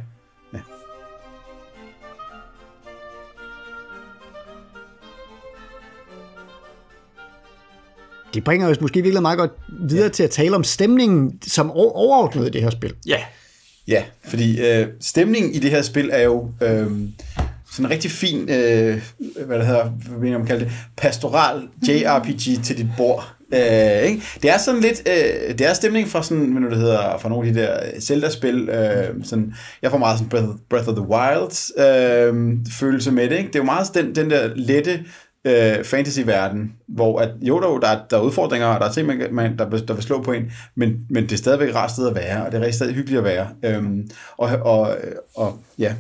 Det 8.36 8.44
bringer 8.44 8.70
os 8.70 8.82
måske 8.82 9.02
virkelig 9.02 9.22
meget 9.22 9.38
godt 9.38 9.52
videre 9.90 10.06
ja. 10.06 10.10
til 10.10 10.24
at 10.24 10.30
tale 10.30 10.56
om 10.56 10.64
stemningen 10.64 11.40
som 11.48 11.72
overordnet 11.72 12.48
i 12.48 12.50
det 12.50 12.62
her 12.62 12.70
spil. 12.70 12.94
Ja, 13.08 13.18
Ja, 13.88 14.04
fordi 14.28 14.62
øh, 14.62 14.88
stemningen 15.02 15.54
i 15.54 15.60
det 15.60 15.72
her 15.72 15.82
spil 15.82 16.10
er 16.14 16.24
jo 16.24 16.52
øh, 16.62 16.88
sådan 17.72 17.86
en 17.86 17.90
rigtig 17.90 18.12
fin, 18.12 18.50
øh, 18.50 19.02
hvad 19.46 19.58
det 19.60 19.68
hedder, 19.68 19.86
hvad 19.86 20.20
mener 20.20 20.38
man 20.38 20.48
kalder 20.48 20.64
det, 20.66 20.74
pastoral 20.98 21.68
JRPG 21.88 22.64
til 22.64 22.78
dit 22.78 22.88
bord. 22.98 23.36
Øh, 23.54 24.04
ikke? 24.04 24.24
Det 24.42 24.50
er 24.50 24.58
sådan 24.58 24.82
lidt, 24.82 25.10
øh, 25.10 25.58
det 25.58 25.62
er 25.62 25.74
stemning 25.74 26.08
fra 26.08 26.24
sådan, 26.24 26.46
hvad 26.46 26.62
nu 26.62 26.70
det 26.70 26.78
hedder, 26.78 27.18
fra 27.18 27.30
nogle 27.30 27.48
af 27.48 27.54
de 27.54 27.60
der 27.60 27.80
Zelda-spil. 28.00 28.70
Øh, 28.70 29.24
sådan, 29.24 29.54
jeg 29.82 29.92
får 29.92 29.98
meget 29.98 30.18
sådan 30.18 30.30
Breath, 30.30 30.48
Breath 30.70 30.88
of 30.88 30.96
the 30.96 31.08
Wild 31.08 31.80
øh, 31.80 32.58
følelse 32.72 33.12
med 33.12 33.30
det. 33.30 33.38
Ikke? 33.38 33.48
Det 33.48 33.56
er 33.56 33.60
jo 33.60 33.66
meget 33.66 33.88
den, 33.94 34.16
den 34.16 34.30
der 34.30 34.50
lette 34.56 35.04
øh, 35.46 35.84
fantasy-verden, 35.84 36.74
hvor 36.88 37.20
at, 37.20 37.30
jo, 37.42 37.60
der, 37.60 37.80
der, 37.80 37.88
er, 37.88 38.02
der 38.10 38.18
er 38.18 38.22
udfordringer, 38.22 38.68
og 38.68 38.80
der 38.80 38.88
er 38.88 38.92
ting, 38.92 39.08
man, 39.08 39.28
man, 39.32 39.58
der, 39.58 39.70
der 39.70 39.94
vil 39.94 40.04
slå 40.04 40.22
på 40.22 40.32
en, 40.32 40.52
men, 40.76 41.06
men 41.10 41.24
det 41.24 41.32
er 41.32 41.38
stadigvæk 41.38 41.70
et 41.70 41.76
rart 41.76 41.92
sted 41.92 42.08
at 42.08 42.16
være, 42.16 42.46
og 42.46 42.52
det 42.52 42.58
er 42.58 42.62
rigtig 42.62 42.76
stadig 42.76 42.96
hyggeligt 42.96 43.18
at 43.18 43.24
være. 43.24 43.48
Øhm, 43.64 44.10
og, 44.38 44.50
og, 44.62 44.98
og, 45.36 45.60
ja. 45.80 45.94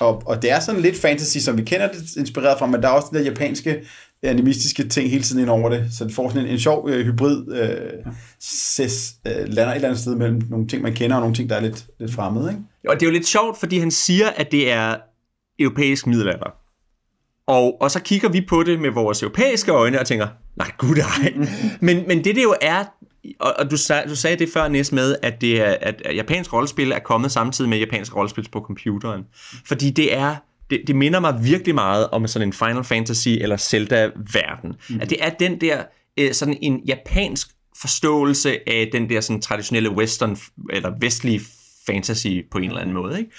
og, 0.00 0.22
og 0.26 0.42
det 0.42 0.50
er 0.50 0.60
sådan 0.60 0.80
lidt 0.80 0.96
fantasy, 0.96 1.38
som 1.38 1.58
vi 1.58 1.62
kender 1.62 1.88
det 1.88 2.16
inspireret 2.16 2.58
fra, 2.58 2.66
men 2.66 2.82
der 2.82 2.88
er 2.88 2.92
også 2.92 3.08
den 3.10 3.18
der 3.18 3.24
japanske 3.24 3.82
animistiske 4.22 4.88
ting 4.88 5.10
hele 5.10 5.22
tiden 5.22 5.42
ind 5.42 5.50
over 5.50 5.68
det, 5.68 5.86
så 5.92 6.04
det 6.04 6.14
får 6.14 6.28
sådan 6.28 6.44
en, 6.44 6.52
en 6.52 6.58
sjov 6.58 6.88
øh, 6.90 7.06
hybrid 7.06 7.52
øh, 7.54 8.12
ses, 8.40 9.14
øh, 9.26 9.32
lander 9.32 9.70
et 9.70 9.74
eller 9.74 9.88
andet 9.88 10.00
sted 10.00 10.16
mellem 10.16 10.42
nogle 10.50 10.68
ting, 10.68 10.82
man 10.82 10.94
kender, 10.94 11.16
og 11.16 11.22
nogle 11.22 11.34
ting, 11.34 11.50
der 11.50 11.56
er 11.56 11.60
lidt, 11.60 11.86
lidt 12.00 12.12
fremmede. 12.12 12.50
Ikke? 12.50 12.62
og 12.88 12.94
det 12.94 13.02
er 13.02 13.06
jo 13.06 13.12
lidt 13.12 13.26
sjovt, 13.26 13.60
fordi 13.60 13.78
han 13.78 13.90
siger, 13.90 14.28
at 14.28 14.52
det 14.52 14.72
er 14.72 14.96
europæisk 15.58 16.06
middelalder. 16.06 16.61
Og, 17.52 17.82
og 17.82 17.90
så 17.90 18.02
kigger 18.02 18.28
vi 18.28 18.40
på 18.40 18.62
det 18.62 18.80
med 18.80 18.90
vores 18.90 19.22
europæiske 19.22 19.72
øjne 19.72 20.00
og 20.00 20.06
tænker, 20.06 20.28
nej 20.56 20.70
gud 20.78 20.96
ej. 20.96 21.34
men, 21.86 22.04
men 22.08 22.24
det 22.24 22.36
det 22.36 22.42
jo 22.42 22.54
er, 22.60 22.84
og, 23.40 23.54
og 23.58 23.70
du, 23.70 23.76
sag, 23.76 24.08
du 24.08 24.16
sagde 24.16 24.36
det 24.36 24.48
før 24.52 24.68
næst 24.68 24.92
med, 24.92 25.16
at, 25.22 25.40
det 25.40 25.60
er, 25.60 25.76
at 25.80 26.16
japansk 26.16 26.52
rollespil 26.52 26.92
er 26.92 26.98
kommet 26.98 27.32
samtidig 27.32 27.68
med 27.68 27.78
japansk 27.78 28.16
rollespil 28.16 28.48
på 28.52 28.60
computeren. 28.60 29.22
Fordi 29.66 29.90
det 29.90 30.16
er, 30.16 30.36
det, 30.70 30.80
det 30.86 30.96
minder 30.96 31.20
mig 31.20 31.44
virkelig 31.44 31.74
meget 31.74 32.10
om 32.10 32.26
sådan 32.26 32.48
en 32.48 32.52
Final 32.52 32.84
Fantasy 32.84 33.28
eller 33.28 33.56
Zelda-verden. 33.56 34.74
Mm. 34.90 35.00
At 35.00 35.10
det 35.10 35.24
er 35.24 35.30
den 35.30 35.60
der, 35.60 35.82
øh, 36.18 36.32
sådan 36.32 36.58
en 36.62 36.80
japansk 36.86 37.48
forståelse 37.80 38.68
af 38.68 38.88
den 38.92 39.10
der 39.10 39.20
sådan 39.20 39.42
traditionelle 39.42 39.90
western, 39.90 40.36
eller 40.70 40.92
vestlige 41.00 41.40
fantasy 41.86 42.26
på 42.50 42.58
en 42.58 42.64
eller 42.64 42.80
anden 42.80 42.94
måde. 42.94 43.18
Ikke? 43.18 43.30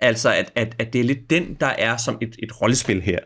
Altså, 0.00 0.32
at, 0.32 0.52
at, 0.54 0.76
at 0.78 0.92
det 0.92 1.00
er 1.00 1.04
lidt 1.04 1.30
den, 1.30 1.56
der 1.60 1.66
er 1.66 1.96
som 1.96 2.18
et, 2.20 2.36
et 2.38 2.60
rollespil 2.60 3.02
her. 3.02 3.18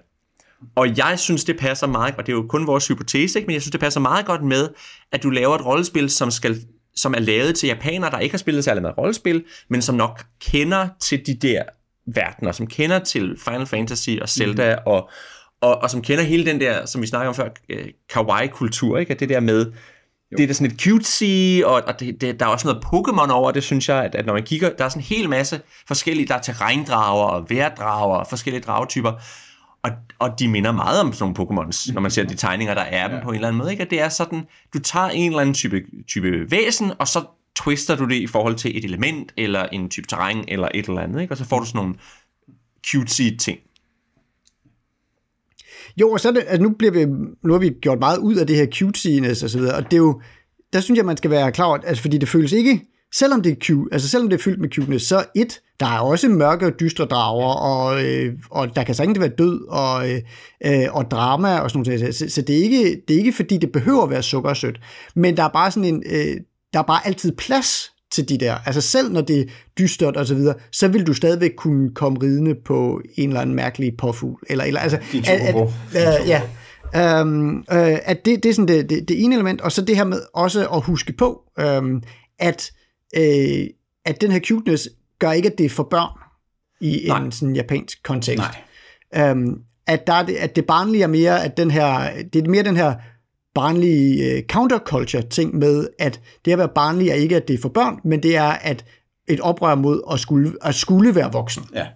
Og 0.75 0.99
jeg 0.99 1.19
synes, 1.19 1.45
det 1.45 1.59
passer 1.59 1.87
meget, 1.87 2.15
og 2.19 2.27
det 2.27 2.33
er 2.33 2.37
jo 2.37 2.47
kun 2.49 2.67
vores 2.67 2.89
hypotese, 2.89 3.39
ikke? 3.39 3.47
men 3.47 3.55
jeg 3.55 3.63
synes, 3.63 3.73
det 3.73 3.81
passer 3.81 4.01
meget 4.01 4.27
godt 4.27 4.43
med, 4.43 4.69
at 5.13 5.23
du 5.23 5.31
laver 5.31 5.55
et 5.55 5.67
rollespil, 5.67 6.11
som, 6.11 6.31
skal, 6.31 6.57
som 6.97 7.15
er 7.15 7.19
lavet 7.19 7.55
til 7.55 7.67
japanere, 7.67 8.11
der 8.11 8.19
ikke 8.19 8.33
har 8.33 8.39
spillet 8.39 8.65
særlig 8.65 8.83
meget 8.83 8.99
rollespil, 8.99 9.45
men 9.69 9.83
som 9.83 9.95
nok 9.95 10.25
kender 10.41 10.89
til 11.01 11.27
de 11.27 11.35
der 11.35 11.63
verdener, 12.07 12.53
som 12.53 12.67
kender 12.67 12.99
til 12.99 13.37
Final 13.45 13.67
Fantasy 13.67 14.11
og 14.23 14.29
Zelda, 14.29 14.77
mm. 14.77 14.83
og, 14.87 15.11
og, 15.61 15.83
og 15.83 15.91
som 15.91 16.03
kender 16.03 16.25
hele 16.25 16.47
den 16.47 16.61
der, 16.61 16.87
som 16.87 17.03
vi 17.03 17.07
snakkede 17.07 17.29
om 17.29 17.35
før, 17.35 17.49
øh, 17.69 17.87
kawaii-kultur, 18.09 18.99
ikke? 18.99 19.13
At 19.13 19.21
det 19.21 19.29
der 19.29 19.41
med, 19.41 19.73
det 20.37 20.43
er 20.43 20.47
da 20.47 20.53
sådan 20.53 20.73
et 20.73 20.81
cutesy, 20.81 21.63
og, 21.65 21.83
og 21.87 22.01
det, 22.01 22.21
det, 22.21 22.41
der 22.41 22.47
er 22.47 22.51
også 22.51 22.67
noget 22.69 22.85
Pokémon 22.85 23.33
over 23.33 23.51
det, 23.51 23.63
synes 23.63 23.89
jeg, 23.89 24.05
at, 24.05 24.15
at 24.15 24.27
når 24.27 24.33
man 24.33 24.43
kigger, 24.43 24.71
der 24.79 24.85
er 24.85 24.89
sådan 24.89 25.01
en 25.01 25.07
hel 25.17 25.29
masse 25.29 25.61
forskellige, 25.89 26.29
der 26.29 26.35
er 26.35 26.41
terrændrager 26.41 27.25
og 27.25 27.47
vejrdrager 27.51 28.17
og 28.17 28.27
forskellige 28.27 28.63
dragetyper, 28.63 29.13
og, 29.85 29.91
og 30.19 30.39
de 30.39 30.49
minder 30.49 30.73
meget 30.73 31.01
om 31.01 31.13
sådan 31.13 31.35
nogle 31.37 31.51
Pokémons, 31.51 31.93
når 31.93 32.01
man 32.01 32.11
ser 32.11 32.25
de 32.33 32.35
tegninger, 32.35 32.75
der 32.75 32.83
er 32.83 33.09
dem 33.09 33.21
på 33.23 33.29
en 33.29 33.35
eller 33.35 33.49
anden 33.49 33.59
måde. 33.59 33.71
Ikke? 33.71 33.83
At 33.83 33.91
det 33.91 34.01
er 34.01 34.09
sådan, 34.09 34.45
du 34.75 34.79
tager 34.79 35.09
en 35.09 35.31
eller 35.31 35.41
anden 35.41 35.55
type, 35.55 35.83
type 36.09 36.51
væsen, 36.51 36.93
og 36.99 37.09
så 37.09 37.25
twister 37.57 37.97
du 37.97 38.05
det 38.05 38.15
i 38.15 38.27
forhold 38.27 38.55
til 38.55 38.79
et 38.79 38.85
element, 38.85 39.33
eller 39.37 39.67
en 39.67 39.91
type 39.91 40.07
terræn, 40.07 40.45
eller 40.49 40.69
et 40.75 40.89
eller 40.89 41.01
andet. 41.01 41.21
Ikke? 41.21 41.33
Og 41.33 41.39
så 41.39 41.45
får 41.45 41.59
du 41.59 41.67
sådan 41.67 41.79
nogle 41.79 41.95
cutesy 42.91 43.23
ting. 43.41 43.59
Jo, 46.01 46.11
og 46.11 46.21
så 46.21 46.29
er 46.29 46.33
det, 46.33 46.45
altså 46.47 46.63
nu, 46.63 46.71
bliver 46.71 46.93
vi, 46.93 47.05
nu 47.43 47.53
har 47.53 47.59
vi 47.59 47.71
gjort 47.83 47.99
meget 47.99 48.19
ud 48.19 48.35
af 48.35 48.47
det 48.47 48.57
her 48.57 48.67
cutesiness 48.67 49.43
og 49.43 49.51
så 49.51 49.59
videre, 49.59 49.77
og 49.77 49.85
det 49.85 49.93
er 49.93 49.97
jo, 49.97 50.21
der 50.73 50.81
synes 50.81 50.97
jeg, 50.99 51.07
man 51.07 51.17
skal 51.17 51.31
være 51.31 51.53
klar 51.53 51.67
over, 51.67 51.79
altså 51.79 52.03
fordi 52.03 52.19
det 52.19 52.29
føles 52.29 52.53
ikke, 52.53 52.81
selvom 53.19 53.43
det 53.43 53.53
er 53.53 53.57
cute, 53.57 53.89
altså 53.93 54.09
selvom 54.09 54.29
det 54.29 54.39
er 54.39 54.43
fyldt 54.43 54.61
med 54.61 54.69
cuteness, 54.69 55.07
så 55.09 55.25
et, 55.37 55.61
der 55.81 55.87
er 55.87 55.99
også 55.99 56.29
mørke 56.29 56.67
og 56.67 56.73
dystre 56.81 57.05
drager, 57.05 57.55
og, 57.55 58.05
øh, 58.05 58.35
og 58.51 58.77
der 58.77 58.85
kan 58.85 58.95
sagtens 58.95 59.21
være 59.21 59.33
død 59.39 59.69
og, 59.69 60.09
øh, 60.67 60.85
og 60.91 61.11
drama 61.11 61.59
og 61.59 61.71
sådan 61.71 61.99
noget. 61.99 62.15
Så, 62.15 62.29
så 62.29 62.43
det, 62.43 62.59
er 62.59 62.63
ikke, 62.63 63.03
det 63.09 63.15
er 63.15 63.19
ikke 63.19 63.33
fordi, 63.33 63.59
det 63.59 63.73
behøver 63.73 64.03
at 64.03 64.11
være 64.11 64.23
sukkersødt, 64.23 64.81
men 65.15 65.37
der 65.37 65.43
er 65.43 65.49
bare 65.49 65.71
sådan 65.71 65.95
en, 65.95 66.03
øh, 66.07 66.37
der 66.73 66.79
er 66.79 66.83
bare 66.83 67.07
altid 67.07 67.33
plads 67.33 67.91
til 68.13 68.29
de 68.29 68.39
der. 68.39 68.57
Altså 68.67 68.81
selv 68.81 69.13
når 69.13 69.21
det 69.21 69.41
er 69.41 69.45
dystert 69.79 70.17
og 70.17 70.27
så 70.27 70.35
videre, 70.35 70.55
så 70.73 70.89
vil 70.89 71.07
du 71.07 71.15
stadigvæk 71.15 71.51
kunne 71.57 71.95
komme 71.95 72.19
ridende 72.23 72.55
på 72.65 73.01
en 73.17 73.29
eller 73.29 73.41
anden 73.41 73.57
mærkelig 73.57 73.93
påfugl. 73.99 74.43
Eller, 74.49 74.65
eller, 74.65 74.81
altså, 74.81 74.99
De 75.13 75.19
at, 75.19 75.41
at, 75.41 76.21
øh, 76.23 76.29
ja. 76.29 76.43
Um, 77.21 77.57
øh, 77.59 77.99
at 78.05 78.25
det, 78.25 78.43
det 78.43 78.49
er 78.49 78.55
sådan 78.55 78.69
det, 78.69 78.91
det, 78.91 79.09
det 79.09 79.25
ene 79.25 79.35
element, 79.35 79.61
og 79.61 79.73
så 79.73 79.83
det 79.83 79.97
her 79.97 80.05
med 80.05 80.21
også 80.35 80.69
at 80.69 80.83
huske 80.83 81.13
på, 81.13 81.43
um, 81.79 82.03
at, 82.39 82.71
øh, 82.73 82.84
at 84.05 84.21
den 84.21 84.33
her 84.33 84.41
cuteness 84.41 84.89
gør 85.19 85.33
ikke, 85.33 85.49
at 85.53 85.59
det 85.59 85.67
er 85.67 85.71
for 85.71 85.83
børn 85.91 86.19
i 86.81 87.05
Nej. 87.09 87.25
en 87.25 87.33
sådan 87.33 87.57
japansk 87.57 88.03
kontekst. 88.03 88.45
Nej. 89.15 89.31
Um, 89.31 89.61
at, 89.87 90.07
der 90.07 90.13
er 90.13 90.27
det, 90.27 90.35
at 90.35 90.57
det 90.57 90.67
barnlige 90.67 91.03
er 91.03 91.07
mere, 91.07 91.45
at 91.45 91.57
den 91.57 91.71
her, 91.71 92.11
det 92.33 92.45
er 92.45 92.51
mere 92.51 92.63
den 92.63 92.77
her 92.77 92.95
barnlige 93.55 94.37
uh, 94.37 94.43
counterculture 94.47 95.23
ting 95.23 95.55
med, 95.59 95.89
at 95.99 96.21
det 96.45 96.53
at 96.53 96.59
være 96.59 96.69
barnlig 96.75 97.09
er 97.09 97.15
ikke, 97.15 97.37
at 97.37 97.49
det 97.49 97.55
er 97.55 97.59
for 97.63 97.69
børn, 97.69 98.01
men 98.05 98.23
det 98.23 98.37
er, 98.37 98.45
at 98.45 98.85
et 99.29 99.41
oprør 99.41 99.75
mod 99.75 100.03
at 100.13 100.21
skulle, 100.21 100.53
at 100.63 100.75
skulle 100.75 101.15
være 101.15 101.33
voksen. 101.33 101.63
Ja. 101.75 101.87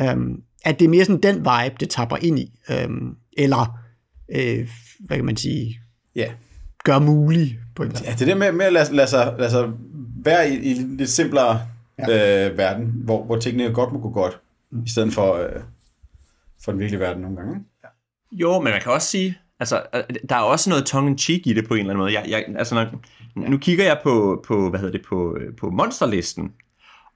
Øhm, 0.00 0.42
at 0.64 0.78
det 0.78 0.84
er 0.84 0.88
mere 0.88 1.04
sådan 1.04 1.22
den 1.22 1.36
vibe, 1.36 1.76
det 1.80 1.90
tapper 1.90 2.16
ind 2.16 2.38
i. 2.38 2.52
Øhm, 2.70 3.14
eller, 3.38 3.78
øh, 4.34 4.68
hvad 5.00 5.16
kan 5.16 5.24
man 5.24 5.36
sige, 5.36 5.80
Ja. 6.16 6.32
gør 6.84 6.98
mulig 6.98 7.58
på 7.76 7.82
en 7.82 7.92
Ja, 8.04 8.12
det 8.12 8.22
er 8.22 8.26
det 8.26 8.36
med, 8.36 8.52
med 8.52 8.66
at 8.66 8.72
lade, 8.72 8.94
lade, 8.96 9.08
sig, 9.08 9.34
lade 9.38 9.50
sig 9.50 9.68
være 10.24 10.50
i, 10.50 10.58
i 10.58 10.76
en 10.76 10.96
lidt 10.96 11.10
simplere 11.10 11.60
ja. 11.98 12.48
øh, 12.48 12.58
verden, 12.58 12.92
hvor, 13.04 13.24
hvor 13.24 13.36
tingene 13.36 13.74
godt 13.74 13.92
må 13.92 14.00
gå 14.00 14.10
godt, 14.10 14.40
i 14.86 14.90
stedet 14.90 15.12
for, 15.12 15.34
øh, 15.34 15.62
for 16.64 16.72
den 16.72 16.80
virkelige 16.80 17.00
verden 17.00 17.22
nogle 17.22 17.36
gange. 17.36 17.54
ikke? 17.54 17.66
Jo, 18.32 18.60
men 18.60 18.72
man 18.72 18.80
kan 18.80 18.92
også 18.92 19.08
sige, 19.08 19.38
altså, 19.60 19.82
øh, 19.94 20.02
der 20.28 20.36
er 20.36 20.40
også 20.40 20.70
noget 20.70 20.86
tongue-in-cheek 20.86 21.46
i 21.46 21.52
det 21.52 21.68
på 21.68 21.74
en 21.74 21.80
eller 21.80 21.90
anden 21.90 22.02
måde. 22.02 22.12
Jeg, 22.12 22.24
jeg, 22.28 22.44
altså, 22.58 22.74
når, 22.74 23.48
nu 23.48 23.58
kigger 23.58 23.84
jeg 23.84 24.00
på, 24.02 24.44
på, 24.46 24.70
hvad 24.70 24.80
hedder 24.80 24.98
det, 24.98 25.06
på, 25.08 25.36
øh, 25.36 25.56
på 25.56 25.70
monsterlisten, 25.70 26.52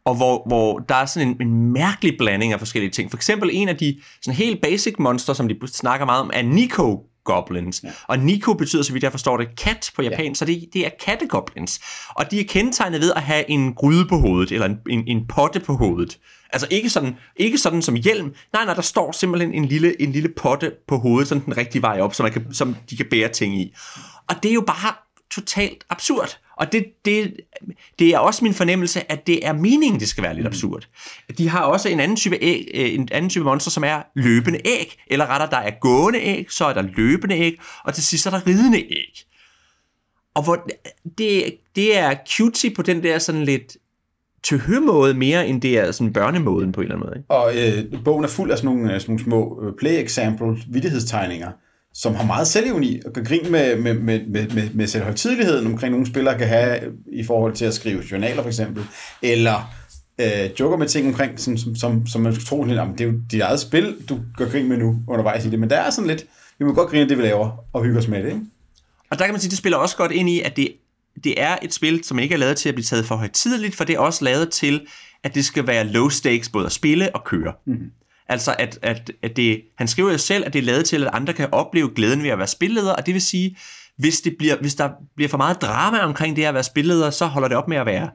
og 0.04 0.14
hvor, 0.14 0.42
hvor 0.46 0.78
der 0.78 0.94
er 0.94 1.06
sådan 1.06 1.28
en, 1.28 1.36
en 1.40 1.72
mærkelig 1.72 2.18
blanding 2.18 2.52
af 2.52 2.58
forskellige 2.58 2.90
ting. 2.90 3.10
For 3.10 3.16
eksempel 3.16 3.50
en 3.52 3.68
af 3.68 3.76
de 3.76 4.00
sådan 4.22 4.36
helt 4.36 4.62
basic 4.62 4.94
monster, 4.98 5.32
som 5.32 5.48
de 5.48 5.58
snakker 5.66 6.06
meget 6.06 6.20
om, 6.20 6.30
er 6.34 6.42
Nico 6.42 7.06
goblins. 7.26 7.80
Ja. 7.84 7.88
Og 8.06 8.18
Nico 8.18 8.54
betyder, 8.54 8.82
så 8.82 8.92
vidt 8.92 9.04
jeg 9.04 9.12
forstår 9.12 9.36
det, 9.36 9.56
kat 9.56 9.90
på 9.96 10.02
japansk, 10.02 10.28
ja. 10.28 10.34
så 10.34 10.44
det, 10.44 10.68
det 10.72 10.86
er 10.86 10.90
kattegoblins. 11.04 11.80
Og 12.08 12.30
de 12.30 12.40
er 12.40 12.44
kendetegnet 12.48 13.00
ved 13.00 13.12
at 13.16 13.22
have 13.22 13.50
en 13.50 13.74
gryde 13.74 14.06
på 14.08 14.16
hovedet, 14.18 14.52
eller 14.52 14.66
en, 14.66 14.78
en, 14.88 15.04
en 15.06 15.26
potte 15.26 15.60
på 15.60 15.72
hovedet. 15.72 16.18
Altså 16.52 16.68
ikke 16.70 16.90
sådan, 16.90 17.16
ikke 17.36 17.58
sådan 17.58 17.82
som 17.82 17.94
hjelm. 17.94 18.34
Nej, 18.52 18.64
nej, 18.64 18.74
der 18.74 18.82
står 18.82 19.12
simpelthen 19.12 19.54
en 19.54 19.64
lille, 19.64 20.02
en 20.02 20.12
lille 20.12 20.28
potte 20.28 20.72
på 20.88 20.96
hovedet, 20.96 21.28
sådan 21.28 21.44
den 21.44 21.56
rigtige 21.56 21.82
vej 21.82 22.00
op, 22.00 22.14
som, 22.14 22.24
man 22.24 22.32
kan, 22.32 22.54
som 22.54 22.76
de 22.90 22.96
kan 22.96 23.06
bære 23.10 23.28
ting 23.28 23.60
i. 23.60 23.74
Og 24.28 24.36
det 24.42 24.50
er 24.50 24.54
jo 24.54 24.64
bare 24.66 24.94
totalt 25.30 25.84
absurd. 25.90 26.38
Og 26.56 26.72
det, 26.72 26.84
det, 27.04 27.36
det 27.98 28.08
er 28.08 28.18
også 28.18 28.44
min 28.44 28.54
fornemmelse, 28.54 29.12
at 29.12 29.26
det 29.26 29.46
er 29.46 29.52
meningen, 29.52 30.00
det 30.00 30.08
skal 30.08 30.24
være 30.24 30.34
lidt 30.34 30.46
absurd. 30.46 30.88
De 31.38 31.48
har 31.48 31.62
også 31.62 31.88
en 31.88 32.00
anden 32.00 32.16
type, 32.16 32.38
æg, 32.40 32.70
øh, 32.74 32.94
en 32.94 33.08
anden 33.12 33.30
type 33.30 33.44
monster, 33.44 33.70
som 33.70 33.84
er 33.84 34.02
løbende 34.14 34.60
æg. 34.64 34.96
Eller 35.06 35.26
rettere, 35.26 35.50
der 35.50 35.56
er 35.56 35.70
gående 35.80 36.20
æg, 36.20 36.46
så 36.50 36.64
er 36.64 36.72
der 36.72 36.82
løbende 36.82 37.36
æg, 37.36 37.60
og 37.84 37.94
til 37.94 38.04
sidst 38.04 38.26
er 38.26 38.30
der 38.30 38.46
ridende 38.46 38.78
æg. 38.78 39.24
Og 40.34 40.42
hvor 40.42 40.68
det, 41.18 41.54
det 41.76 41.98
er 41.98 42.14
cutie 42.36 42.70
på 42.74 42.82
den 42.82 43.02
der 43.02 43.18
sådan 43.18 43.44
lidt 43.44 43.76
tøhømåde 44.42 45.14
mere, 45.14 45.48
end 45.48 45.62
det 45.62 45.78
er 45.78 45.92
sådan 45.92 46.12
børnemåden 46.12 46.72
på 46.72 46.80
en 46.80 46.84
eller 46.84 46.96
anden 46.96 47.08
måde. 47.08 47.18
Ikke? 47.18 47.30
Og 47.30 47.52
øh, 47.94 48.04
bogen 48.04 48.24
er 48.24 48.28
fuld 48.28 48.50
af 48.50 48.58
sådan 48.58 48.76
nogle, 48.76 48.94
øh, 48.94 49.00
sådan 49.00 49.12
nogle 49.12 49.24
små 49.24 49.62
øh, 49.62 49.72
play-example 49.72 50.64
vittighedstegninger, 50.68 51.52
som 51.96 52.14
har 52.14 52.26
meget 52.26 52.46
selvivni 52.46 53.00
og 53.06 53.12
kan 53.12 53.24
grine 53.24 53.50
med, 53.50 53.76
med, 53.76 53.94
med, 53.94 54.26
med, 54.26 54.48
med, 54.48 54.70
med 54.74 54.86
selvhøjtideligheden 54.86 55.66
omkring 55.66 55.90
nogle 55.90 56.06
spillere 56.06 56.38
kan 56.38 56.48
have 56.48 56.80
i 57.12 57.24
forhold 57.24 57.52
til 57.52 57.64
at 57.64 57.74
skrive 57.74 58.02
journaler 58.12 58.42
for 58.42 58.48
eksempel, 58.48 58.84
eller 59.22 59.74
øh, 60.20 60.50
joker 60.60 60.76
med 60.76 60.88
ting 60.88 61.08
omkring, 61.08 61.40
som, 61.40 61.56
som, 61.56 61.76
som, 61.76 62.06
som 62.06 62.20
man 62.20 62.34
skulle 62.34 62.46
tro, 62.46 62.64
lidt, 62.64 62.80
det 62.98 63.00
er 63.00 63.08
jo 63.08 63.20
dit 63.32 63.40
eget 63.40 63.60
spil, 63.60 63.96
du 64.08 64.20
gør 64.36 64.48
grin 64.48 64.68
med 64.68 64.76
nu 64.76 64.96
undervejs 65.08 65.44
i 65.44 65.50
det, 65.50 65.58
men 65.58 65.70
der 65.70 65.76
er 65.76 65.90
sådan 65.90 66.08
lidt, 66.08 66.24
vi 66.58 66.64
må 66.64 66.74
godt 66.74 66.90
grine 66.90 67.08
det, 67.08 67.18
vi 67.18 67.22
laver, 67.22 67.64
og 67.72 67.84
hygge 67.84 67.98
os 67.98 68.08
med 68.08 68.22
det, 68.22 68.28
ikke? 68.28 68.40
Og 69.10 69.18
der 69.18 69.24
kan 69.24 69.34
man 69.34 69.40
sige, 69.40 69.50
det 69.50 69.58
spiller 69.58 69.78
også 69.78 69.96
godt 69.96 70.12
ind 70.12 70.28
i, 70.28 70.40
at 70.40 70.56
det, 70.56 70.72
det 71.24 71.42
er 71.42 71.56
et 71.62 71.74
spil, 71.74 72.04
som 72.04 72.18
ikke 72.18 72.34
er 72.34 72.38
lavet 72.38 72.56
til 72.56 72.68
at 72.68 72.74
blive 72.74 72.84
taget 72.84 73.06
for 73.06 73.16
højtidligt, 73.16 73.74
for 73.74 73.84
det 73.84 73.94
er 73.94 73.98
også 73.98 74.24
lavet 74.24 74.50
til, 74.50 74.86
at 75.24 75.34
det 75.34 75.44
skal 75.44 75.66
være 75.66 75.84
low 75.84 76.08
stakes, 76.08 76.48
både 76.48 76.66
at 76.66 76.72
spille 76.72 77.14
og 77.14 77.24
køre. 77.24 77.52
Mm-hmm. 77.66 77.90
Altså, 78.28 78.54
at, 78.58 78.78
at, 78.82 79.12
at 79.22 79.36
det, 79.36 79.62
han 79.78 79.88
skriver 79.88 80.12
jo 80.12 80.18
selv, 80.18 80.44
at 80.46 80.52
det 80.52 80.58
er 80.58 80.62
lavet 80.62 80.84
til, 80.84 81.04
at 81.04 81.10
andre 81.12 81.32
kan 81.32 81.48
opleve 81.52 81.90
glæden 81.94 82.22
ved 82.22 82.30
at 82.30 82.38
være 82.38 82.46
spilleder, 82.46 82.92
og 82.92 83.06
det 83.06 83.14
vil 83.14 83.22
sige, 83.22 83.56
hvis, 83.96 84.20
det 84.20 84.34
bliver, 84.38 84.56
hvis 84.60 84.74
der 84.74 84.90
bliver 85.16 85.28
for 85.28 85.36
meget 85.36 85.62
drama 85.62 85.98
omkring 85.98 86.36
det 86.36 86.44
at 86.44 86.54
være 86.54 86.62
spilleder, 86.62 87.10
så 87.10 87.26
holder 87.26 87.48
det 87.48 87.56
op 87.56 87.68
med 87.68 87.76
at 87.76 87.86
være 87.86 88.10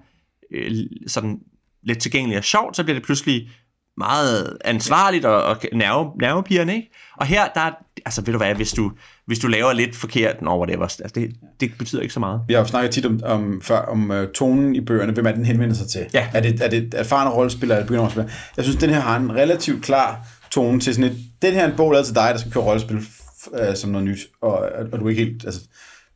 øh, 0.51 0.85
sådan 1.07 1.39
lidt 1.83 1.99
tilgængeligt 1.99 2.37
og 2.37 2.43
sjovt, 2.43 2.75
så 2.75 2.83
bliver 2.83 2.95
det 2.95 3.05
pludselig 3.05 3.49
meget 3.97 4.57
ansvarligt 4.65 5.25
og, 5.25 5.43
og 5.43 5.57
nerve, 5.73 6.11
nervepigerne, 6.21 6.75
ikke? 6.75 6.91
Og 7.17 7.25
her, 7.25 7.47
der 7.55 7.61
er, 7.61 7.71
altså 8.05 8.21
ved 8.21 8.33
du 8.33 8.37
hvad, 8.37 8.55
hvis 8.55 8.71
du, 8.71 8.91
hvis 9.25 9.39
du 9.39 9.47
laver 9.47 9.73
lidt 9.73 9.95
forkert, 9.95 10.35
over 10.45 10.65
det, 10.65 10.81
altså 10.81 11.11
det, 11.15 11.31
det 11.59 11.71
betyder 11.77 12.01
ikke 12.01 12.13
så 12.13 12.19
meget. 12.19 12.41
Vi 12.47 12.53
har 12.53 12.61
jo 12.61 12.67
snakket 12.67 12.91
tit 12.91 13.05
om, 13.05 13.19
om, 13.23 13.61
før, 13.61 13.79
om 13.79 14.11
uh, 14.11 14.27
tonen 14.35 14.75
i 14.75 14.81
bøgerne, 14.81 15.13
hvem 15.13 15.25
er 15.25 15.31
den 15.31 15.45
henvender 15.45 15.75
sig 15.75 15.87
til? 15.87 16.05
Ja. 16.13 16.27
Er 16.33 16.39
det, 16.39 16.61
er 16.61 16.69
det 16.69 16.93
erfarne 16.93 17.29
rollespillere 17.29 17.77
eller 17.77 17.87
begynder 17.87 18.29
Jeg 18.57 18.63
synes, 18.63 18.79
den 18.79 18.89
her 18.89 18.99
har 18.99 19.17
en 19.17 19.35
relativt 19.35 19.83
klar 19.83 20.27
tone 20.51 20.79
til 20.79 20.95
sådan 20.95 21.11
et, 21.11 21.17
den 21.41 21.53
her 21.53 21.61
er 21.61 21.69
en 21.69 21.77
bog 21.77 21.91
lavet 21.91 22.05
til 22.05 22.15
dig, 22.15 22.29
der 22.33 22.37
skal 22.37 22.51
køre 22.51 22.63
rollespil 22.63 22.97
uh, 22.97 23.75
som 23.75 23.89
noget 23.89 24.07
nyt, 24.07 24.19
og, 24.41 24.69
og 24.91 24.99
du 24.99 25.05
er 25.05 25.09
ikke 25.09 25.23
helt, 25.23 25.45
altså, 25.45 25.61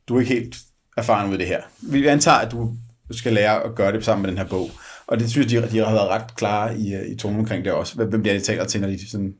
du 0.08 0.16
er 0.16 0.20
ikke 0.20 0.34
helt 0.34 0.58
erfaren 0.98 1.28
ud 1.28 1.34
af 1.34 1.40
det 1.40 1.48
her. 1.48 1.62
Vi 1.82 2.08
antager, 2.08 2.38
at 2.38 2.52
du 2.52 2.74
skal 3.12 3.34
lære 3.34 3.64
at 3.64 3.76
gøre 3.76 3.92
det 3.92 4.06
sammen 4.06 4.22
med 4.22 4.32
den 4.32 4.38
her 4.38 4.46
bog. 4.46 4.72
Og 5.08 5.20
det 5.20 5.30
synes 5.32 5.54
jeg, 5.54 5.63
de, 5.63 5.70
de 5.72 5.78
har 5.78 5.94
været 5.94 6.10
ret 6.10 6.36
klare 6.36 6.78
i, 6.78 7.12
i 7.12 7.15
tonen 7.15 7.39
omkring 7.39 7.65
det 7.65 7.74
også. 7.74 7.96
Hvem 7.96 8.24
det 8.24 8.34
er, 8.34 8.38
de 8.38 8.44
taler 8.44 8.65
til, 8.65 8.82
når 8.82 8.88
de 8.88 9.10
sådan, 9.12 9.34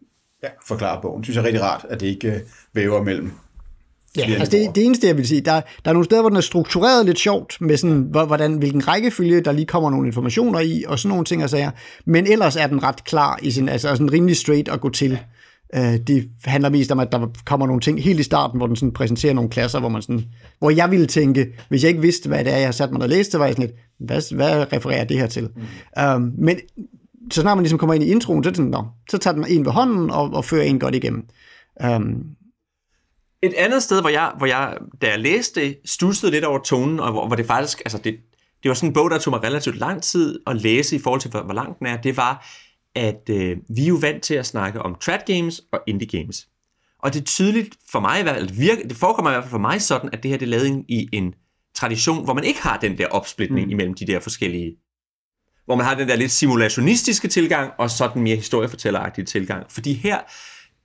ja, 0.43 0.47
forklarer 0.67 1.01
bogen. 1.01 1.17
Det 1.17 1.25
synes 1.25 1.36
jeg 1.36 1.41
er 1.41 1.45
rigtig 1.45 1.63
rart, 1.63 1.86
at 1.89 1.99
det 1.99 2.08
ikke 2.08 2.32
øh, 2.32 2.39
væver 2.73 3.04
mellem 3.04 3.32
Ja, 4.17 4.23
altså 4.23 4.58
det, 4.58 4.75
det 4.75 4.86
eneste, 4.86 5.08
jeg 5.08 5.17
vil 5.17 5.28
sige, 5.28 5.41
der, 5.41 5.51
der 5.51 5.89
er 5.89 5.93
nogle 5.93 6.06
steder, 6.06 6.21
hvor 6.21 6.30
den 6.30 6.38
er 6.38 6.41
struktureret 6.41 7.06
lidt 7.06 7.19
sjovt, 7.19 7.58
med 7.62 7.78
sådan, 7.78 8.01
hvordan, 8.12 8.54
hvilken 8.54 8.88
rækkefølge, 8.88 9.41
der 9.41 9.51
lige 9.51 9.65
kommer 9.65 9.89
nogle 9.89 10.08
informationer 10.08 10.60
i, 10.60 10.84
og 10.88 10.99
sådan 10.99 11.10
nogle 11.10 11.25
ting 11.25 11.43
og 11.43 11.49
sager. 11.49 11.71
Men 12.06 12.28
ellers 12.28 12.56
er 12.56 12.67
den 12.67 12.84
ret 12.84 13.04
klar 13.04 13.39
i 13.41 13.51
sin, 13.51 13.69
altså 13.69 13.89
sådan 13.89 14.12
rimelig 14.12 14.38
straight 14.38 14.69
at 14.69 14.82
gå 14.82 14.89
til. 14.89 15.19
Uh, 15.78 15.95
det 16.08 16.30
handler 16.43 16.69
mest 16.69 16.91
om, 16.91 16.99
at 16.99 17.12
der 17.12 17.28
kommer 17.45 17.67
nogle 17.67 17.82
ting 17.82 18.04
helt 18.04 18.19
i 18.19 18.23
starten, 18.23 18.58
hvor 18.58 18.67
den 18.67 18.75
sådan 18.75 18.93
præsenterer 18.93 19.34
nogle 19.34 19.49
klasser, 19.49 19.80
hvor 19.80 19.89
man 19.89 20.01
sådan, 20.01 20.25
hvor 20.60 20.69
jeg 20.69 20.91
ville 20.91 21.08
tænke, 21.08 21.54
hvis 21.69 21.84
jeg 21.84 21.89
ikke 21.89 22.01
vidste, 22.01 22.30
hvad 22.30 22.45
det 22.45 22.54
er, 22.54 22.58
jeg 22.58 22.67
har 22.67 22.71
sat 22.71 22.91
mig 22.91 23.01
og 23.01 23.10
læst, 23.10 23.32
så 23.32 23.38
var 23.38 23.45
jeg 23.45 23.56
sådan 23.56 23.67
lidt, 23.67 23.80
hvad, 23.99 24.36
hvad 24.36 24.73
refererer 24.73 25.04
det 25.04 25.17
her 25.17 25.28
til? 25.28 25.49
Mm. 25.56 26.04
Um, 26.15 26.34
men 26.38 26.60
så 27.32 27.41
snart 27.41 27.58
man 27.58 27.63
ligesom 27.63 27.80
kommer 27.80 27.93
ind 27.93 28.04
i 28.04 28.12
introen, 28.12 28.43
så, 28.43 28.51
sådan, 28.56 28.71
Nå, 28.71 28.84
så 29.10 29.17
tager 29.17 29.36
den 29.36 29.45
en 29.49 29.65
ved 29.65 29.71
hånden 29.71 30.12
og, 30.12 30.34
og 30.34 30.45
fører 30.45 30.63
en 30.63 30.80
godt 30.80 30.95
igennem. 30.95 31.25
Um, 31.86 32.23
et 33.41 33.54
andet 33.58 33.84
sted, 33.84 34.01
hvor 34.01 34.10
jeg, 34.10 34.32
hvor 34.38 34.45
jeg 34.45 34.78
da 35.01 35.10
jeg 35.10 35.19
læste 35.19 35.62
det, 35.62 35.78
stussede 35.86 36.32
lidt 36.32 36.45
over 36.45 36.60
tonen, 36.60 36.99
og 36.99 37.12
hvor, 37.12 37.28
hvor 37.28 37.36
det 37.36 37.45
faktisk, 37.45 37.82
altså 37.86 37.97
det, 37.97 38.15
det 38.63 38.69
var 38.69 38.75
sådan 38.75 38.89
en 38.89 38.93
bog, 38.93 39.12
der 39.12 39.17
tog 39.17 39.32
mig 39.32 39.43
relativt 39.43 39.78
lang 39.78 40.04
tid 40.04 40.39
at 40.47 40.62
læse 40.62 40.95
i 40.95 40.99
forhold 40.99 41.21
til, 41.21 41.32
hvor, 41.32 41.41
hvor 41.41 41.54
lang 41.54 41.80
den 41.80 41.88
er, 41.88 41.97
det 42.01 42.17
var, 42.17 42.47
at 42.95 43.29
øh, 43.29 43.58
vi 43.69 43.84
er 43.84 43.88
jo 43.88 43.95
vant 43.95 44.23
til 44.23 44.34
at 44.34 44.45
snakke 44.45 44.81
om 44.81 44.95
trad 44.95 45.19
games 45.27 45.62
og 45.71 45.79
indie 45.88 46.19
games. 46.19 46.47
Og 46.99 47.13
det 47.13 47.21
er 47.21 47.25
tydeligt 47.25 47.75
for 47.91 47.99
mig, 47.99 48.25
virke, 48.58 48.88
det 48.88 48.97
forekommer 48.97 49.31
i 49.31 49.34
hvert 49.34 49.43
fald 49.43 49.51
for 49.51 49.58
mig 49.58 49.81
sådan, 49.81 50.10
at 50.13 50.23
det 50.23 50.31
her 50.31 50.38
det 50.38 50.45
er 50.45 50.49
lavet 50.49 50.86
i 50.88 51.10
en 51.12 51.34
tradition, 51.75 52.23
hvor 52.23 52.34
man 52.34 52.43
ikke 52.43 52.62
har 52.62 52.77
den 52.77 52.97
der 52.97 53.08
opsplitning 53.08 53.65
mm. 53.65 53.71
imellem 53.71 53.93
de 53.93 54.08
der 54.08 54.19
forskellige 54.19 54.75
hvor 55.65 55.75
man 55.75 55.86
har 55.86 55.95
den 55.95 56.08
der 56.08 56.15
lidt 56.15 56.31
simulationistiske 56.31 57.27
tilgang, 57.27 57.71
og 57.77 57.89
så 57.89 58.10
den 58.13 58.21
mere 58.21 58.36
historiefortælleragtige 58.36 59.25
tilgang. 59.25 59.71
Fordi 59.71 59.93
her, 59.93 60.19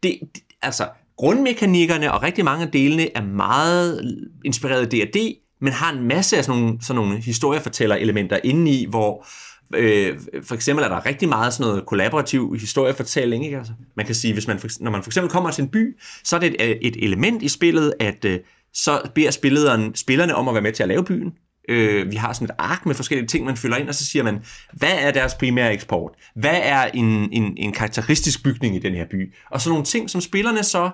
det, 0.02 0.18
det, 0.34 0.42
altså, 0.62 0.88
grundmekanikkerne 1.16 2.12
og 2.12 2.22
rigtig 2.22 2.44
mange 2.44 2.64
af 2.64 2.70
delene 2.70 3.16
er 3.16 3.22
meget 3.22 4.16
inspireret 4.44 4.80
af 4.80 4.88
D&D, 4.88 5.16
men 5.60 5.72
har 5.72 5.92
en 5.92 6.08
masse 6.08 6.36
af 6.36 6.44
sådan 6.44 6.62
nogle, 6.62 6.78
sådan 6.82 7.02
nogle 7.02 7.20
historiefortæller-elementer 7.20 8.38
indeni, 8.44 8.86
hvor 8.88 9.26
øh, 9.74 10.18
for 10.42 10.54
eksempel 10.54 10.84
er 10.84 10.88
der 10.88 11.06
rigtig 11.06 11.28
meget 11.28 11.54
sådan 11.54 11.70
noget 11.70 11.86
kollaborativ 11.86 12.56
historiefortælling. 12.60 13.44
Ikke? 13.44 13.58
Altså, 13.58 13.72
man 13.96 14.06
kan 14.06 14.14
sige, 14.14 14.32
hvis 14.32 14.46
man 14.46 14.58
for, 14.58 14.68
når 14.80 14.90
man 14.90 15.02
for 15.02 15.10
eksempel 15.10 15.30
kommer 15.30 15.50
til 15.50 15.62
en 15.62 15.68
by, 15.68 15.96
så 16.24 16.36
er 16.36 16.40
det 16.40 16.56
et, 16.58 16.70
øh, 16.70 16.76
et 16.82 17.04
element 17.04 17.42
i 17.42 17.48
spillet, 17.48 17.94
at 18.00 18.24
øh, 18.24 18.38
så 18.72 19.10
beder 19.14 19.30
spilleren, 19.30 19.94
spillerne 19.94 20.34
om 20.34 20.48
at 20.48 20.54
være 20.54 20.62
med 20.62 20.72
til 20.72 20.82
at 20.82 20.88
lave 20.88 21.04
byen. 21.04 21.32
Øh, 21.68 22.10
vi 22.10 22.16
har 22.16 22.32
sådan 22.32 22.44
et 22.44 22.54
ark 22.58 22.86
med 22.86 22.94
forskellige 22.94 23.26
ting, 23.26 23.44
man 23.44 23.56
fylder 23.56 23.76
ind, 23.76 23.88
og 23.88 23.94
så 23.94 24.04
siger 24.04 24.22
man, 24.22 24.44
hvad 24.72 24.98
er 24.98 25.10
deres 25.10 25.34
primære 25.34 25.72
eksport? 25.72 26.12
Hvad 26.34 26.60
er 26.62 26.84
en, 26.84 27.28
en, 27.32 27.54
en 27.56 27.72
karakteristisk 27.72 28.44
bygning 28.44 28.76
i 28.76 28.78
den 28.78 28.94
her 28.94 29.06
by? 29.10 29.34
Og 29.50 29.60
sådan 29.60 29.72
nogle 29.72 29.84
ting, 29.84 30.10
som 30.10 30.20
spillerne 30.20 30.62
så 30.62 30.90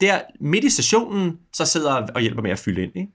der 0.00 0.20
midt 0.40 0.64
i 0.64 0.70
sessionen, 0.70 1.38
så 1.52 1.64
sidder 1.64 1.92
og 1.92 2.20
hjælper 2.20 2.42
med 2.42 2.50
at 2.50 2.58
fylde 2.58 2.82
ind. 2.82 2.92
Ikke? 2.96 3.12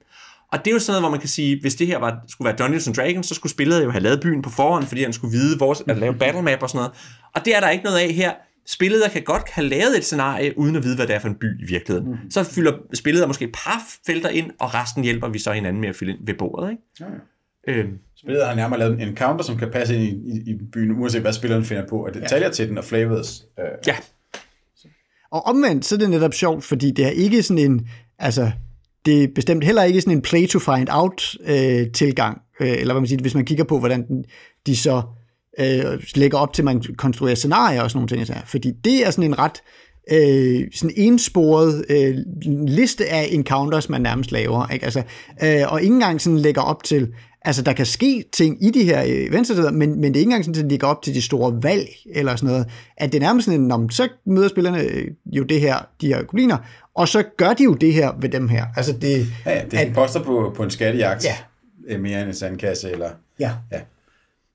Og 0.52 0.58
det 0.58 0.70
er 0.70 0.72
jo 0.72 0.78
sådan 0.78 0.92
noget, 0.92 1.02
hvor 1.02 1.10
man 1.10 1.20
kan 1.20 1.28
sige, 1.28 1.60
hvis 1.60 1.74
det 1.74 1.86
her 1.86 1.98
var, 1.98 2.24
skulle 2.28 2.46
være 2.46 2.56
Dungeons 2.56 2.86
and 2.86 2.96
Dragons, 2.96 3.26
så 3.26 3.34
skulle 3.34 3.50
spillet 3.50 3.84
jo 3.84 3.90
have 3.90 4.02
lavet 4.02 4.20
byen 4.20 4.42
på 4.42 4.50
forhånd, 4.50 4.84
fordi 4.84 5.02
han 5.02 5.12
skulle 5.12 5.32
vide, 5.32 5.56
hvor, 5.56 5.90
at 5.90 5.98
lave 5.98 6.14
battle 6.14 6.42
map 6.42 6.62
og 6.62 6.68
sådan 6.68 6.78
noget. 6.78 6.92
Og 7.34 7.44
det 7.44 7.56
er 7.56 7.60
der 7.60 7.70
ikke 7.70 7.84
noget 7.84 7.98
af 7.98 8.12
her. 8.12 8.32
Spillet 8.66 9.02
kan 9.12 9.22
godt 9.22 9.50
have 9.50 9.68
lavet 9.68 9.98
et 9.98 10.04
scenarie, 10.04 10.58
uden 10.58 10.76
at 10.76 10.84
vide, 10.84 10.96
hvad 10.96 11.06
det 11.06 11.14
er 11.14 11.18
for 11.18 11.28
en 11.28 11.34
by 11.34 11.62
i 11.62 11.66
virkeligheden. 11.66 12.10
Mm. 12.10 12.30
Så 12.30 12.44
fylder 12.44 12.72
spillet 12.94 13.28
måske 13.28 13.44
et 13.44 13.54
par 13.64 13.82
felter 14.06 14.28
ind, 14.28 14.50
og 14.60 14.74
resten 14.74 15.04
hjælper 15.04 15.28
vi 15.28 15.38
så 15.38 15.52
hinanden 15.52 15.80
med 15.80 15.88
at 15.88 15.96
fylde 15.96 16.12
ind 16.12 16.26
ved 16.26 16.34
bordet. 16.34 16.70
Ikke? 16.70 16.82
Ja, 17.00 17.04
ja. 17.06 17.78
Øhm. 17.78 17.98
Spillet 18.16 18.46
har 18.46 18.54
nærmere 18.54 18.78
lavet 18.78 19.00
en 19.00 19.08
encounter, 19.08 19.44
som 19.44 19.56
kan 19.56 19.70
passe 19.70 19.94
ind 19.94 20.02
i, 20.02 20.08
i, 20.08 20.50
i 20.50 20.54
byen, 20.72 20.90
uanset 20.90 21.20
hvad 21.20 21.32
spilleren 21.32 21.64
finder 21.64 21.86
på, 21.88 22.06
og 22.06 22.14
detaljer 22.14 22.46
ja. 22.46 22.52
til 22.52 22.68
den 22.68 22.78
og 22.78 22.84
flavors. 22.84 23.44
Øh. 23.58 23.64
Ja. 23.86 23.96
Og 25.30 25.46
omvendt, 25.46 25.84
så 25.84 25.94
er 25.94 25.98
det 25.98 26.10
netop 26.10 26.34
sjovt, 26.34 26.64
fordi 26.64 26.90
det 26.90 27.04
er 27.04 27.10
ikke 27.10 27.42
sådan 27.42 27.70
en, 27.70 27.88
altså, 28.18 28.52
det 29.06 29.22
er 29.22 29.28
bestemt 29.34 29.64
heller 29.64 29.82
ikke 29.82 30.00
sådan 30.00 30.16
en 30.16 30.22
play 30.22 30.46
to 30.46 30.58
find 30.58 30.88
out 30.90 31.36
øh, 31.46 31.90
tilgang, 31.92 32.38
øh, 32.60 32.68
eller 32.68 32.94
hvad 32.94 33.00
man 33.00 33.08
siger, 33.08 33.20
hvis 33.20 33.34
man 33.34 33.44
kigger 33.44 33.64
på, 33.64 33.78
hvordan 33.78 34.08
den, 34.08 34.24
de 34.66 34.76
så 34.76 35.02
øh, 35.58 36.02
lægger 36.14 36.38
op 36.38 36.52
til, 36.52 36.62
at 36.62 36.64
man 36.64 36.82
konstruerer 36.96 37.34
scenarier 37.34 37.82
og 37.82 37.90
sådan 37.90 37.98
nogle 37.98 38.08
ting. 38.08 38.26
Så 38.26 38.34
fordi 38.46 38.72
det 38.84 39.06
er 39.06 39.10
sådan 39.10 39.30
en 39.30 39.38
ret 39.38 39.62
øh, 40.10 40.68
sådan 40.74 40.94
ensporet 40.96 41.84
øh, 41.88 42.16
liste 42.66 43.08
af 43.08 43.28
encounters, 43.30 43.88
man 43.88 44.00
nærmest 44.00 44.32
laver. 44.32 44.68
Ikke? 44.68 44.84
Altså, 44.84 45.02
øh, 45.44 45.62
og 45.72 45.82
ikke 45.82 45.94
engang 45.94 46.20
sådan 46.20 46.38
lægger 46.38 46.62
op 46.62 46.84
til, 46.84 47.08
Altså, 47.44 47.62
der 47.62 47.72
kan 47.72 47.86
ske 47.86 48.24
ting 48.32 48.64
i 48.64 48.70
de 48.70 48.84
her 48.84 49.02
events, 49.06 49.52
men, 49.72 49.72
men 49.72 50.02
det 50.02 50.04
er 50.04 50.06
ikke 50.06 50.20
engang 50.20 50.44
sådan, 50.44 50.64
at 50.64 50.70
de 50.70 50.78
går 50.78 50.86
op 50.88 51.02
til 51.02 51.14
de 51.14 51.22
store 51.22 51.62
valg, 51.62 51.88
eller 52.14 52.36
sådan 52.36 52.46
noget. 52.52 52.66
At 52.96 53.12
det 53.12 53.18
er 53.18 53.22
nærmest 53.22 53.44
sådan, 53.44 53.72
at 53.72 53.94
så 53.94 54.08
møder 54.26 54.48
spillerne 54.48 54.82
øh, 54.82 55.08
jo 55.26 55.42
det 55.42 55.60
her, 55.60 55.78
de 56.00 56.06
her 56.06 56.22
gobliner, 56.22 56.56
og 56.94 57.08
så 57.08 57.22
gør 57.36 57.52
de 57.52 57.64
jo 57.64 57.74
det 57.74 57.92
her 57.92 58.12
ved 58.20 58.28
dem 58.28 58.48
her. 58.48 58.66
Altså, 58.76 58.92
det, 58.92 59.26
Ja, 59.46 59.52
ja, 59.52 59.64
det 59.64 59.74
er 59.74 59.80
en 59.80 59.92
poster 59.92 60.22
på, 60.22 60.52
på 60.56 60.62
en 60.62 60.70
skattejagt. 60.70 61.24
Ja. 61.24 61.36
øh, 61.88 62.00
Mere 62.00 62.20
end 62.20 62.28
en 62.28 62.34
sandkasse, 62.34 62.90
eller... 62.90 63.10
ja. 63.40 63.52
Ja. 63.72 63.80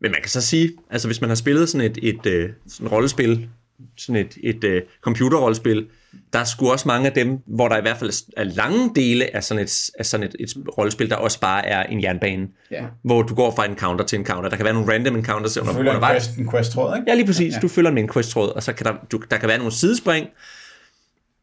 Men 0.02 0.12
man 0.12 0.22
kan 0.22 0.30
så 0.30 0.42
sige, 0.42 0.72
altså 0.90 1.08
hvis 1.08 1.22
man 1.22 1.30
har 1.30 1.36
spillet 1.36 1.70
sådan 1.70 1.92
et, 1.92 1.98
et 2.02 2.26
øh, 2.26 2.50
sådan 2.68 2.88
rollespil, 2.88 3.50
sådan 3.98 4.26
et, 4.26 4.38
et 4.44 4.64
øh, 4.64 4.82
computerrollespil, 5.02 5.88
der 6.34 6.40
er 6.40 6.44
sgu 6.44 6.72
også 6.72 6.88
mange 6.88 7.08
af 7.08 7.14
dem, 7.14 7.40
hvor 7.48 7.68
der 7.68 7.78
i 7.78 7.82
hvert 7.82 7.98
fald 7.98 8.12
er 8.38 8.44
lange 8.44 8.92
dele 8.96 9.36
af 9.36 9.44
sådan 9.44 9.64
et, 9.64 9.90
af 10.00 10.06
sådan 10.06 10.24
et, 10.28 10.36
et 10.40 10.50
rollespil, 10.78 11.10
der 11.10 11.16
også 11.16 11.40
bare 11.40 11.66
er 11.66 11.84
en 11.84 12.04
jernbane, 12.04 12.48
Ja. 12.72 12.84
hvor 13.04 13.22
du 13.22 13.36
går 13.36 13.56
fra 13.56 13.66
en 13.66 13.76
counter 13.78 14.06
til 14.06 14.20
en 14.20 14.26
counter. 14.26 14.50
Der 14.50 14.56
kan 14.56 14.64
være 14.66 14.74
nogle 14.74 14.94
random 14.94 15.16
encounters 15.16 15.58
under, 15.58 15.74
Følger 15.74 15.92
en 15.92 15.98
undervejs. 15.98 16.28
quest, 16.28 16.38
en 16.40 16.52
quest-tråd, 16.52 16.96
ikke? 16.96 17.10
Ja, 17.12 17.16
lige 17.16 17.26
præcis. 17.26 17.56
Du 17.62 17.68
følger 17.68 17.90
en 17.90 17.96
main 17.96 18.10
quest 18.14 18.30
tråd, 18.32 18.50
og 18.50 18.64
så 18.64 18.74
kan 18.74 18.86
der, 18.86 18.94
du, 19.12 19.22
der 19.32 19.38
kan 19.38 19.50
være 19.50 19.58
nogle 19.58 19.74
sidespring, 19.74 20.28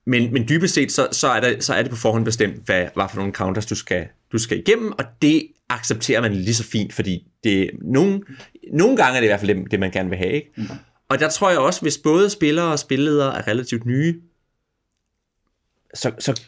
men, 0.06 0.32
men 0.32 0.48
dybest 0.48 0.74
set, 0.74 0.92
så, 0.92 1.08
så, 1.12 1.28
er 1.28 1.40
det, 1.40 1.64
så 1.64 1.74
er 1.74 1.82
det 1.82 1.90
på 1.90 1.96
forhånd 1.96 2.24
bestemt, 2.24 2.56
hvad, 2.66 2.86
hvad 2.94 3.04
for 3.10 3.16
nogle 3.16 3.32
counters 3.32 3.66
du 3.66 3.74
skal, 3.74 4.06
du 4.32 4.38
skal 4.38 4.58
igennem, 4.58 4.92
og 4.92 5.04
det 5.22 5.46
accepterer 5.68 6.20
man 6.20 6.34
lige 6.34 6.54
så 6.54 6.64
fint, 6.64 6.92
fordi 6.92 7.26
det, 7.44 7.70
nogle, 7.82 8.20
nogle 8.72 8.96
gange 8.96 9.16
er 9.16 9.20
det 9.20 9.26
i 9.26 9.28
hvert 9.28 9.40
fald 9.40 9.54
det, 9.54 9.70
det 9.70 9.80
man 9.80 9.90
gerne 9.90 10.08
vil 10.08 10.18
have. 10.18 10.32
Ikke? 10.32 10.50
Mm. 10.56 10.64
Og 11.08 11.20
der 11.20 11.28
tror 11.28 11.50
jeg 11.50 11.58
også, 11.58 11.80
hvis 11.80 11.98
både 11.98 12.30
spillere 12.30 12.66
og 12.72 12.78
spilledere 12.78 13.38
er 13.38 13.48
relativt 13.48 13.86
nye, 13.86 14.20
så, 15.94 16.10
så 16.18 16.40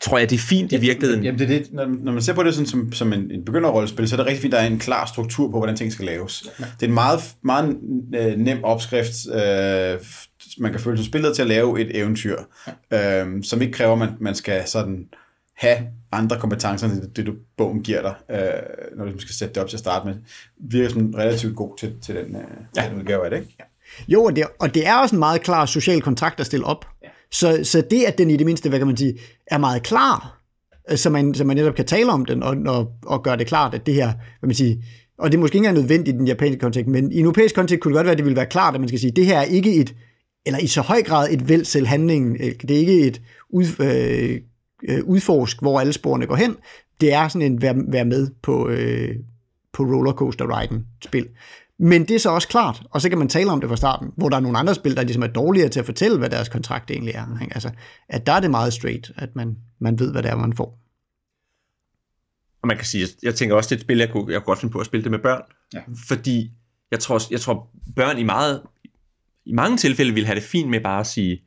tror 0.00 0.18
jeg, 0.18 0.30
det 0.30 0.36
er 0.36 0.40
fint 0.40 0.72
i 0.72 0.76
virkeligheden. 0.76 1.24
Jamen, 1.24 1.38
det 1.38 1.44
er 1.44 1.58
det, 1.58 1.72
når, 1.72 1.86
når 1.86 2.12
man 2.12 2.22
ser 2.22 2.32
på 2.32 2.42
det 2.42 2.54
sådan, 2.54 2.66
som, 2.66 2.92
som 2.92 3.12
en, 3.12 3.30
en 3.30 3.44
begynderrollespil, 3.44 4.08
så 4.08 4.14
er 4.14 4.16
det 4.16 4.26
rigtig 4.26 4.42
fint, 4.42 4.54
at 4.54 4.58
der 4.58 4.64
er 4.64 4.70
en 4.70 4.78
klar 4.78 5.06
struktur 5.06 5.50
på, 5.50 5.58
hvordan 5.58 5.76
ting 5.76 5.92
skal 5.92 6.06
laves. 6.06 6.44
Ja. 6.60 6.64
Det 6.64 6.82
er 6.82 6.88
en 6.88 6.94
meget, 6.94 7.20
meget 7.42 7.76
øh, 8.14 8.38
nem 8.38 8.64
opskrift, 8.64 9.14
øh, 9.28 10.00
man 10.58 10.70
kan 10.70 10.80
føle 10.80 10.96
som 10.96 11.04
spillet 11.04 11.34
til 11.34 11.42
at 11.42 11.48
lave 11.48 11.80
et 11.80 11.98
eventyr, 11.98 12.36
ja. 12.90 13.24
øh, 13.24 13.44
som 13.44 13.62
ikke 13.62 13.72
kræver, 13.72 13.92
at 13.92 13.98
man, 13.98 14.08
man 14.20 14.34
skal 14.34 14.62
sådan 14.66 15.06
have 15.56 15.78
andre 16.12 16.40
kompetencer, 16.40 16.86
end 16.88 17.02
det, 17.16 17.26
du 17.26 17.34
bogen 17.56 17.82
giver 17.82 18.02
dig, 18.02 18.14
øh, 18.30 18.98
når 18.98 19.04
du 19.04 19.18
skal 19.18 19.34
sætte 19.34 19.54
det 19.54 19.62
op 19.62 19.68
til 19.68 19.76
at 19.76 19.80
starte 19.80 20.06
med. 20.06 20.14
Virker 20.70 20.90
som 20.90 21.14
relativt 21.14 21.56
god 21.56 21.78
til, 21.78 21.94
til 22.02 22.14
den, 22.14 22.36
øh, 22.36 22.42
ja. 22.76 22.88
den 22.88 22.98
udgave 22.98 23.24
af 23.24 23.30
det, 23.30 23.36
ikke? 23.38 23.56
Jo, 24.08 24.24
og 24.24 24.36
det, 24.36 24.44
og 24.58 24.74
det 24.74 24.86
er 24.86 24.94
også 24.94 25.14
en 25.14 25.18
meget 25.18 25.42
klar 25.42 25.66
social 25.66 26.00
kontrakt 26.00 26.40
at 26.40 26.46
stille 26.46 26.66
op. 26.66 26.86
Så, 27.32 27.60
så 27.62 27.82
det, 27.90 28.04
at 28.04 28.18
den 28.18 28.30
i 28.30 28.36
det 28.36 28.46
mindste, 28.46 28.68
hvad 28.68 28.78
kan 28.78 28.86
man 28.86 28.96
sige, 28.96 29.18
er 29.46 29.58
meget 29.58 29.82
klar, 29.82 30.40
øh, 30.90 30.96
så 30.96 31.10
man, 31.10 31.34
så 31.34 31.44
man 31.44 31.56
netop 31.56 31.74
kan 31.74 31.86
tale 31.86 32.12
om 32.12 32.24
den, 32.24 32.42
og, 32.42 32.56
og, 32.66 32.92
og 33.06 33.22
gøre 33.22 33.36
det 33.36 33.46
klart, 33.46 33.74
at 33.74 33.86
det 33.86 33.94
her, 33.94 34.12
hvad 34.40 34.48
man 34.48 34.54
siger, 34.54 34.76
og 35.18 35.32
det 35.32 35.38
er 35.38 35.40
måske 35.40 35.56
ikke 35.56 35.66
engang 35.66 35.78
nødvendigt 35.78 36.14
i 36.14 36.18
den 36.18 36.26
japanske 36.26 36.60
kontekst, 36.60 36.88
men 36.88 37.12
i 37.12 37.18
en 37.18 37.24
europæisk 37.24 37.54
kontekst 37.54 37.82
kunne 37.82 37.92
det 37.92 37.96
godt 37.96 38.04
være, 38.04 38.12
at 38.12 38.18
det 38.18 38.24
ville 38.24 38.36
være 38.36 38.46
klart, 38.46 38.74
at 38.74 38.80
man 38.80 38.88
skal 38.88 39.00
sige, 39.00 39.10
at 39.10 39.16
det 39.16 39.26
her 39.26 39.38
er 39.38 39.44
ikke 39.44 39.74
et, 39.74 39.94
eller 40.46 40.58
i 40.58 40.66
så 40.66 40.80
høj 40.80 41.02
grad 41.02 41.28
et 41.30 41.48
væld 41.48 41.64
selv 41.64 41.86
det 41.86 42.70
er 42.70 42.78
ikke 42.78 43.06
et 43.06 43.22
ud, 43.50 43.64
øh, 43.80 44.40
øh, 44.88 45.04
udforsk, 45.04 45.60
hvor 45.60 45.80
alle 45.80 45.92
sporene 45.92 46.26
går 46.26 46.36
hen, 46.36 46.56
det 47.00 47.12
er 47.12 47.28
sådan 47.28 47.52
en 47.52 47.62
vær, 47.62 47.74
vær 47.88 48.04
med 48.04 48.28
på, 48.42 48.68
øh, 48.68 49.16
på 49.72 49.82
rollercoaster-riden 49.82 50.86
spil. 51.04 51.28
Men 51.78 52.08
det 52.08 52.14
er 52.14 52.18
så 52.18 52.30
også 52.30 52.48
klart, 52.48 52.82
og 52.90 53.00
så 53.00 53.08
kan 53.08 53.18
man 53.18 53.28
tale 53.28 53.50
om 53.50 53.60
det 53.60 53.68
fra 53.68 53.76
starten, 53.76 54.12
hvor 54.16 54.28
der 54.28 54.36
er 54.36 54.40
nogle 54.40 54.58
andre 54.58 54.74
spil, 54.74 54.96
der 54.96 55.02
ligesom 55.02 55.22
er 55.22 55.26
dårligere 55.26 55.68
til 55.68 55.80
at 55.80 55.86
fortælle, 55.86 56.18
hvad 56.18 56.30
deres 56.30 56.48
kontrakt 56.48 56.90
egentlig 56.90 57.14
er. 57.14 57.40
Ikke? 57.42 57.54
Altså, 57.54 57.70
at 58.08 58.26
der 58.26 58.32
er 58.32 58.40
det 58.40 58.50
meget 58.50 58.72
straight, 58.72 59.12
at 59.16 59.36
man, 59.36 59.56
man 59.78 59.98
ved, 59.98 60.12
hvad 60.12 60.22
det 60.22 60.30
er, 60.30 60.36
man 60.36 60.56
får. 60.56 60.78
Og 62.62 62.68
man 62.68 62.76
kan 62.76 62.86
sige, 62.86 63.06
jeg 63.22 63.34
tænker 63.34 63.56
også, 63.56 63.68
det 63.68 63.76
er 63.76 63.78
et 63.78 63.84
spil, 63.84 63.98
jeg 63.98 64.10
kunne, 64.10 64.32
jeg 64.32 64.40
kunne 64.40 64.46
godt 64.46 64.58
finde 64.58 64.72
på 64.72 64.78
at 64.78 64.86
spille 64.86 65.04
det 65.04 65.10
med 65.10 65.18
børn. 65.18 65.42
Ja. 65.74 65.80
Fordi 66.08 66.50
jeg 66.90 67.00
tror, 67.00 67.20
jeg 67.30 67.40
tror 67.40 67.70
børn 67.96 68.18
i, 68.18 68.22
meget, 68.22 68.62
i 69.44 69.52
mange 69.52 69.76
tilfælde 69.76 70.14
vil 70.14 70.26
have 70.26 70.36
det 70.36 70.42
fint 70.44 70.70
med 70.70 70.80
bare 70.80 71.00
at 71.00 71.06
sige, 71.06 71.42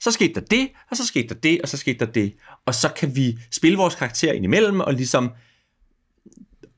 så 0.00 0.10
skete 0.10 0.34
der 0.34 0.40
det, 0.40 0.68
og 0.90 0.96
så 0.96 1.06
skete 1.06 1.28
der 1.28 1.34
det, 1.34 1.60
og 1.62 1.68
så 1.68 1.76
skete 1.76 2.06
der 2.06 2.12
det. 2.12 2.34
Og 2.66 2.74
så 2.74 2.88
kan 2.96 3.16
vi 3.16 3.38
spille 3.50 3.78
vores 3.78 3.94
karakter 3.94 4.32
ind 4.32 4.44
imellem, 4.44 4.80
og 4.80 4.94
ligesom 4.94 5.32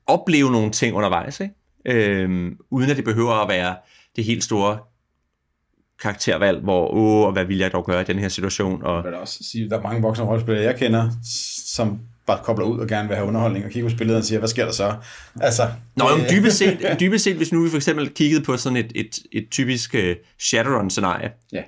opleve 0.07 0.51
nogle 0.51 0.71
ting 0.71 0.95
undervejs, 0.95 1.39
ikke? 1.39 1.55
Øhm, 1.85 2.57
uden 2.71 2.89
at 2.89 2.97
det 2.97 3.05
behøver 3.05 3.33
at 3.33 3.49
være 3.49 3.75
det 4.15 4.23
helt 4.23 4.43
store 4.43 4.77
karaktervalg, 6.01 6.59
hvor, 6.59 6.93
åh, 6.93 7.25
og 7.25 7.31
hvad 7.31 7.45
vil 7.45 7.57
jeg 7.57 7.71
dog 7.71 7.85
gøre 7.85 8.01
i 8.01 8.05
den 8.05 8.19
her 8.19 8.29
situation, 8.29 8.83
og 8.83 8.95
Jeg 8.95 9.11
vil 9.11 9.13
også 9.13 9.43
sige, 9.51 9.69
der 9.69 9.77
er 9.77 9.81
mange 9.81 10.01
voksne 10.01 10.25
rollespillere, 10.25 10.63
jeg 10.63 10.75
kender, 10.75 11.09
som 11.65 11.99
bare 12.25 12.39
kobler 12.43 12.65
ud 12.65 12.79
og 12.79 12.87
gerne 12.87 13.07
vil 13.07 13.17
have 13.17 13.27
underholdning, 13.27 13.65
og 13.65 13.71
kigger 13.71 13.89
på 13.89 13.95
spillet 13.95 14.17
og 14.17 14.23
siger, 14.23 14.39
hvad 14.39 14.49
sker 14.49 14.65
der 14.65 14.71
så? 14.71 14.95
Altså, 15.41 15.67
Nå, 15.95 16.05
men 16.17 16.25
dybest 16.31 16.57
set, 16.57 16.79
dybest 16.99 17.23
set, 17.23 17.35
hvis 17.35 17.51
nu 17.51 17.63
vi 17.63 17.69
for 17.69 17.77
eksempel 17.77 18.09
kiggede 18.09 18.43
på 18.43 18.57
sådan 18.57 18.77
et, 18.77 18.91
et, 18.95 19.19
et 19.31 19.47
typisk 19.51 19.95
uh, 19.97 20.11
Shadowrun-scenarie. 20.39 21.29
Ja. 21.53 21.61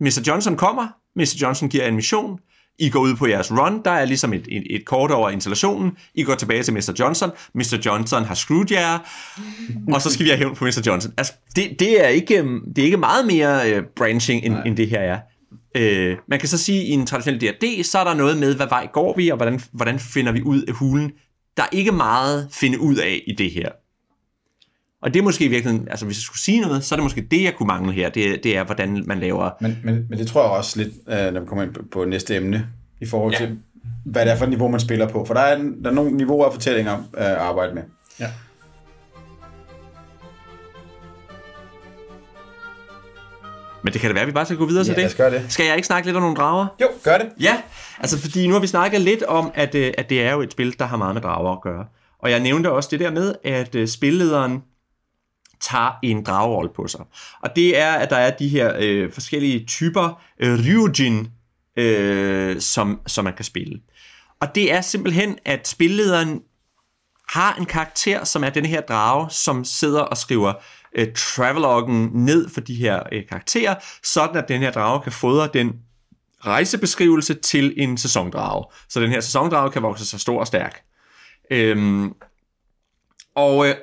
Mr. 0.00 0.22
Johnson 0.26 0.56
kommer, 0.56 0.88
Mr. 1.16 1.38
Johnson 1.42 1.68
giver 1.68 1.86
en 1.86 1.94
mission, 1.94 2.38
I 2.80 2.90
går 2.90 3.00
ud 3.00 3.16
på 3.16 3.26
jeres 3.26 3.52
run, 3.52 3.82
der 3.84 3.90
er 3.90 4.04
ligesom 4.04 4.32
et, 4.32 4.46
et, 4.48 4.62
et 4.70 4.84
kort 4.84 5.10
over 5.10 5.30
installationen, 5.30 5.92
I 6.14 6.22
går 6.22 6.34
tilbage 6.34 6.62
til 6.62 6.74
Mr. 6.74 6.92
Johnson, 6.98 7.30
Mr. 7.54 7.78
Johnson 7.86 8.24
har 8.24 8.34
screwed 8.34 8.72
jer, 8.72 8.98
og 9.94 10.02
så 10.02 10.10
skal 10.10 10.24
vi 10.24 10.30
have 10.30 10.38
hævn 10.38 10.56
på 10.56 10.64
Mr. 10.64 10.82
Johnson. 10.86 11.12
Altså, 11.18 11.32
det, 11.56 11.80
det, 11.80 12.04
er, 12.04 12.08
ikke, 12.08 12.38
øhm, 12.38 12.60
det 12.76 12.82
er 12.82 12.86
ikke 12.86 12.96
meget 12.96 13.26
mere 13.26 13.78
uh, 13.78 13.84
branching, 13.96 14.44
end, 14.44 14.54
end 14.66 14.76
det 14.76 14.88
her 14.88 15.00
er. 15.00 15.18
Øh, 15.76 16.16
man 16.28 16.38
kan 16.38 16.48
så 16.48 16.58
sige, 16.58 16.80
at 16.80 16.86
i 16.86 16.90
en 16.90 17.06
traditionel 17.06 17.40
D&D, 17.40 17.84
så 17.84 17.98
er 17.98 18.04
der 18.04 18.14
noget 18.14 18.38
med, 18.38 18.56
hvad 18.56 18.66
vej 18.66 18.88
går 18.92 19.16
vi, 19.16 19.28
og 19.28 19.36
hvordan, 19.36 19.60
hvordan 19.72 19.98
finder 19.98 20.32
vi 20.32 20.42
ud 20.42 20.62
af 20.62 20.74
hulen. 20.74 21.12
Der 21.56 21.62
er 21.62 21.68
ikke 21.72 21.92
meget 21.92 22.44
at 22.44 22.54
finde 22.54 22.80
ud 22.80 22.96
af 22.96 23.22
i 23.26 23.32
det 23.32 23.50
her. 23.50 23.68
Og 25.02 25.14
det 25.14 25.20
er 25.20 25.24
måske 25.24 25.44
i 25.44 25.48
virkeligheden, 25.48 25.88
altså 25.88 26.06
hvis 26.06 26.16
jeg 26.18 26.22
skulle 26.22 26.40
sige 26.40 26.60
noget, 26.60 26.84
så 26.84 26.94
er 26.94 26.96
det 26.96 27.02
måske 27.04 27.26
det, 27.30 27.42
jeg 27.42 27.54
kunne 27.54 27.66
mangle 27.66 27.92
her. 27.92 28.08
Det, 28.08 28.44
det 28.44 28.56
er, 28.56 28.64
hvordan 28.64 29.02
man 29.06 29.20
laver... 29.20 29.50
Men, 29.60 29.78
men, 29.84 30.06
men 30.10 30.18
det 30.18 30.26
tror 30.26 30.42
jeg 30.42 30.50
også 30.50 30.78
lidt, 30.78 30.92
øh, 31.08 31.32
når 31.34 31.40
vi 31.40 31.46
kommer 31.46 31.64
ind 31.64 31.74
på, 31.92 32.04
næste 32.04 32.36
emne, 32.36 32.66
i 33.00 33.06
forhold 33.06 33.36
til, 33.36 33.58
hvad 34.04 34.24
det 34.24 34.32
er 34.32 34.36
for 34.36 34.44
et 34.44 34.50
niveau, 34.50 34.68
man 34.68 34.80
spiller 34.80 35.08
på. 35.08 35.24
For 35.24 35.34
der 35.34 35.40
er, 35.40 35.58
der 35.58 35.90
er 35.90 35.94
nogle 35.94 36.10
niveauer 36.10 36.46
af 36.46 36.52
fortællinger 36.52 36.96
øh, 36.98 37.24
at 37.24 37.26
arbejde 37.26 37.74
med. 37.74 37.82
Ja. 38.20 38.26
Men 43.82 43.92
det 43.92 44.00
kan 44.00 44.08
det 44.08 44.14
være, 44.14 44.22
at 44.22 44.28
vi 44.28 44.32
bare 44.32 44.44
skal 44.44 44.56
gå 44.56 44.66
videre 44.66 44.84
til 44.84 44.94
Ja, 44.98 45.02
det. 45.08 45.16
gøre 45.16 45.30
det. 45.30 45.44
Skal 45.48 45.66
jeg 45.66 45.76
ikke 45.76 45.86
snakke 45.86 46.06
lidt 46.08 46.16
om 46.16 46.22
nogle 46.22 46.36
drager? 46.36 46.66
Jo, 46.80 46.86
gør 47.04 47.18
det. 47.18 47.28
Ja, 47.40 47.56
altså 47.98 48.18
fordi 48.18 48.46
nu 48.46 48.52
har 48.52 48.60
vi 48.60 48.66
snakket 48.66 49.00
lidt 49.00 49.22
om, 49.22 49.50
at, 49.54 49.74
øh, 49.74 49.92
at 49.98 50.10
det 50.10 50.22
er 50.22 50.32
jo 50.32 50.40
et 50.40 50.52
spil, 50.52 50.78
der 50.78 50.84
har 50.84 50.96
meget 50.96 51.14
med 51.14 51.22
drager 51.22 51.52
at 51.52 51.60
gøre. 51.62 51.84
Og 52.22 52.30
jeg 52.30 52.40
nævnte 52.40 52.72
også 52.72 52.88
det 52.92 53.00
der 53.00 53.10
med, 53.10 53.34
at 53.44 53.74
øh, 53.74 53.88
spillederen 53.88 54.62
tager 55.60 55.90
en 56.02 56.24
dragerolle 56.24 56.70
på 56.76 56.88
sig. 56.88 57.00
Og 57.42 57.56
det 57.56 57.78
er, 57.78 57.92
at 57.92 58.10
der 58.10 58.16
er 58.16 58.30
de 58.30 58.48
her 58.48 58.72
øh, 58.78 59.12
forskellige 59.12 59.64
typer 59.66 60.22
øh, 60.40 60.58
Ryujin, 60.66 61.28
øh, 61.76 62.60
som, 62.60 63.00
som 63.06 63.24
man 63.24 63.34
kan 63.34 63.44
spille. 63.44 63.80
Og 64.40 64.54
det 64.54 64.72
er 64.72 64.80
simpelthen, 64.80 65.38
at 65.44 65.68
spillederen 65.68 66.42
har 67.28 67.54
en 67.54 67.66
karakter, 67.66 68.24
som 68.24 68.44
er 68.44 68.50
den 68.50 68.64
her 68.64 68.80
drage, 68.80 69.30
som 69.30 69.64
sidder 69.64 70.00
og 70.00 70.16
skriver 70.16 70.52
øh, 70.94 71.08
traveloggen 71.16 72.10
ned 72.12 72.48
for 72.48 72.60
de 72.60 72.74
her 72.74 73.02
øh, 73.12 73.26
karakterer, 73.28 73.74
sådan 74.02 74.36
at 74.36 74.48
den 74.48 74.60
her 74.60 74.70
drage 74.70 75.00
kan 75.02 75.12
fodre 75.12 75.48
den 75.54 75.72
rejsebeskrivelse 76.46 77.34
til 77.34 77.74
en 77.76 77.98
sæsondrage. 77.98 78.64
Så 78.88 79.00
den 79.00 79.10
her 79.10 79.20
sæsondrage 79.20 79.70
kan 79.70 79.82
vokse 79.82 80.06
sig 80.06 80.20
stor 80.20 80.40
og 80.40 80.46
stærk. 80.46 80.82
Øhm, 81.50 82.12
og, 83.34 83.68
øh, 83.68 83.74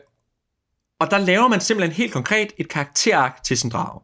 og 0.99 1.11
der 1.11 1.17
laver 1.17 1.47
man 1.47 1.61
simpelthen 1.61 1.95
helt 1.95 2.13
konkret 2.13 2.47
et 2.57 2.69
karakterark 2.69 3.43
til 3.43 3.57
sin 3.57 3.69
drage. 3.69 4.01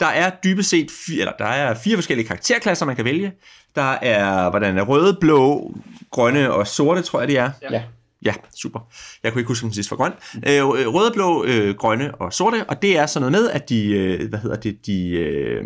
Der 0.00 0.06
er 0.06 0.30
dybest 0.44 0.70
set 0.70 0.90
fire, 1.06 1.20
eller 1.20 1.32
der 1.38 1.44
er 1.44 1.74
fire 1.74 1.96
forskellige 1.96 2.26
karakterklasser, 2.26 2.86
man 2.86 2.96
kan 2.96 3.04
vælge. 3.04 3.32
Der 3.74 3.92
er, 4.02 4.50
hvordan 4.50 4.78
er 4.78 4.82
røde, 4.82 5.16
blå, 5.20 5.74
grønne 6.10 6.52
og 6.52 6.66
sorte, 6.66 7.02
tror 7.02 7.18
jeg, 7.20 7.28
det 7.28 7.38
er. 7.38 7.50
Ja. 7.70 7.82
Ja, 8.24 8.32
super. 8.56 8.80
Jeg 9.22 9.32
kunne 9.32 9.40
ikke 9.40 9.48
huske, 9.48 9.64
om 9.64 9.68
den 9.68 9.74
sidste 9.74 9.90
var 9.90 9.96
grøn. 9.96 10.12
Øh, 10.46 10.64
røde, 10.94 11.10
blå, 11.14 11.44
øh, 11.44 11.74
grønne 11.74 12.14
og 12.14 12.32
sorte, 12.32 12.64
og 12.68 12.82
det 12.82 12.98
er 12.98 13.06
sådan 13.06 13.32
noget 13.32 13.42
med, 13.44 13.50
at 13.50 13.68
de, 13.68 13.90
øh, 13.90 14.28
hvad 14.28 14.38
hedder 14.38 14.56
det, 14.56 14.86
de, 14.86 15.10
øh, 15.10 15.64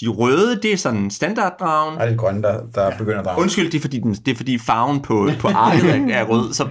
de 0.00 0.08
røde, 0.08 0.60
det 0.62 0.72
er 0.72 0.76
sådan 0.76 1.10
standarddragen. 1.10 2.00
Er 2.00 2.08
det 2.08 2.18
grønne, 2.18 2.42
der, 2.42 2.66
der 2.74 2.98
begynder 2.98 3.18
at 3.18 3.24
drage. 3.24 3.40
Undskyld, 3.40 3.70
det 3.70 3.78
er 3.78 3.80
fordi, 3.80 3.98
den, 3.98 4.14
det 4.14 4.32
er 4.32 4.36
fordi 4.36 4.58
farven 4.58 5.02
på, 5.02 5.30
på 5.40 5.48
arket 5.48 5.90
er, 5.90 6.14
er 6.14 6.24
rød, 6.24 6.52
så 6.52 6.68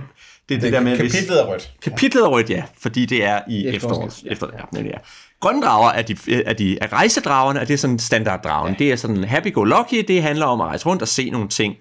det 0.50 0.56
er 0.56 0.60
det, 0.60 0.62
det 0.62 0.74
der 0.74 0.80
med, 0.80 0.98
kapitlet 0.98 1.42
er 1.42 1.46
rødt. 1.46 1.72
Kapitlet 1.82 2.24
er 2.24 2.28
rødt, 2.28 2.50
ja, 2.50 2.64
fordi 2.78 3.06
det 3.06 3.24
er 3.24 3.42
i 3.50 3.66
er 3.66 3.72
efteråret. 3.72 4.24
Efter, 4.26 4.48
ja, 4.76 4.82
ja. 4.82 4.98
Grønne 5.40 5.62
drager 5.62 5.90
er, 5.90 6.02
de, 6.02 6.18
er, 6.46 6.54
de, 6.54 6.80
er 6.82 6.94
rejsedragerne, 6.94 7.60
og 7.60 7.68
det 7.68 7.74
er 7.74 7.78
sådan 7.78 8.00
standarddragen. 8.00 8.74
Ja. 8.74 8.80
Det 8.80 8.92
er 8.92 8.96
sådan 8.96 9.24
happy-go-lucky, 9.24 10.06
det 10.08 10.22
handler 10.22 10.46
om 10.46 10.62
at 10.62 10.68
rejse 10.68 10.86
rundt 10.86 11.02
og 11.02 11.08
se 11.08 11.30
nogle 11.30 11.48
ting. 11.48 11.76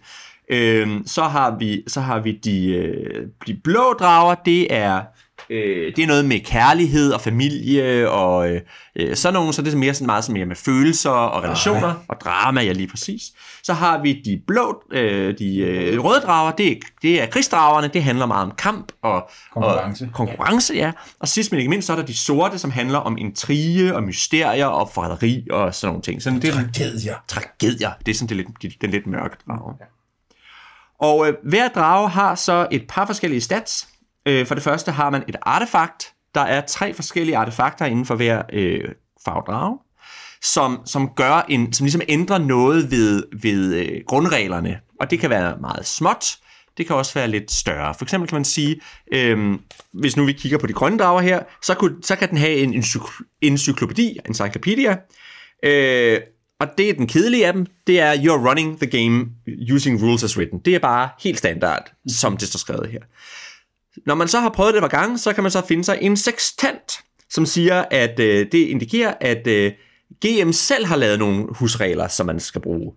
Øhm, 0.51 1.07
så 1.07 1.23
har 1.23 1.57
vi, 1.59 1.83
så 1.89 2.01
har 2.01 2.21
vi 2.21 2.33
de, 2.33 2.67
øh, 2.67 3.27
de 3.47 3.55
blå 3.65 3.93
drager, 4.01 4.35
det 4.35 4.75
er 4.75 5.03
Øh, 5.51 5.97
det 5.97 6.03
er 6.03 6.07
noget 6.07 6.25
med 6.25 6.41
kærlighed 6.41 7.13
og 7.13 7.21
familie 7.21 8.11
og 8.11 8.51
øh, 8.51 8.61
øh 8.97 9.17
sådan 9.17 9.35
nogle, 9.35 9.53
så 9.53 9.63
det 9.63 9.73
er 9.75 9.77
mere 9.77 9.95
sådan 9.95 10.07
meget 10.07 10.25
sådan 10.25 10.35
mere 10.35 10.47
med 10.47 10.57
følelser 10.57 11.11
og 11.11 11.43
relationer 11.45 11.89
okay. 11.89 12.05
og 12.09 12.17
drama, 12.21 12.61
ja 12.63 12.73
lige 12.73 12.89
præcis. 12.89 13.23
Så 13.63 13.73
har 13.73 14.03
vi 14.03 14.23
de 14.25 14.43
blå, 14.47 14.83
øh, 14.93 15.39
de 15.39 15.59
øh, 15.59 16.05
røde 16.05 16.21
drager, 16.21 16.53
det 16.53 16.73
er, 16.73 16.77
det 17.03 17.23
er 17.23 17.27
krigsdragerne, 17.27 17.89
det 17.89 18.03
handler 18.03 18.27
meget 18.27 18.45
om 18.45 18.53
kamp 18.59 18.93
og 19.03 19.31
konkurrence. 19.53 20.05
Og, 20.05 20.13
konkurrence, 20.13 20.75
ja. 20.75 20.93
Og 21.21 21.29
sidst 21.29 21.53
men 21.53 21.59
ikke 21.59 21.71
mindst, 21.71 21.87
så 21.87 21.93
er 21.93 21.97
der 21.97 22.05
de 22.05 22.17
sorte, 22.17 22.59
som 22.59 22.71
handler 22.71 22.99
om 22.99 23.19
intrige 23.19 23.95
og 23.95 24.03
mysterier 24.03 24.67
og 24.67 24.91
forræderi 24.95 25.47
og 25.51 25.75
sådan 25.75 25.91
nogle 25.91 26.03
ting. 26.03 26.23
Sådan, 26.23 26.43
det 26.43 26.49
er 26.49 26.53
tragedier. 26.53 27.15
Tragedier, 27.29 27.91
det 28.07 28.13
er 28.13 28.17
sådan 28.17 28.39
det 28.39 28.47
lidt, 28.63 28.81
den 28.81 28.91
lidt 28.91 29.07
mørke 29.07 29.37
drage. 29.47 29.75
Ja. 29.81 29.85
Og 31.01 31.29
øh, 31.29 31.35
hver 31.43 31.69
drage 31.69 32.09
har 32.09 32.35
så 32.35 32.67
et 32.71 32.85
par 32.89 33.07
forskellige 33.07 33.41
stats. 33.41 33.89
Øh, 34.27 34.47
for 34.47 34.55
det 34.55 34.65
første 34.65 34.91
har 34.91 35.11
man 35.11 35.25
et 35.29 35.37
artefakt. 35.43 36.13
Der 36.35 36.41
er 36.41 36.61
tre 36.61 36.95
forskellige 36.95 37.37
artefakter 37.37 37.87
inden 37.87 38.07
for 38.07 38.15
hver 38.15 38.43
øh, 38.53 38.85
fagdrag, 39.25 39.77
som, 40.43 40.81
som 40.87 41.09
gør 41.17 41.47
en, 41.49 41.73
som 41.73 41.85
ligesom 41.85 42.01
ændrer 42.09 42.39
noget 42.39 42.91
ved, 42.91 43.23
ved 43.43 43.75
øh, 43.75 44.01
grundreglerne. 44.07 44.81
Og 45.01 45.11
det 45.11 45.19
kan 45.19 45.31
være 45.31 45.57
meget 45.61 45.87
småt, 45.87 46.37
det 46.79 46.87
kan 46.87 46.97
også 46.97 47.15
være 47.15 47.29
lidt 47.29 47.53
større. 47.53 47.95
For 47.95 48.05
eksempel 48.05 48.29
kan 48.29 48.37
man 48.37 48.45
sige, 48.45 48.81
øh, 49.13 49.59
hvis 49.93 50.17
nu 50.17 50.25
vi 50.25 50.33
kigger 50.33 50.59
på 50.59 50.67
de 50.67 50.73
grønne 50.73 50.99
drager 50.99 51.21
her, 51.21 51.43
så, 51.63 51.75
kunne, 51.75 51.97
så 52.03 52.17
kan 52.17 52.31
den 52.31 52.39
have 52.39 52.57
en 52.57 52.85
encyklopædi, 53.43 54.19
encyclopedia, 54.27 54.97
øh, 55.63 56.21
og 56.61 56.69
det 56.79 56.91
er 56.91 56.95
den 56.95 57.07
kedelige 57.07 57.47
af 57.47 57.53
dem, 57.53 57.67
det 57.87 58.01
er 58.01 58.15
You're 58.15 58.49
running 58.49 58.79
the 58.81 58.87
game 58.87 59.27
using 59.73 60.03
rules 60.03 60.25
as 60.25 60.39
written. 60.39 60.59
Det 60.59 60.75
er 60.75 60.79
bare 60.79 61.09
helt 61.21 61.39
standard, 61.39 61.93
som 62.09 62.37
det 62.37 62.49
står 62.49 62.59
skrevet 62.59 62.91
her. 62.91 63.01
Når 64.07 64.15
man 64.15 64.29
så 64.29 64.41
har 64.41 64.49
prøvet 64.49 64.75
det 64.75 64.79
et 64.85 64.91
par 64.91 65.01
gange, 65.01 65.19
så 65.19 65.33
kan 65.33 65.43
man 65.43 65.51
så 65.51 65.67
finde 65.67 65.85
sig 65.85 65.99
en 66.01 66.17
sextant, 66.17 67.01
som 67.31 67.47
siger, 67.47 67.85
at 67.91 68.21
øh, 68.21 68.47
det 68.53 68.59
indikerer, 68.59 69.15
at 69.21 69.47
øh, 69.47 69.73
GM 70.27 70.53
selv 70.53 70.87
har 70.87 70.97
lavet 70.97 71.19
nogle 71.19 71.47
husregler, 71.51 72.09
som 72.09 72.27
man 72.27 72.41
skal 72.41 72.61
bruge. 72.61 72.93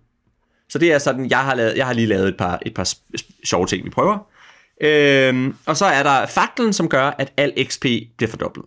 Så 0.68 0.78
det 0.78 0.92
er 0.92 0.98
sådan, 0.98 1.30
jeg 1.30 1.38
har, 1.38 1.54
lavet, 1.54 1.76
jeg 1.76 1.86
har 1.86 1.92
lige 1.92 2.06
lavet 2.06 2.28
et 2.28 2.36
par, 2.36 2.58
et 2.66 2.74
par 2.74 2.94
sjove 3.44 3.66
ting, 3.66 3.84
vi 3.84 3.90
prøver. 3.90 4.18
Øhm, 4.80 5.54
og 5.66 5.76
så 5.76 5.84
er 5.84 6.02
der 6.02 6.26
faklen, 6.26 6.72
som 6.72 6.88
gør, 6.88 7.14
at 7.18 7.32
al 7.36 7.66
XP 7.66 7.84
bliver 8.16 8.30
fordoblet. 8.30 8.64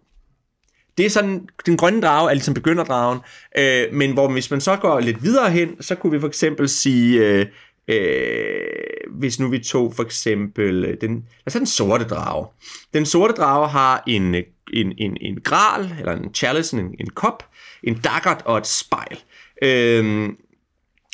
Det 0.98 1.06
er 1.06 1.10
sådan, 1.10 1.48
den 1.66 1.78
grønne 1.78 2.02
drage 2.02 2.30
er 2.30 2.34
ligesom 2.34 2.54
begynderdragen, 2.54 3.20
øh, 3.58 3.94
men 3.94 4.14
hvor 4.14 4.32
hvis 4.32 4.52
man 4.52 4.62
så 4.62 4.76
går 4.76 5.00
lidt 5.00 5.24
videre 5.24 5.52
hen, 5.52 5.82
så 5.82 5.96
kunne 5.96 6.12
vi 6.12 6.20
for 6.20 6.28
eksempel 6.28 6.70
sige, 6.70 7.20
øh, 7.20 7.46
øh, 7.88 8.64
hvis 9.12 9.40
nu 9.40 9.50
vi 9.50 9.60
tog 9.60 9.94
for 9.96 10.04
eksempel 10.04 10.86
øh, 10.86 10.98
den, 11.02 11.14
lad 11.16 11.48
os 11.48 11.54
den 11.54 11.66
sorte 11.66 12.06
drage. 12.06 12.48
Den 12.94 13.06
sorte 13.06 13.34
drage 13.34 13.68
har 13.68 14.04
en, 14.08 14.36
øh, 14.36 14.44
en, 14.74 14.94
en, 14.98 15.18
en 15.22 15.42
gral, 15.42 15.96
eller 16.00 16.12
en 16.12 16.34
chalice, 16.34 16.78
en, 16.78 16.96
en 17.00 17.10
kop, 17.10 17.46
en 17.84 17.96
daggert 17.96 18.42
og 18.46 18.58
et 18.58 18.68
spejl. 18.68 19.20
Øh, 19.62 20.30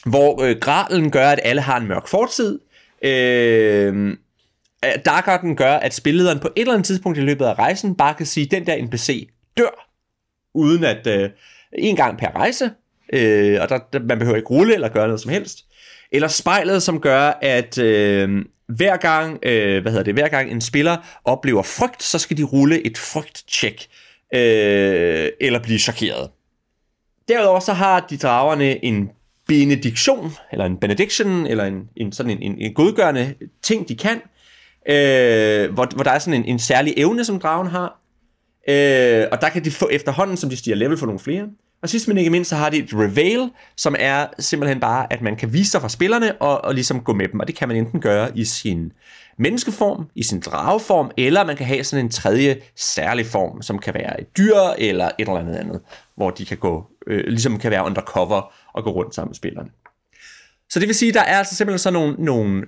hvor 0.06 0.44
øh, 0.44 0.56
gralen 0.62 1.12
gør, 1.12 1.30
at 1.30 1.40
alle 1.44 1.62
har 1.62 1.78
en 1.78 1.88
mørk 1.88 2.08
fortid. 2.08 2.60
Øh, 3.02 4.18
Daggerten 5.06 5.56
gør, 5.56 5.74
at 5.74 5.94
spillederen 5.94 6.40
på 6.40 6.48
et 6.56 6.62
eller 6.62 6.74
andet 6.74 6.86
tidspunkt 6.86 7.18
i 7.18 7.22
løbet 7.22 7.46
af 7.46 7.54
rejsen 7.54 7.96
bare 7.96 8.14
kan 8.14 8.26
sige, 8.26 8.46
den 8.46 8.66
der 8.66 8.86
NPC 8.86 9.30
dør, 9.58 9.90
uden 10.54 10.84
at 10.84 11.08
øh, 11.08 11.30
en 11.74 11.96
gang 11.96 12.18
per 12.18 12.36
rejse, 12.36 12.72
øh, 13.14 13.62
og 13.62 13.70
der, 13.70 13.80
der, 13.94 14.00
man 14.00 14.20
behøver 14.20 14.38
ikke 14.38 14.50
rulle 14.50 14.74
eller 14.74 14.90
gøre 14.90 15.08
noget 15.08 15.22
som 15.22 15.32
helst. 15.32 15.66
Eller 16.12 16.28
spejlet, 16.28 16.84
som 16.84 17.02
gør, 17.02 17.34
at 17.42 17.78
øh, 17.78 18.46
hver 18.68 18.98
gang, 18.98 19.40
øh, 19.44 19.82
hvad 19.82 19.92
hedder 19.92 20.04
det, 20.04 20.14
hver 20.14 20.28
gang 20.28 20.52
en 20.52 20.62
spiller 20.62 20.98
oplever 21.26 21.64
frygt, 21.64 22.04
så 22.04 22.20
skal 22.20 22.38
de 22.38 22.44
rulle 22.44 22.86
et 22.86 22.98
frygtcheck, 22.98 23.88
øh, 24.34 25.30
eller 25.42 25.60
blive 25.64 25.80
chokeret. 25.80 26.30
Derudover 27.28 27.60
så 27.60 27.74
har 27.74 28.00
de 28.10 28.18
dragerne 28.18 28.86
en 28.86 29.10
benediktion, 29.48 30.32
eller 30.52 30.66
en 30.66 30.78
benediction, 30.78 31.48
eller 31.48 31.66
en, 31.66 31.90
en 31.96 32.12
sådan 32.12 32.32
en, 32.32 32.42
en, 32.42 32.58
en 32.58 32.74
godgørende 32.74 33.34
ting, 33.62 33.90
de 33.90 33.96
kan, 33.96 34.22
øh, 34.90 35.74
hvor, 35.74 35.96
hvor 35.96 36.04
der 36.04 36.12
er 36.12 36.20
sådan 36.20 36.42
en, 36.42 36.46
en 36.46 36.60
særlig 36.60 36.94
evne, 36.98 37.26
som 37.26 37.40
dragen 37.40 37.68
har, 37.68 38.00
Øh, 38.70 39.28
og 39.32 39.42
der 39.42 39.50
kan 39.50 39.66
de 39.66 39.72
få 39.72 39.90
efterhånden, 39.92 40.38
som 40.38 40.50
de 40.50 40.58
stiger 40.58 40.76
level, 40.76 40.98
for 40.98 41.06
nogle 41.06 41.20
flere. 41.20 41.48
Og 41.82 41.90
sidst 41.90 42.08
men 42.08 42.18
ikke 42.18 42.30
mindst, 42.30 42.50
så 42.50 42.56
har 42.56 42.70
de 42.70 42.78
et 42.78 42.94
reveal, 42.94 43.50
som 43.78 43.96
er 44.00 44.28
simpelthen 44.40 44.80
bare, 44.80 45.14
at 45.14 45.22
man 45.22 45.36
kan 45.36 45.54
vise 45.54 45.72
sig 45.72 45.82
fra 45.82 45.90
spillerne 45.90 46.42
og, 46.42 46.66
og 46.66 46.74
ligesom 46.74 47.02
gå 47.02 47.14
med 47.14 47.28
dem. 47.28 47.40
Og 47.40 47.48
det 47.48 47.56
kan 47.56 47.68
man 47.68 47.78
enten 47.78 48.02
gøre 48.02 48.38
i 48.38 48.46
sin 48.46 48.92
menneskeform, 49.38 50.06
i 50.16 50.24
sin 50.24 50.40
drageform, 50.40 51.12
eller 51.18 51.46
man 51.46 51.58
kan 51.58 51.66
have 51.66 51.84
sådan 51.84 52.06
en 52.06 52.12
tredje 52.12 52.62
særlig 52.76 53.26
form, 53.26 53.62
som 53.62 53.80
kan 53.80 53.94
være 53.94 54.22
et 54.22 54.38
dyr 54.38 54.56
eller 54.78 55.06
et 55.06 55.14
eller 55.20 55.40
andet 55.40 55.56
andet, 55.56 55.82
hvor 56.16 56.30
de 56.30 56.46
kan 56.46 56.58
gå, 56.58 56.88
øh, 57.08 57.24
ligesom 57.28 57.60
kan 57.60 57.72
være 57.72 57.86
undercover 57.86 58.54
og 58.74 58.84
gå 58.84 58.90
rundt 58.90 59.16
sammen 59.16 59.30
med 59.30 59.36
spillerne. 59.36 59.70
Så 60.70 60.80
det 60.80 60.88
vil 60.88 60.96
sige, 60.96 61.14
der 61.14 61.22
er 61.22 61.38
altså 61.38 61.56
simpelthen 61.56 61.80
sådan 61.80 61.94
nogle, 61.94 62.16
nogle 62.20 62.64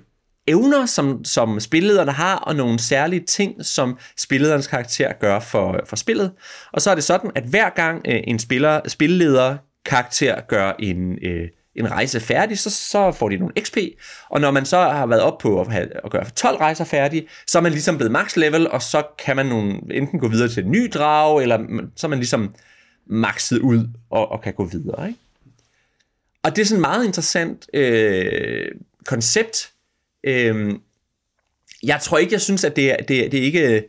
evner, 0.46 0.86
som, 0.86 1.24
som 1.24 1.60
spillederne 1.60 2.12
har, 2.12 2.36
og 2.36 2.56
nogle 2.56 2.78
særlige 2.78 3.24
ting, 3.26 3.64
som 3.64 3.98
spillederens 4.16 4.66
karakter 4.66 5.12
gør 5.12 5.40
for, 5.40 5.80
for 5.86 5.96
spillet. 5.96 6.32
Og 6.72 6.82
så 6.82 6.90
er 6.90 6.94
det 6.94 7.04
sådan, 7.04 7.30
at 7.34 7.44
hver 7.44 7.70
gang 7.70 8.02
øh, 8.08 8.20
en 8.24 8.38
spiller, 8.38 8.80
spilleder 8.88 9.56
karakter 9.84 10.40
gør 10.40 10.72
en, 10.78 11.18
øh, 11.22 11.48
en 11.74 11.90
rejse 11.90 12.20
færdig, 12.20 12.58
så, 12.58 12.70
så 12.70 13.12
får 13.12 13.28
de 13.28 13.36
nogle 13.36 13.54
XP, 13.60 13.76
og 14.30 14.40
når 14.40 14.50
man 14.50 14.66
så 14.66 14.78
har 14.78 15.06
været 15.06 15.22
op 15.22 15.38
på 15.38 15.60
at, 15.60 15.72
have, 15.72 16.04
at 16.04 16.10
gøre 16.10 16.24
12 16.24 16.56
rejser 16.56 16.84
færdige, 16.84 17.28
så 17.46 17.58
er 17.58 17.62
man 17.62 17.72
ligesom 17.72 17.96
blevet 17.96 18.12
max 18.12 18.36
level, 18.36 18.68
og 18.68 18.82
så 18.82 19.02
kan 19.24 19.36
man 19.36 19.46
nogle, 19.46 19.80
enten 19.90 20.20
gå 20.20 20.28
videre 20.28 20.48
til 20.48 20.64
en 20.64 20.70
ny 20.70 20.90
drag, 20.94 21.42
eller 21.42 21.58
så 21.96 22.06
er 22.06 22.08
man 22.08 22.18
ligesom 22.18 22.54
maxet 23.06 23.58
ud 23.58 23.88
og, 24.10 24.32
og 24.32 24.42
kan 24.42 24.54
gå 24.54 24.64
videre. 24.64 25.08
Ikke? 25.08 25.18
Og 26.42 26.56
det 26.56 26.62
er 26.62 26.66
sådan 26.66 26.78
et 26.78 26.80
meget 26.80 27.04
interessant 27.04 27.66
øh, 27.74 28.66
koncept, 29.06 29.71
Øhm, 30.24 30.80
jeg 31.82 32.00
tror 32.02 32.18
ikke, 32.18 32.32
jeg 32.32 32.40
synes, 32.40 32.64
at 32.64 32.76
det 32.76 32.90
er, 32.90 32.96
det, 32.96 33.32
det 33.32 33.40
er 33.40 33.44
ikke 33.44 33.88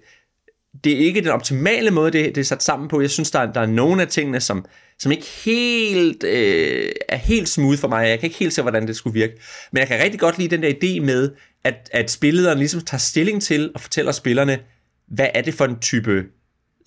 det 0.83 0.93
er 0.93 0.97
ikke 0.97 1.21
den 1.21 1.29
optimale 1.29 1.91
måde, 1.91 2.11
det, 2.11 2.35
det 2.35 2.41
er 2.41 2.45
sat 2.45 2.63
sammen 2.63 2.89
på. 2.89 3.01
Jeg 3.01 3.09
synes, 3.09 3.31
der 3.31 3.39
er, 3.39 3.51
der 3.51 3.61
er 3.61 3.65
nogle 3.65 4.01
af 4.01 4.07
tingene, 4.07 4.39
som, 4.39 4.65
som 4.99 5.11
ikke 5.11 5.25
helt 5.45 6.23
øh, 6.23 6.91
er 7.09 7.17
helt 7.17 7.49
smooth 7.49 7.77
for 7.77 7.87
mig. 7.87 8.09
Jeg 8.09 8.19
kan 8.19 8.27
ikke 8.27 8.39
helt 8.39 8.53
se, 8.53 8.61
hvordan 8.61 8.87
det 8.87 8.95
skulle 8.95 9.13
virke. 9.13 9.33
Men 9.71 9.79
jeg 9.79 9.87
kan 9.87 10.03
rigtig 10.03 10.19
godt 10.19 10.37
lide 10.37 10.55
den 10.55 10.63
der 10.63 10.73
idé 10.83 11.05
med, 11.05 11.31
at, 11.63 11.89
at 11.91 12.11
spillederen 12.11 12.57
ligesom 12.57 12.81
tager 12.81 12.99
stilling 12.99 13.41
til 13.41 13.71
og 13.75 13.81
fortæller 13.81 14.11
spillerne, 14.11 14.59
hvad 15.07 15.27
er 15.33 15.41
det 15.41 15.53
for 15.53 15.65
en 15.65 15.79
type 15.79 16.23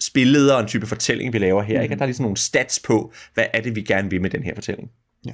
spilleder 0.01 0.55
og 0.55 0.61
en 0.61 0.67
type 0.67 0.87
fortælling, 0.87 1.33
vi 1.33 1.39
laver 1.39 1.63
her. 1.63 1.79
Mm. 1.79 1.83
Ikke? 1.83 1.93
At 1.93 1.99
der 1.99 2.05
er 2.05 2.07
ligesom 2.07 2.25
nogle 2.25 2.37
stats 2.37 2.81
på, 2.81 3.13
hvad 3.35 3.47
er 3.53 3.61
det, 3.61 3.77
vi 3.77 3.83
gerne 3.83 4.11
vil 4.11 4.23
med 4.23 4.31
den 4.31 4.43
her 4.43 4.55
fortælling. 4.55 4.91
Ja. 5.27 5.33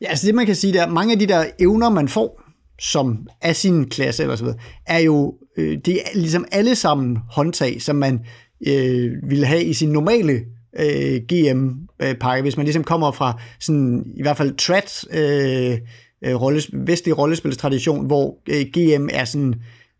Ja, 0.00 0.06
altså 0.06 0.26
det 0.26 0.34
man 0.34 0.46
kan 0.46 0.54
sige, 0.54 0.72
der 0.72 0.86
mange 0.88 1.12
af 1.12 1.18
de 1.18 1.26
der 1.26 1.44
evner, 1.60 1.90
man 1.90 2.08
får, 2.08 2.41
som 2.82 3.26
er 3.40 3.52
sin 3.52 3.88
klasse 3.88 4.22
eller 4.22 4.36
så 4.36 4.44
videre, 4.44 4.58
er 4.86 4.98
jo 4.98 5.34
øh, 5.56 5.78
det 5.84 5.94
er 5.94 6.18
ligesom 6.18 6.44
alle 6.52 6.74
sammen 6.74 7.18
håndtag, 7.30 7.82
som 7.82 7.96
man 7.96 8.20
øh, 8.66 9.12
ville 9.28 9.46
have 9.46 9.64
i 9.64 9.72
sin 9.72 9.88
normale 9.88 10.40
øh, 10.78 11.20
GM-pakke, 11.32 12.42
hvis 12.42 12.56
man 12.56 12.66
ligesom 12.66 12.84
kommer 12.84 13.12
fra 13.12 13.40
sådan 13.60 14.04
i 14.16 14.22
hvert 14.22 14.36
fald 14.36 14.56
trat 14.56 15.04
øh, 15.10 15.78
øh 16.24 16.40
rolles, 16.40 16.70
vestlig 16.72 17.18
rollespilstradition, 17.18 18.06
hvor 18.06 18.38
øh, 18.48 18.60
GM 18.60 19.08
er 19.12 19.24
sådan 19.24 19.54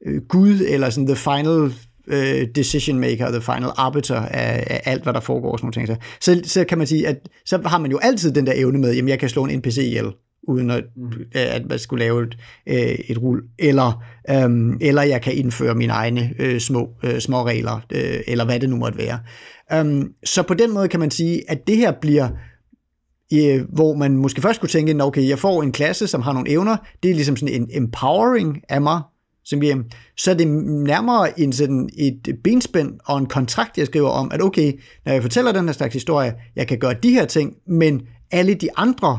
øh, 0.06 0.22
gud 0.22 0.60
eller 0.68 0.90
sådan 0.90 1.06
the 1.06 1.16
final 1.16 1.74
øh, 2.06 2.48
decision 2.54 2.98
maker, 2.98 3.30
the 3.30 3.40
final 3.40 3.70
arbiter 3.76 4.16
af, 4.16 4.64
af 4.66 4.82
alt, 4.84 5.02
hvad 5.02 5.12
der 5.12 5.20
foregår 5.20 5.56
Sådan 5.56 5.72
nogle 5.76 5.86
ting. 5.86 5.98
Så, 6.20 6.50
så 6.50 6.64
kan 6.64 6.78
man 6.78 6.86
sige, 6.86 7.08
at 7.08 7.28
så 7.46 7.60
har 7.64 7.78
man 7.78 7.90
jo 7.90 7.98
altid 7.98 8.32
den 8.32 8.46
der 8.46 8.52
evne 8.56 8.78
med, 8.78 8.94
jamen 8.94 9.08
jeg 9.08 9.18
kan 9.18 9.28
slå 9.28 9.44
en 9.44 9.58
NPC 9.58 9.76
ihjel 9.76 10.12
uden 10.48 10.70
at, 10.70 10.84
mm. 10.96 11.12
at 11.32 11.68
man 11.68 11.78
skulle 11.78 12.04
lave 12.04 12.22
et, 12.22 12.36
øh, 12.66 12.98
et 13.08 13.22
rul, 13.22 13.42
eller, 13.58 14.02
øhm, 14.30 14.78
eller 14.80 15.02
jeg 15.02 15.22
kan 15.22 15.34
indføre 15.34 15.74
mine 15.74 15.92
egne 15.92 16.34
øh, 16.38 16.60
små, 16.60 16.90
øh, 17.02 17.20
små 17.20 17.46
regler, 17.46 17.80
øh, 17.92 18.20
eller 18.26 18.44
hvad 18.44 18.60
det 18.60 18.70
nu 18.70 18.76
måtte 18.76 18.98
være. 18.98 19.18
Um, 19.80 20.12
så 20.24 20.42
på 20.42 20.54
den 20.54 20.74
måde 20.74 20.88
kan 20.88 21.00
man 21.00 21.10
sige, 21.10 21.50
at 21.50 21.66
det 21.66 21.76
her 21.76 21.92
bliver, 22.00 22.28
øh, 23.32 23.64
hvor 23.72 23.94
man 23.94 24.16
måske 24.16 24.40
først 24.40 24.60
kunne 24.60 24.68
tænke, 24.68 25.04
okay, 25.04 25.28
jeg 25.28 25.38
får 25.38 25.62
en 25.62 25.72
klasse, 25.72 26.06
som 26.06 26.22
har 26.22 26.32
nogle 26.32 26.50
evner, 26.50 26.76
det 27.02 27.10
er 27.10 27.14
ligesom 27.14 27.36
sådan 27.36 27.54
en 27.54 27.68
empowering 27.72 28.62
af 28.68 28.82
mig, 28.82 29.00
som 29.44 29.60
vi, 29.60 29.74
så 30.16 30.30
er 30.30 30.34
det 30.34 30.46
nærmere 30.46 31.40
en 31.40 31.52
sådan 31.52 31.88
et 31.98 32.38
benspænd 32.44 33.00
og 33.04 33.18
en 33.18 33.26
kontrakt, 33.26 33.78
jeg 33.78 33.86
skriver 33.86 34.08
om, 34.08 34.30
at 34.34 34.42
okay, 34.42 34.72
når 35.04 35.12
jeg 35.12 35.22
fortæller 35.22 35.52
den 35.52 35.64
her 35.64 35.72
slags 35.72 35.94
historie, 35.94 36.34
jeg 36.56 36.68
kan 36.68 36.78
gøre 36.78 36.94
de 37.02 37.10
her 37.10 37.24
ting, 37.24 37.54
men 37.66 38.02
alle 38.30 38.54
de 38.54 38.68
andre 38.76 39.18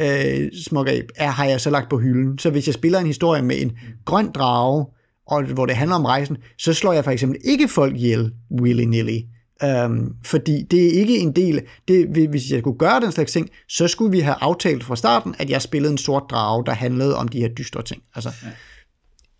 øh, 0.00 0.50
smågreb 0.66 1.08
er, 1.16 1.30
har 1.30 1.44
jeg 1.44 1.60
så 1.60 1.70
lagt 1.70 1.90
på 1.90 1.98
hylden. 1.98 2.38
Så 2.38 2.50
hvis 2.50 2.66
jeg 2.66 2.74
spiller 2.74 2.98
en 2.98 3.06
historie 3.06 3.42
med 3.42 3.60
en 3.60 3.72
grøn 4.04 4.32
drage, 4.32 4.86
og 5.26 5.44
hvor 5.44 5.66
det 5.66 5.76
handler 5.76 5.96
om 5.96 6.04
rejsen, 6.04 6.36
så 6.58 6.74
slår 6.74 6.92
jeg 6.92 7.04
for 7.04 7.10
eksempel 7.10 7.40
ikke 7.44 7.68
folk 7.68 7.96
ihjel 7.96 8.32
willy-nilly. 8.60 9.20
Øhm, 9.64 10.14
fordi 10.24 10.62
det 10.70 10.86
er 10.86 11.00
ikke 11.00 11.18
en 11.18 11.32
del, 11.32 11.62
det, 11.88 12.06
hvis 12.28 12.50
jeg 12.50 12.60
skulle 12.60 12.78
gøre 12.78 13.00
den 13.00 13.12
slags 13.12 13.32
ting, 13.32 13.50
så 13.68 13.88
skulle 13.88 14.10
vi 14.10 14.20
have 14.20 14.36
aftalt 14.40 14.84
fra 14.84 14.96
starten, 14.96 15.34
at 15.38 15.50
jeg 15.50 15.62
spillede 15.62 15.92
en 15.92 15.98
sort 15.98 16.22
drage, 16.30 16.66
der 16.66 16.72
handlede 16.72 17.16
om 17.16 17.28
de 17.28 17.40
her 17.40 17.48
dystre 17.48 17.82
ting. 17.82 18.02
Altså, 18.14 18.30
ja. 18.42 18.48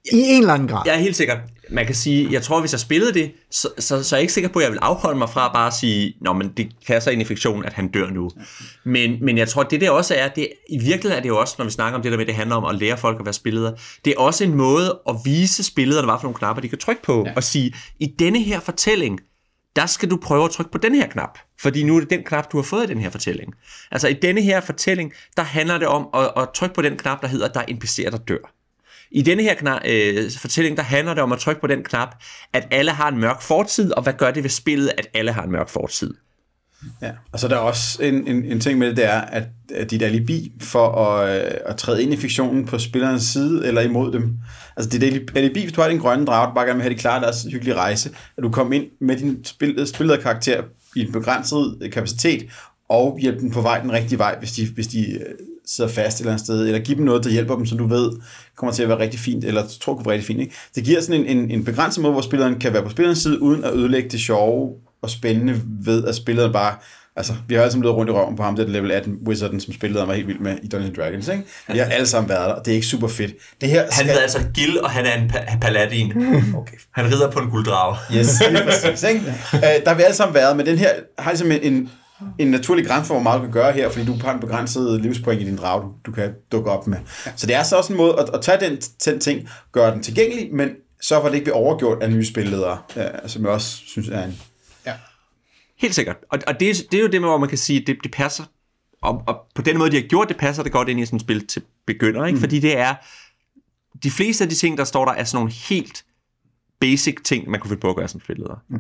I 0.05 0.17
en 0.17 0.43
eller 0.43 0.55
anden 0.55 0.69
grad. 0.69 0.83
Jeg 0.87 0.95
er 0.95 0.99
helt 0.99 1.17
sikker. 1.17 1.37
Man 1.71 1.87
kan 1.87 1.95
sige, 1.95 2.33
jeg 2.33 2.43
tror, 2.43 2.61
hvis 2.61 2.73
jeg 2.73 2.81
spillede 2.81 3.15
det, 3.15 3.33
så, 3.51 3.69
så, 3.79 4.03
så 4.03 4.17
er 4.17 4.19
jeg 4.19 4.23
ikke 4.23 4.33
sikker 4.33 4.51
på, 4.51 4.59
at 4.59 4.63
jeg 4.63 4.73
vil 4.73 4.79
afholde 4.83 5.19
mig 5.19 5.31
fra 5.31 5.53
bare 5.53 5.67
at 5.67 5.75
sige, 5.75 6.15
Nå, 6.21 6.33
men 6.33 6.53
det 6.57 6.69
passer 6.87 7.11
ind 7.11 7.23
i 7.23 7.25
fiktion, 7.25 7.65
at 7.65 7.73
han 7.73 7.89
dør 7.89 8.11
nu. 8.11 8.31
Men, 8.85 9.25
men 9.25 9.39
jeg 9.39 9.49
tror, 9.49 9.63
det 9.63 9.81
der 9.81 9.91
også 9.91 10.15
er, 10.15 10.29
det, 10.29 10.49
i 10.71 10.79
virkeligheden 10.79 11.17
er 11.17 11.21
det 11.21 11.29
jo 11.29 11.41
også, 11.41 11.55
når 11.59 11.65
vi 11.65 11.71
snakker 11.71 11.97
om 11.97 12.03
det 12.03 12.13
der 12.13 12.19
med, 12.19 12.27
det 12.27 12.35
handler 12.35 12.57
om 12.57 12.65
at 12.65 12.75
lære 12.75 12.99
folk 12.99 13.21
at 13.21 13.27
være 13.27 13.33
spilleder, 13.33 13.73
det 14.05 14.15
er 14.17 14.19
også 14.19 14.45
en 14.45 14.55
måde 14.55 15.01
at 15.09 15.17
vise 15.25 15.65
spillederne, 15.65 16.07
hvad 16.07 16.15
for 16.19 16.23
nogle 16.23 16.39
knapper 16.39 16.61
de 16.61 16.69
kan 16.69 16.79
trykke 16.79 17.03
på, 17.03 17.25
ja. 17.27 17.33
og 17.37 17.45
sige, 17.45 17.75
i 18.01 18.07
denne 18.19 18.43
her 18.43 18.61
fortælling, 18.61 19.21
der 19.77 19.87
skal 19.87 20.11
du 20.11 20.17
prøve 20.17 20.45
at 20.45 20.51
trykke 20.51 20.73
på 20.73 20.79
den 20.79 20.95
her 20.95 21.07
knap, 21.09 21.39
fordi 21.61 21.83
nu 21.83 21.97
er 21.97 22.01
det 22.01 22.11
den 22.11 22.23
knap, 22.25 22.53
du 22.53 22.57
har 22.57 22.63
fået 22.63 22.85
i 22.85 22.87
den 22.87 23.01
her 23.01 23.11
fortælling. 23.11 23.55
Altså 23.91 24.09
i 24.09 24.13
denne 24.13 24.41
her 24.41 24.61
fortælling, 24.61 25.13
der 25.37 25.43
handler 25.43 25.79
det 25.79 25.89
om 25.89 26.09
at, 26.15 26.33
at 26.37 26.49
trykke 26.55 26.75
på 26.75 26.83
den 26.83 26.97
knap, 26.97 27.23
der 27.23 27.29
hedder, 27.29 27.49
der 27.49 27.61
er 27.61 27.65
NPC'er, 27.65 28.11
der 28.11 28.19
dør. 28.19 28.62
I 29.15 29.23
denne 29.23 29.43
her 29.43 29.55
knap, 29.55 29.81
øh, 29.85 30.31
fortælling, 30.39 30.77
der 30.77 30.83
handler 30.83 31.15
det 31.15 31.23
om 31.23 31.33
at 31.33 31.39
trykke 31.39 31.61
på 31.61 31.67
den 31.67 31.83
knap, 31.83 32.09
at 32.53 32.69
alle 32.71 32.91
har 32.91 33.09
en 33.09 33.19
mørk 33.19 33.43
fortid, 33.43 33.93
og 33.93 34.03
hvad 34.03 34.13
gør 34.13 34.31
det 34.31 34.43
ved 34.43 34.51
spillet, 34.51 34.93
at 34.99 35.09
alle 35.15 35.33
har 35.33 35.43
en 35.43 35.51
mørk 35.51 35.69
fortid? 35.69 36.15
Ja, 37.03 37.11
og 37.33 37.41
så 37.41 37.47
er 37.47 37.49
der 37.49 37.57
også 37.57 38.03
en, 38.03 38.29
en, 38.29 38.45
en 38.45 38.61
ting 38.61 38.79
med 38.79 38.89
det, 38.89 38.97
det 38.97 39.05
er, 39.05 39.21
at, 39.21 39.43
at 39.75 39.91
dit 39.91 40.03
alibi 40.03 40.53
for 40.61 40.89
at, 40.89 41.45
øh, 41.47 41.53
at 41.67 41.77
træde 41.77 42.03
ind 42.03 42.13
i 42.13 42.17
fiktionen 42.17 42.67
på 42.67 42.79
spillerens 42.79 43.23
side 43.23 43.67
eller 43.67 43.81
imod 43.81 44.13
dem. 44.13 44.37
Altså 44.77 44.91
dit 44.91 45.03
alibi, 45.35 45.61
hvis 45.61 45.73
du 45.73 45.81
har 45.81 45.89
din 45.89 45.99
grønne 45.99 46.27
drage, 46.27 46.49
du 46.49 46.55
bare 46.55 46.65
gerne 46.65 46.77
vil 46.77 46.83
have 46.83 46.95
det 46.95 47.01
klart, 47.01 47.23
deres 47.23 47.43
hyggelige 47.43 47.75
rejse, 47.75 48.11
at 48.37 48.43
du 48.43 48.51
kommer 48.51 48.75
ind 48.75 48.87
med 49.01 49.17
din 49.17 49.45
spil, 49.45 49.87
spillede 49.87 50.23
karakter 50.23 50.63
i 50.97 51.01
en 51.01 51.13
begrænset 51.13 51.91
kapacitet, 51.93 52.51
og 52.89 53.19
hjælpe 53.19 53.41
dem 53.41 53.51
på 53.51 53.61
vej 53.61 53.81
den 53.81 53.93
rigtige 53.93 54.19
vej, 54.19 54.39
hvis 54.39 54.53
de, 54.53 54.67
hvis 54.75 54.87
de 54.87 55.13
øh, 55.13 55.35
sidder 55.67 55.91
fast 55.91 56.17
et 56.17 56.21
eller 56.21 56.33
andet 56.33 56.45
sted, 56.47 56.67
eller 56.67 56.79
give 56.79 56.97
dem 56.97 57.05
noget, 57.05 57.25
der 57.25 57.31
hjælper 57.31 57.57
dem, 57.57 57.67
som 57.67 57.79
du 57.79 57.87
ved 57.87 58.11
kommer 58.57 58.73
til 58.73 58.83
at 58.83 58.89
være 58.89 58.99
rigtig 58.99 59.21
fint, 59.21 59.45
eller 59.45 59.63
tror 59.81 59.95
kunne 59.95 60.07
være 60.07 60.15
rigtig 60.15 60.27
fint. 60.27 60.41
Ikke? 60.41 60.55
Det 60.75 60.85
giver 60.85 61.01
sådan 61.01 61.21
en, 61.21 61.39
en, 61.39 61.51
en 61.51 61.65
begrænset 61.65 62.03
måde, 62.03 62.13
hvor 62.13 62.23
spilleren 62.23 62.59
kan 62.59 62.73
være 62.73 62.83
på 62.83 62.91
spillerens 62.91 63.19
side, 63.19 63.43
uden 63.43 63.65
at 63.65 63.73
ødelægge 63.75 64.09
det 64.09 64.21
sjove 64.21 64.73
og 65.03 65.11
spændende 65.11 65.61
ved, 65.85 66.05
at 66.05 66.15
spilleren 66.15 66.53
bare 66.53 66.75
Altså, 67.17 67.33
vi 67.49 67.55
har 67.55 67.63
alle 67.63 67.73
sammen 67.73 67.85
løbet 67.85 67.97
rundt 67.97 68.11
i 68.11 68.13
røven 68.13 68.37
på 68.37 68.43
ham, 68.43 68.57
det 68.57 68.65
er 68.65 68.69
level 68.69 68.91
18 68.91 69.19
Wizarden, 69.27 69.61
som 69.61 69.73
spillede 69.75 70.07
var 70.07 70.15
helt 70.15 70.29
vild 70.29 70.39
med 70.39 70.57
i 70.63 70.69
Dungeons 70.69 70.97
Dragons, 70.97 71.29
ikke? 71.29 71.45
Vi 71.73 71.79
har 71.79 71.85
alle 71.85 72.07
sammen 72.07 72.29
været 72.29 72.49
der, 72.49 72.55
og 72.55 72.65
det 72.65 72.71
er 72.71 72.75
ikke 72.75 72.87
super 72.87 73.09
fedt. 73.09 73.33
Det 73.61 73.69
her 73.69 73.83
skal... 73.91 73.95
Han 73.95 74.07
hedder 74.07 74.21
altså 74.21 74.39
Gil, 74.55 74.81
og 74.83 74.91
han 74.91 75.07
er 75.07 75.15
en 75.23 75.31
pa- 75.31 75.59
paladin. 75.59 76.13
Okay. 76.57 76.77
Han 76.93 77.05
rider 77.05 77.31
på 77.31 77.39
en 77.39 77.51
gulddrage. 77.51 77.97
Yes, 78.17 78.43
lige 78.51 78.65
præcis, 78.65 79.03
ikke? 79.09 79.21
Uh, 79.53 79.61
der 79.85 79.89
har 79.89 79.95
vi 79.95 80.03
alle 80.03 80.17
sammen 80.17 80.35
været, 80.35 80.57
men 80.57 80.67
den 80.67 80.79
her 80.79 80.91
har 81.19 81.31
ligesom 81.31 81.53
en, 81.53 81.61
en, 81.63 81.91
en 82.39 82.51
naturlig 82.51 82.87
grænse 82.87 83.07
for, 83.07 83.15
hvor 83.15 83.23
meget 83.23 83.39
du 83.39 83.45
kan 83.45 83.53
gøre 83.53 83.73
her, 83.73 83.91
fordi 83.91 84.07
du 84.07 84.13
har 84.13 84.35
en 84.35 84.41
begrænset 84.41 85.01
livspoint 85.01 85.43
i 85.43 85.45
din 85.45 85.57
drage, 85.57 85.83
du, 85.83 85.93
du 86.07 86.13
kan 86.13 86.33
dukke 86.53 86.71
op 86.71 86.87
med. 86.87 86.99
Så 87.37 87.47
det 87.47 87.55
er 87.55 87.63
så 87.63 87.77
også 87.77 87.93
en 87.93 87.97
måde 87.97 88.19
at, 88.19 88.31
at 88.35 88.43
tage 88.43 88.61
den, 88.61 88.77
den 88.77 89.21
ting, 89.21 89.49
gøre 89.73 89.95
den 89.95 90.03
tilgængelig, 90.03 90.55
men 90.55 90.69
så 91.01 91.21
for, 91.21 91.27
at 91.27 91.33
det 91.33 91.35
ikke 91.35 91.45
bliver 91.45 91.57
overgjort 91.57 92.03
af 92.03 92.11
nye 92.11 92.25
spilledere, 92.25 92.79
uh, 92.97 93.03
som 93.27 93.43
jeg 93.43 93.51
også 93.51 93.77
synes 93.87 94.09
er 94.09 94.25
en 94.25 94.39
Helt 95.83 95.95
sikkert. 95.95 96.17
Og, 96.31 96.39
og 96.47 96.61
det, 96.61 96.87
det 96.91 96.99
er 96.99 97.03
jo 97.03 97.09
det 97.09 97.21
med, 97.21 97.29
hvor 97.29 97.39
man 97.39 97.49
kan 97.49 97.59
sige, 97.59 97.81
at 97.81 97.87
det, 97.87 97.97
det 98.03 98.11
passer. 98.11 98.45
Og, 99.03 99.23
og 99.27 99.37
på 99.55 99.63
den 99.63 99.79
måde, 99.79 99.91
de 99.91 99.97
har 99.97 100.09
gjort 100.09 100.29
det, 100.29 100.37
passer 100.37 100.63
det 100.63 100.73
godt 100.73 100.89
ind 100.89 101.01
i 101.01 101.07
sådan 101.07 101.17
et 101.17 101.21
spil 101.21 101.47
til 101.47 101.63
begynder. 101.87 102.27
Ikke? 102.27 102.37
Mm. 102.37 102.41
Fordi 102.41 102.59
det 102.59 102.79
er... 102.79 102.95
De 104.03 104.11
fleste 104.11 104.45
af 104.45 104.51
de 104.51 104.57
ting, 104.57 104.79
der 104.79 104.85
står 104.85 105.05
der, 105.05 105.13
er 105.13 105.25
sådan 105.25 105.37
nogle 105.37 105.53
helt 105.53 106.05
basic 106.83 107.17
ting, 107.25 107.51
man 107.51 107.61
kunne 107.61 107.69
finde 107.69 107.81
på 107.81 107.91
at 107.91 107.97
gøre 107.97 108.09
som 108.09 108.21
spilleder. 108.21 108.63
Mm. 108.71 108.79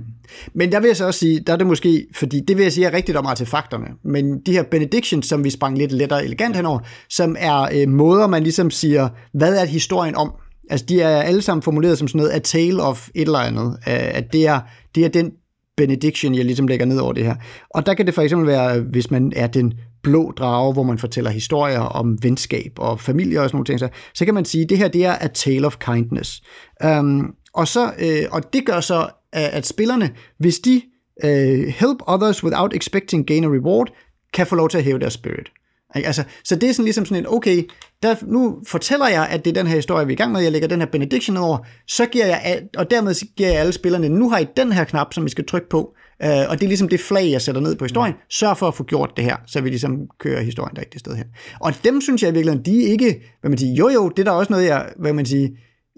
Men 0.55 0.73
der 0.73 0.81
vil 0.81 0.89
jeg 0.89 0.97
så 0.97 1.07
også 1.07 1.21
sige, 1.21 1.41
der 1.41 1.53
er 1.53 1.57
det 1.57 1.67
måske, 1.67 2.07
fordi 2.15 2.41
det 2.49 2.57
vil 2.57 2.63
jeg 2.63 2.73
sige 2.73 2.87
er 2.87 2.93
rigtigt 2.93 3.19
om 3.19 3.27
artefakterne, 3.27 3.87
men 4.05 4.41
de 4.41 4.53
her 4.53 4.63
benedictions, 4.63 5.27
som 5.27 5.45
vi 5.45 5.51
sprang 5.51 5.79
lidt 5.79 5.93
lettere 5.93 6.25
elegant 6.25 6.57
henover, 6.57 6.81
som 7.09 7.37
er 7.39 7.69
øh, 7.75 7.89
måder, 7.89 8.27
man 8.27 8.43
ligesom 8.43 8.71
siger, 8.71 9.09
hvad 9.33 9.57
er 9.57 9.65
historien 9.65 10.15
om? 10.17 10.33
Altså, 10.71 10.87
de 10.87 11.01
er 11.01 11.23
alle 11.23 11.43
sammen 11.43 11.63
formuleret 11.63 11.99
som 11.99 12.09
sådan 12.09 12.19
noget, 12.19 12.33
a 12.33 12.39
tale 12.39 12.83
of 12.83 13.09
et 13.15 13.23
eller 13.23 13.39
andet. 13.39 13.79
At 13.87 14.33
det 14.33 14.47
er, 14.47 14.61
det 14.95 15.05
er 15.05 15.09
den 15.09 15.33
benediction, 15.77 16.35
jeg 16.35 16.45
ligesom 16.45 16.67
lægger 16.67 16.87
ned 16.87 16.99
over 16.99 17.13
det 17.13 17.25
her. 17.25 17.35
Og 17.71 17.87
der 17.87 17.95
kan 17.95 18.07
det 18.07 18.15
for 18.15 18.23
eksempel 18.23 18.49
være, 18.49 18.81
hvis 18.81 19.11
man 19.11 19.33
er 19.37 19.47
den 19.47 19.75
blå 20.03 20.31
drage, 20.31 20.73
hvor 20.73 20.83
man 20.83 20.99
fortæller 20.99 21.31
historier 21.31 21.81
om 21.81 22.19
venskab 22.23 22.73
og 22.79 23.01
familie 23.01 23.41
og 23.41 23.49
sådan 23.49 23.57
nogle 23.57 23.65
ting, 23.65 23.79
så, 23.79 23.89
så 24.15 24.25
kan 24.25 24.35
man 24.35 24.45
sige, 24.45 24.65
at 24.65 24.71
det 24.71 24.79
her 24.79 24.89
det 24.89 25.05
er 25.05 25.15
a 25.21 25.27
tale 25.27 25.67
of 25.67 25.77
kindness. 25.79 26.43
Um, 26.85 27.35
og, 27.55 27.69
så, 27.69 27.93
øh, 27.99 28.25
og 28.31 28.53
det 28.53 28.67
gør 28.67 28.81
så, 28.81 29.09
at 29.33 29.67
spillerne, 29.67 30.11
hvis 30.39 30.59
de 30.59 30.83
øh, 31.25 31.67
help 31.67 31.99
others 32.07 32.45
without 32.45 32.75
expecting 32.75 33.27
gain 33.27 33.45
a 33.45 33.49
reward, 33.49 33.93
kan 34.33 34.47
få 34.47 34.55
lov 34.55 34.69
til 34.69 34.79
at 34.79 34.85
hæve 34.85 34.99
deres 34.99 35.13
spirit. 35.13 35.49
Altså, 35.95 36.25
så 36.45 36.57
det 36.57 36.69
er 36.69 36.73
sådan 36.73 36.85
ligesom 36.85 37.05
sådan 37.05 37.23
en, 37.23 37.27
okay, 37.29 37.63
der, 38.03 38.15
nu 38.27 38.59
fortæller 38.67 39.09
jeg, 39.09 39.29
at 39.31 39.45
det 39.45 39.51
er 39.51 39.55
den 39.55 39.67
her 39.67 39.77
historie, 39.77 40.07
vi 40.07 40.13
er 40.13 40.17
i 40.17 40.17
gang 40.17 40.33
med, 40.33 40.41
jeg 40.41 40.53
lægger 40.53 40.69
den 40.69 40.81
her 40.81 40.87
benediction 40.87 41.37
over, 41.37 41.59
så 41.89 42.07
giver 42.07 42.27
jeg, 42.27 42.63
og 42.77 42.91
dermed 42.91 43.35
giver 43.37 43.49
jeg 43.49 43.61
alle 43.61 43.73
spillerne, 43.73 44.09
nu 44.09 44.31
har 44.31 44.39
I 44.39 44.47
den 44.57 44.73
her 44.73 44.85
knap, 44.85 45.15
som 45.15 45.25
vi 45.25 45.31
skal 45.31 45.47
trykke 45.47 45.69
på, 45.69 45.95
øh, 46.23 46.31
og 46.49 46.59
det 46.59 46.63
er 46.63 46.69
ligesom 46.69 46.89
det 46.89 47.01
flag, 47.01 47.31
jeg 47.31 47.43
sætter 47.43 47.61
ned 47.61 47.77
på 47.77 47.85
historien, 47.85 48.15
sørg 48.31 48.57
for 48.57 48.69
at 48.69 48.75
få 48.75 48.85
gjort 48.85 49.13
det 49.17 49.25
her, 49.25 49.37
så 49.47 49.61
vi 49.61 49.69
ligesom 49.69 50.09
kører 50.19 50.43
historien 50.43 50.77
der 50.77 50.83
det 50.93 51.01
sted 51.01 51.17
her. 51.17 51.25
Og 51.61 51.73
dem 51.85 52.01
synes 52.01 52.23
jeg 52.23 52.31
i 52.31 52.35
virkeligheden, 52.35 52.65
de 52.65 52.87
er 52.87 52.91
ikke, 52.91 53.23
hvad 53.41 53.49
man 53.49 53.59
siger, 53.59 53.75
jo 53.75 53.89
jo, 53.89 54.09
det 54.09 54.19
er 54.19 54.25
der 54.25 54.31
også 54.31 54.53
noget, 54.53 54.67
jeg, 54.67 54.93
hvad 54.97 55.13
man 55.13 55.27
siger, 55.27 55.49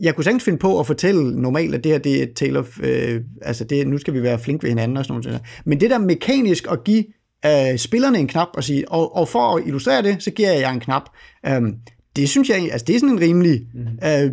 jeg 0.01 0.15
kunne 0.15 0.25
sagtens 0.25 0.45
finde 0.45 0.59
på 0.59 0.81
at 0.81 0.87
fortælle 0.87 1.41
normalt, 1.41 1.75
at 1.75 1.85
det 1.85 1.93
her 1.93 1.99
det 1.99 2.19
er 2.19 2.23
et 2.23 2.35
tale 2.35 2.59
of, 2.59 2.81
øh, 2.83 3.21
altså 3.43 3.65
det, 3.65 3.87
nu 3.87 3.99
skal 3.99 4.15
vi 4.15 4.23
være 4.23 4.39
flink 4.39 4.63
ved 4.63 4.71
hinanden 4.71 4.97
og 4.97 5.05
sådan 5.05 5.23
noget. 5.25 5.41
Men 5.65 5.81
det 5.81 5.91
der 5.91 5.99
mekanisk 5.99 6.67
at 6.71 6.85
give 6.85 7.05
øh, 7.47 7.79
spillerne 7.79 8.19
en 8.19 8.29
knap 8.29 8.49
og 8.55 8.65
sige, 8.65 8.89
og, 8.89 9.17
og 9.17 9.29
for 9.29 9.57
at 9.57 9.67
illustrere 9.67 10.03
det, 10.03 10.23
så 10.23 10.31
giver 10.31 10.53
jeg 10.53 10.61
jer 10.61 10.71
en 10.71 10.81
knap. 10.81 11.11
Um, 11.57 11.77
det 12.17 12.29
synes 12.29 12.49
jeg, 12.49 12.73
altså 12.73 12.85
det 12.85 12.97
er 12.97 13.01
sådan 13.01 13.15
en 13.15 13.21
rimelig 13.21 13.67
mm. 13.75 14.09
øh, 14.09 14.31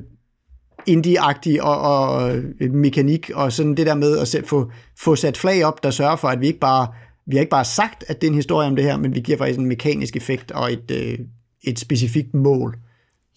indie-agtig 0.88 1.62
og, 1.62 1.82
og 1.82 2.38
øh, 2.38 2.74
mekanik, 2.74 3.30
og 3.34 3.54
sådan 3.54 3.76
det 3.76 3.88
der 3.88 3.96
med 3.96 4.18
at 4.18 4.28
sæt, 4.28 4.48
få, 4.48 4.72
få 5.00 5.16
sat 5.16 5.38
flag 5.38 5.66
op, 5.66 5.84
der 5.84 5.92
sørger 5.92 6.16
for, 6.16 6.28
at 6.28 6.42
vi 6.42 6.48
ikke 6.48 6.60
bare 6.60 6.88
vi 7.26 7.36
har 7.36 7.42
ikke 7.42 7.50
bare 7.50 7.66
sagt, 7.66 8.04
at 8.08 8.22
det 8.22 8.28
er 8.28 8.32
en 8.32 8.36
historie 8.36 8.68
om 8.68 8.76
det 8.76 8.86
her, 8.86 8.98
men 8.98 9.16
vi 9.16 9.20
giver 9.20 9.38
faktisk 9.38 9.60
en 9.60 9.66
mekanisk 9.66 10.16
effekt 10.16 10.52
og 10.52 10.74
et, 10.74 10.92
øh, 10.92 11.20
et 11.64 11.80
specifikt 11.80 12.34
mål. 12.34 12.78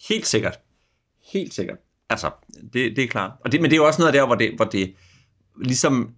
Helt 0.09 0.27
sikkert. 0.27 0.61
Helt 1.33 1.55
sikkert. 1.55 1.79
Altså, 2.11 2.31
det, 2.73 2.97
det 2.97 2.99
er 2.99 3.09
klart. 3.09 3.33
Og 3.41 3.53
det, 3.53 3.61
men 3.61 3.71
det 3.71 3.77
er 3.77 3.81
jo 3.81 3.87
også 3.87 4.01
noget 4.01 4.13
af 4.13 4.21
der, 4.21 4.27
hvor 4.27 4.35
det, 4.35 4.53
hvor 4.57 4.65
det 4.65 4.95
ligesom 5.65 6.15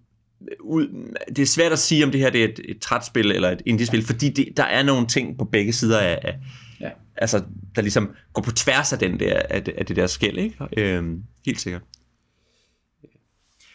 ud, 0.59 1.13
det 1.27 1.39
er 1.39 1.45
svært 1.45 1.71
at 1.71 1.79
sige, 1.79 2.03
om 2.03 2.11
det 2.11 2.21
her 2.21 2.29
det 2.29 2.43
er 2.43 2.47
et, 2.47 2.59
et 2.65 2.79
trætspil 2.81 3.31
eller 3.31 3.51
et 3.51 3.61
indie-spil, 3.65 4.05
fordi 4.05 4.29
det, 4.29 4.57
der 4.57 4.63
er 4.63 4.83
nogle 4.83 5.07
ting 5.07 5.37
på 5.37 5.45
begge 5.45 5.73
sider 5.73 5.99
af, 5.99 6.19
af 6.23 6.39
ja. 6.79 6.89
altså, 7.15 7.43
der 7.75 7.81
ligesom 7.81 8.15
går 8.33 8.41
på 8.41 8.51
tværs 8.51 8.93
af, 8.93 8.99
den 8.99 9.19
der, 9.19 9.41
af, 9.49 9.63
det, 9.63 9.73
af 9.77 9.85
det 9.85 9.95
der 9.95 10.07
skæld, 10.07 10.37
ikke? 10.37 10.57
Øhm, 10.77 11.23
helt 11.45 11.61
sikkert. 11.61 11.81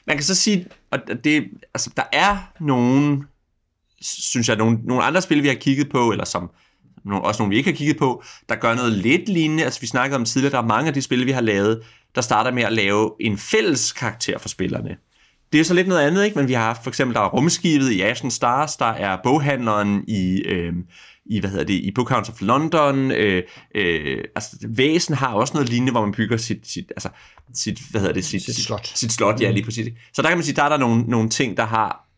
Man 0.06 0.16
kan 0.16 0.24
så 0.24 0.34
sige, 0.34 0.66
at 0.92 1.00
det, 1.24 1.44
altså, 1.74 1.90
der 1.96 2.04
er 2.12 2.52
nogle, 2.60 3.24
synes 4.00 4.48
jeg, 4.48 4.56
nogle, 4.56 4.78
nogle 4.84 5.04
andre 5.04 5.22
spil, 5.22 5.42
vi 5.42 5.48
har 5.48 5.54
kigget 5.54 5.90
på, 5.90 6.10
eller 6.10 6.24
som 6.24 6.50
nogle, 7.04 7.24
også 7.24 7.42
nogle, 7.42 7.50
vi 7.50 7.56
ikke 7.56 7.70
har 7.70 7.76
kigget 7.76 7.96
på, 7.96 8.22
der 8.48 8.54
gør 8.54 8.74
noget 8.74 8.92
lidt 8.92 9.28
lignende. 9.28 9.64
Altså, 9.64 9.80
vi 9.80 9.86
snakkede 9.86 10.16
om 10.16 10.24
tidligere, 10.24 10.52
der 10.52 10.62
er 10.62 10.66
mange 10.66 10.88
af 10.88 10.94
de 10.94 11.02
spil, 11.02 11.26
vi 11.26 11.30
har 11.30 11.40
lavet, 11.40 11.82
der 12.14 12.20
starter 12.20 12.52
med 12.52 12.62
at 12.62 12.72
lave 12.72 13.10
en 13.20 13.38
fælles 13.38 13.92
karakter 13.92 14.38
for 14.38 14.48
spillerne. 14.48 14.96
Det 15.52 15.60
er 15.60 15.64
så 15.64 15.74
lidt 15.74 15.88
noget 15.88 16.00
andet, 16.00 16.24
ikke? 16.24 16.38
Men 16.38 16.48
vi 16.48 16.52
har 16.52 16.80
for 16.82 16.90
eksempel, 16.90 17.14
der 17.14 17.20
er 17.20 17.28
rumskibet 17.28 17.90
i 17.90 18.00
Ashen 18.00 18.30
Stars, 18.30 18.76
der 18.76 18.86
er 18.86 19.18
boghandleren 19.24 20.04
i, 20.08 20.42
øh, 20.46 20.72
i 21.26 21.40
hvad 21.40 21.50
hedder 21.50 21.64
det, 21.64 21.74
i 21.74 21.90
Bookhounds 21.94 22.28
of 22.28 22.40
London. 22.40 23.10
Øh, 23.10 23.42
øh, 23.74 24.24
altså, 24.34 24.56
Væsen 24.68 25.14
har 25.14 25.34
også 25.34 25.54
noget 25.54 25.68
lignende, 25.68 25.92
hvor 25.92 26.00
man 26.00 26.12
bygger 26.12 26.36
sit, 26.36 26.68
sit, 26.68 26.92
altså, 26.96 27.08
sit 27.54 27.80
hvad 27.90 28.00
hedder 28.00 28.14
det, 28.14 28.24
sit, 28.24 28.44
sit 28.44 28.56
slot. 28.56 28.86
Sit, 28.86 28.98
sit 28.98 29.12
slot, 29.12 29.40
ja, 29.40 29.50
lige 29.50 29.64
præcis. 29.64 29.92
Så 30.12 30.22
der 30.22 30.28
kan 30.28 30.38
man 30.38 30.44
sige, 30.44 30.56
der 30.56 30.62
er 30.62 30.68
der 30.68 30.76
nogle, 30.76 31.02
nogle 31.02 31.28
ting, 31.28 31.56
der 31.56 31.64
har 31.64 32.08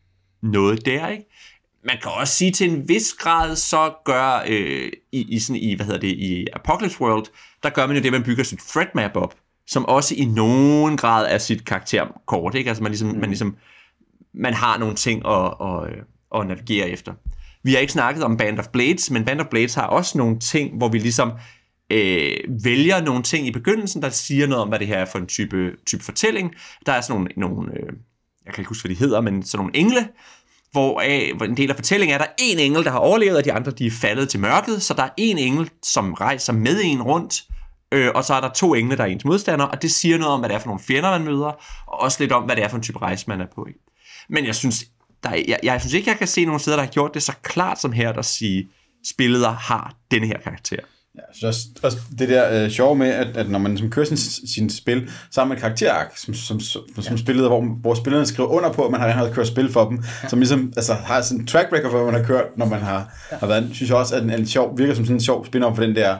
noget 0.43 0.85
der, 0.85 1.07
ikke? 1.07 1.23
Man 1.85 1.97
kan 2.01 2.11
også 2.11 2.33
sige 2.33 2.51
til 2.51 2.69
en 2.69 2.87
vis 2.87 3.13
grad, 3.13 3.55
så 3.55 3.93
gør 4.05 4.43
øh, 4.47 4.91
i, 5.11 5.35
i, 5.35 5.39
sådan, 5.39 5.61
i, 5.61 5.75
hvad 5.75 5.85
hedder 5.85 5.99
det, 5.99 6.07
i 6.07 6.47
Apocalypse 6.53 7.01
World, 7.01 7.25
der 7.63 7.69
gør 7.69 7.87
man 7.87 7.95
jo 7.95 8.03
det, 8.03 8.11
man 8.11 8.23
bygger 8.23 8.43
sit 8.43 8.59
threat 8.59 8.95
map 8.95 9.15
op 9.15 9.35
som 9.67 9.85
også 9.85 10.15
i 10.15 10.25
nogen 10.25 10.97
grad 10.97 11.27
er 11.29 11.37
sit 11.37 11.65
karakterkort, 11.65 12.55
ikke? 12.55 12.67
Altså 12.67 12.83
man 12.83 12.91
ligesom, 12.91 13.09
mm. 13.09 13.19
man 13.19 13.29
ligesom, 13.29 13.57
man 14.33 14.53
har 14.53 14.77
nogle 14.77 14.95
ting 14.95 15.27
at, 15.27 15.53
at, 15.61 16.05
at 16.41 16.47
navigere 16.47 16.89
efter. 16.89 17.13
Vi 17.63 17.73
har 17.73 17.79
ikke 17.79 17.93
snakket 17.93 18.23
om 18.23 18.37
Band 18.37 18.59
of 18.59 18.67
Blades, 18.67 19.11
men 19.11 19.25
Band 19.25 19.41
of 19.41 19.47
Blades 19.47 19.73
har 19.73 19.87
også 19.87 20.17
nogle 20.17 20.39
ting, 20.39 20.77
hvor 20.77 20.89
vi 20.89 20.99
ligesom 20.99 21.31
øh, 21.89 22.37
vælger 22.63 23.01
nogle 23.01 23.23
ting 23.23 23.47
i 23.47 23.51
begyndelsen, 23.51 24.01
der 24.01 24.09
siger 24.09 24.47
noget 24.47 24.61
om, 24.61 24.69
hvad 24.69 24.79
det 24.79 24.87
her 24.87 24.97
er 24.97 25.05
for 25.05 25.19
en 25.19 25.27
type, 25.27 25.71
type 25.85 26.03
fortælling. 26.03 26.55
Der 26.85 26.91
er 26.91 27.01
sådan 27.01 27.21
nogle, 27.21 27.33
nogle 27.37 27.71
øh, 27.71 27.93
jeg 28.45 28.53
kan 28.53 28.61
ikke 28.61 28.69
huske, 28.69 28.87
hvad 28.87 28.95
de 28.95 28.99
hedder, 28.99 29.21
men 29.21 29.43
sådan 29.43 29.63
nogle 29.63 29.77
engle, 29.77 30.07
hvor, 30.75 31.01
øh, 31.05 31.37
hvor 31.37 31.45
en 31.45 31.57
del 31.57 31.69
af 31.69 31.75
fortællingen 31.75 32.13
er, 32.13 32.19
at 32.19 32.25
der 32.25 32.31
er 32.31 32.35
en 32.51 32.59
engel, 32.59 32.83
der 32.83 32.91
har 32.91 32.99
overlevet, 32.99 33.37
og 33.37 33.45
de 33.45 33.53
andre 33.53 33.71
de 33.71 33.85
er 33.87 33.91
faldet 33.91 34.29
til 34.29 34.39
mørket, 34.39 34.81
så 34.81 34.93
der 34.93 35.03
er 35.03 35.09
en 35.17 35.37
engel, 35.37 35.69
som 35.83 36.13
rejser 36.13 36.53
med 36.53 36.81
en 36.83 37.01
rundt, 37.01 37.43
øh, 37.91 38.11
og 38.15 38.23
så 38.23 38.33
er 38.33 38.41
der 38.41 38.49
to 38.49 38.73
engle, 38.73 38.97
der 38.97 39.03
er 39.03 39.07
ens 39.07 39.25
modstandere, 39.25 39.67
og 39.67 39.81
det 39.81 39.91
siger 39.91 40.17
noget 40.17 40.33
om, 40.33 40.39
hvad 40.39 40.49
det 40.49 40.55
er 40.55 40.59
for 40.59 40.67
nogle 40.67 40.83
fjender, 40.83 41.11
man 41.11 41.23
møder, 41.23 41.51
og 41.87 42.01
også 42.01 42.17
lidt 42.19 42.31
om, 42.31 42.43
hvad 42.43 42.55
det 42.55 42.63
er 42.63 42.67
for 42.67 42.77
en 42.77 42.83
type 42.83 42.99
rejse, 42.99 43.25
man 43.27 43.41
er 43.41 43.45
på. 43.55 43.65
Ikke? 43.67 43.79
Men 44.29 44.45
jeg 44.45 44.55
synes, 44.55 44.85
der 45.23 45.29
er, 45.29 45.43
jeg, 45.47 45.59
jeg 45.63 45.81
synes 45.81 45.93
ikke, 45.93 46.09
jeg 46.09 46.17
kan 46.17 46.27
se 46.27 46.45
nogen 46.45 46.59
steder, 46.59 46.77
der 46.77 46.83
har 46.83 46.91
gjort 46.91 47.13
det 47.13 47.23
så 47.23 47.33
klart 47.41 47.81
som 47.81 47.91
her, 47.91 48.13
at 48.13 48.25
sige, 48.25 48.67
spillet 49.05 49.47
har 49.47 49.95
denne 50.11 50.27
her 50.27 50.37
karakter. 50.39 50.79
Ja, 51.17 51.51
så 51.51 51.69
også, 51.83 51.97
det 52.19 52.29
der 52.29 52.63
øh, 52.63 52.69
sjove 52.69 52.95
med, 52.95 53.07
at, 53.07 53.37
at 53.37 53.49
når 53.49 53.59
man 53.59 53.71
ligesom 53.71 53.89
kører 53.89 54.05
sin, 54.05 54.17
sin 54.47 54.69
spil 54.69 55.09
sammen 55.31 55.55
med 55.55 55.61
karakterark, 55.61 56.17
som, 56.17 56.33
som, 56.33 56.59
som, 56.59 56.81
som 57.01 57.15
ja. 57.15 57.21
spillet, 57.21 57.47
hvor, 57.47 57.61
hvor 57.81 57.93
spillerne 57.93 58.25
skriver 58.25 58.49
under 58.49 58.71
på, 58.71 58.85
at 58.85 58.91
man 58.91 59.01
har, 59.01 59.09
har 59.09 59.29
kørt 59.29 59.47
spil 59.47 59.71
for 59.71 59.89
dem, 59.89 60.03
ja. 60.23 60.29
som 60.29 60.39
ligesom 60.39 60.73
altså, 60.75 60.93
har 60.93 61.21
sådan 61.21 61.41
en 61.41 61.47
track 61.47 61.73
record 61.73 61.91
for, 61.91 62.03
hvad 62.03 62.11
man 62.11 62.21
har 62.21 62.27
kørt, 62.27 62.45
når 62.57 62.65
man 62.65 62.79
har, 62.79 63.13
ja. 63.31 63.37
har 63.37 63.47
været, 63.47 63.69
synes 63.73 63.89
jeg 63.89 63.97
også, 63.97 64.15
at 64.15 64.23
en, 64.23 64.29
en 64.29 64.47
sjov, 64.47 64.77
virker 64.77 64.93
som 64.93 65.05
sådan 65.05 65.15
en 65.15 65.21
sjov 65.21 65.45
spin 65.45 65.61
for 65.61 65.83
den 65.83 65.95
der 65.95 66.17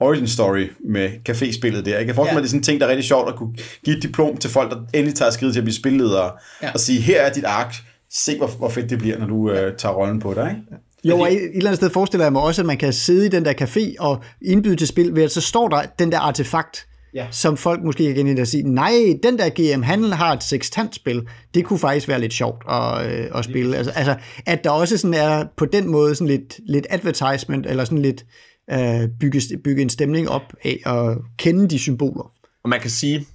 origin 0.00 0.28
story 0.28 0.70
med 0.90 1.10
caféspillet 1.28 1.84
der. 1.84 1.96
Jeg 1.96 2.06
kan 2.06 2.14
forestille 2.14 2.28
ja. 2.28 2.32
mig, 2.32 2.38
at 2.38 2.42
det 2.42 2.44
er 2.44 2.48
sådan 2.48 2.60
en 2.60 2.62
ting, 2.62 2.80
der 2.80 2.86
er 2.86 2.90
rigtig 2.90 3.04
sjovt 3.04 3.28
at 3.28 3.36
kunne 3.36 3.54
give 3.84 3.96
et 3.96 4.02
diplom 4.02 4.36
til 4.36 4.50
folk, 4.50 4.70
der 4.70 4.76
endelig 4.94 5.14
tager 5.14 5.30
skridt 5.30 5.52
til 5.52 5.60
at 5.60 5.64
blive 5.64 5.74
spilledere, 5.74 6.30
ja. 6.62 6.70
og 6.72 6.80
sige, 6.80 7.00
her 7.00 7.22
er 7.22 7.32
dit 7.32 7.44
ark, 7.44 7.74
se 8.10 8.38
hvor, 8.38 8.46
hvor 8.46 8.68
fedt 8.68 8.90
det 8.90 8.98
bliver, 8.98 9.18
når 9.18 9.26
du 9.26 9.50
øh, 9.50 9.76
tager 9.76 9.94
rollen 9.94 10.20
på 10.20 10.34
dig. 10.34 10.50
Ikke? 10.50 10.82
Jo, 11.04 11.18
og 11.18 11.32
et 11.32 11.56
eller 11.56 11.70
andet 11.70 11.76
sted 11.76 11.90
forestiller 11.90 12.24
jeg 12.24 12.32
mig 12.32 12.42
også, 12.42 12.62
at 12.62 12.66
man 12.66 12.78
kan 12.78 12.92
sidde 12.92 13.26
i 13.26 13.28
den 13.28 13.44
der 13.44 13.52
café 13.60 13.94
og 13.98 14.22
indbyde 14.42 14.76
til 14.76 14.86
spil, 14.86 15.14
ved 15.14 15.22
at 15.22 15.30
så 15.30 15.40
står 15.40 15.68
der 15.68 15.82
den 15.98 16.12
der 16.12 16.18
artefakt, 16.18 16.86
ja. 17.14 17.26
som 17.30 17.56
folk 17.56 17.82
måske 17.82 18.14
kan 18.14 18.26
ind 18.26 18.38
og 18.38 18.46
sige, 18.46 18.62
nej, 18.62 18.92
den 19.22 19.38
der 19.38 19.48
GM, 19.48 19.82
han 19.82 20.04
har 20.04 20.32
et 20.32 20.42
sextant-spil, 20.42 21.22
det 21.54 21.64
kunne 21.64 21.78
faktisk 21.78 22.08
være 22.08 22.20
lidt 22.20 22.32
sjovt 22.32 22.62
at, 22.68 23.06
øh, 23.06 23.28
at 23.34 23.44
spille. 23.44 23.76
Altså, 23.76 23.92
altså, 23.92 24.16
at 24.46 24.64
der 24.64 24.70
også 24.70 24.98
sådan 24.98 25.14
er 25.14 25.44
på 25.56 25.64
den 25.64 25.88
måde 25.88 26.14
sådan 26.14 26.26
lidt, 26.26 26.60
lidt 26.66 26.86
advertisement, 26.90 27.66
eller 27.66 27.84
sådan 27.84 28.02
lidt 28.02 28.24
øh, 28.70 29.08
bygge, 29.20 29.40
bygge 29.64 29.82
en 29.82 29.90
stemning 29.90 30.28
op 30.28 30.52
af 30.64 30.80
at 30.86 31.18
kende 31.38 31.68
de 31.68 31.78
symboler. 31.78 32.32
Og 32.64 32.68
man 32.68 32.80
kan 32.80 32.90
sige, 32.90 33.26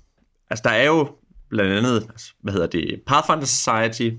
altså 0.49 0.61
der 0.63 0.69
er 0.69 0.85
jo 0.85 1.07
blandt 1.49 1.73
andet, 1.73 2.07
altså, 2.09 2.33
hvad 2.43 2.53
hedder 2.53 2.67
det, 2.67 3.01
Pathfinder 3.07 3.45
Society, 3.45 4.09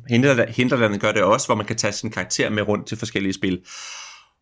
Hinterlandet 0.57 1.01
gør 1.01 1.13
det 1.13 1.23
også, 1.23 1.47
hvor 1.47 1.55
man 1.55 1.67
kan 1.67 1.77
tage 1.77 1.93
sin 1.93 2.11
karakter 2.11 2.51
med 2.51 2.69
rundt 2.69 2.87
til 2.87 2.99
forskellige 2.99 3.33
spil. 3.33 3.61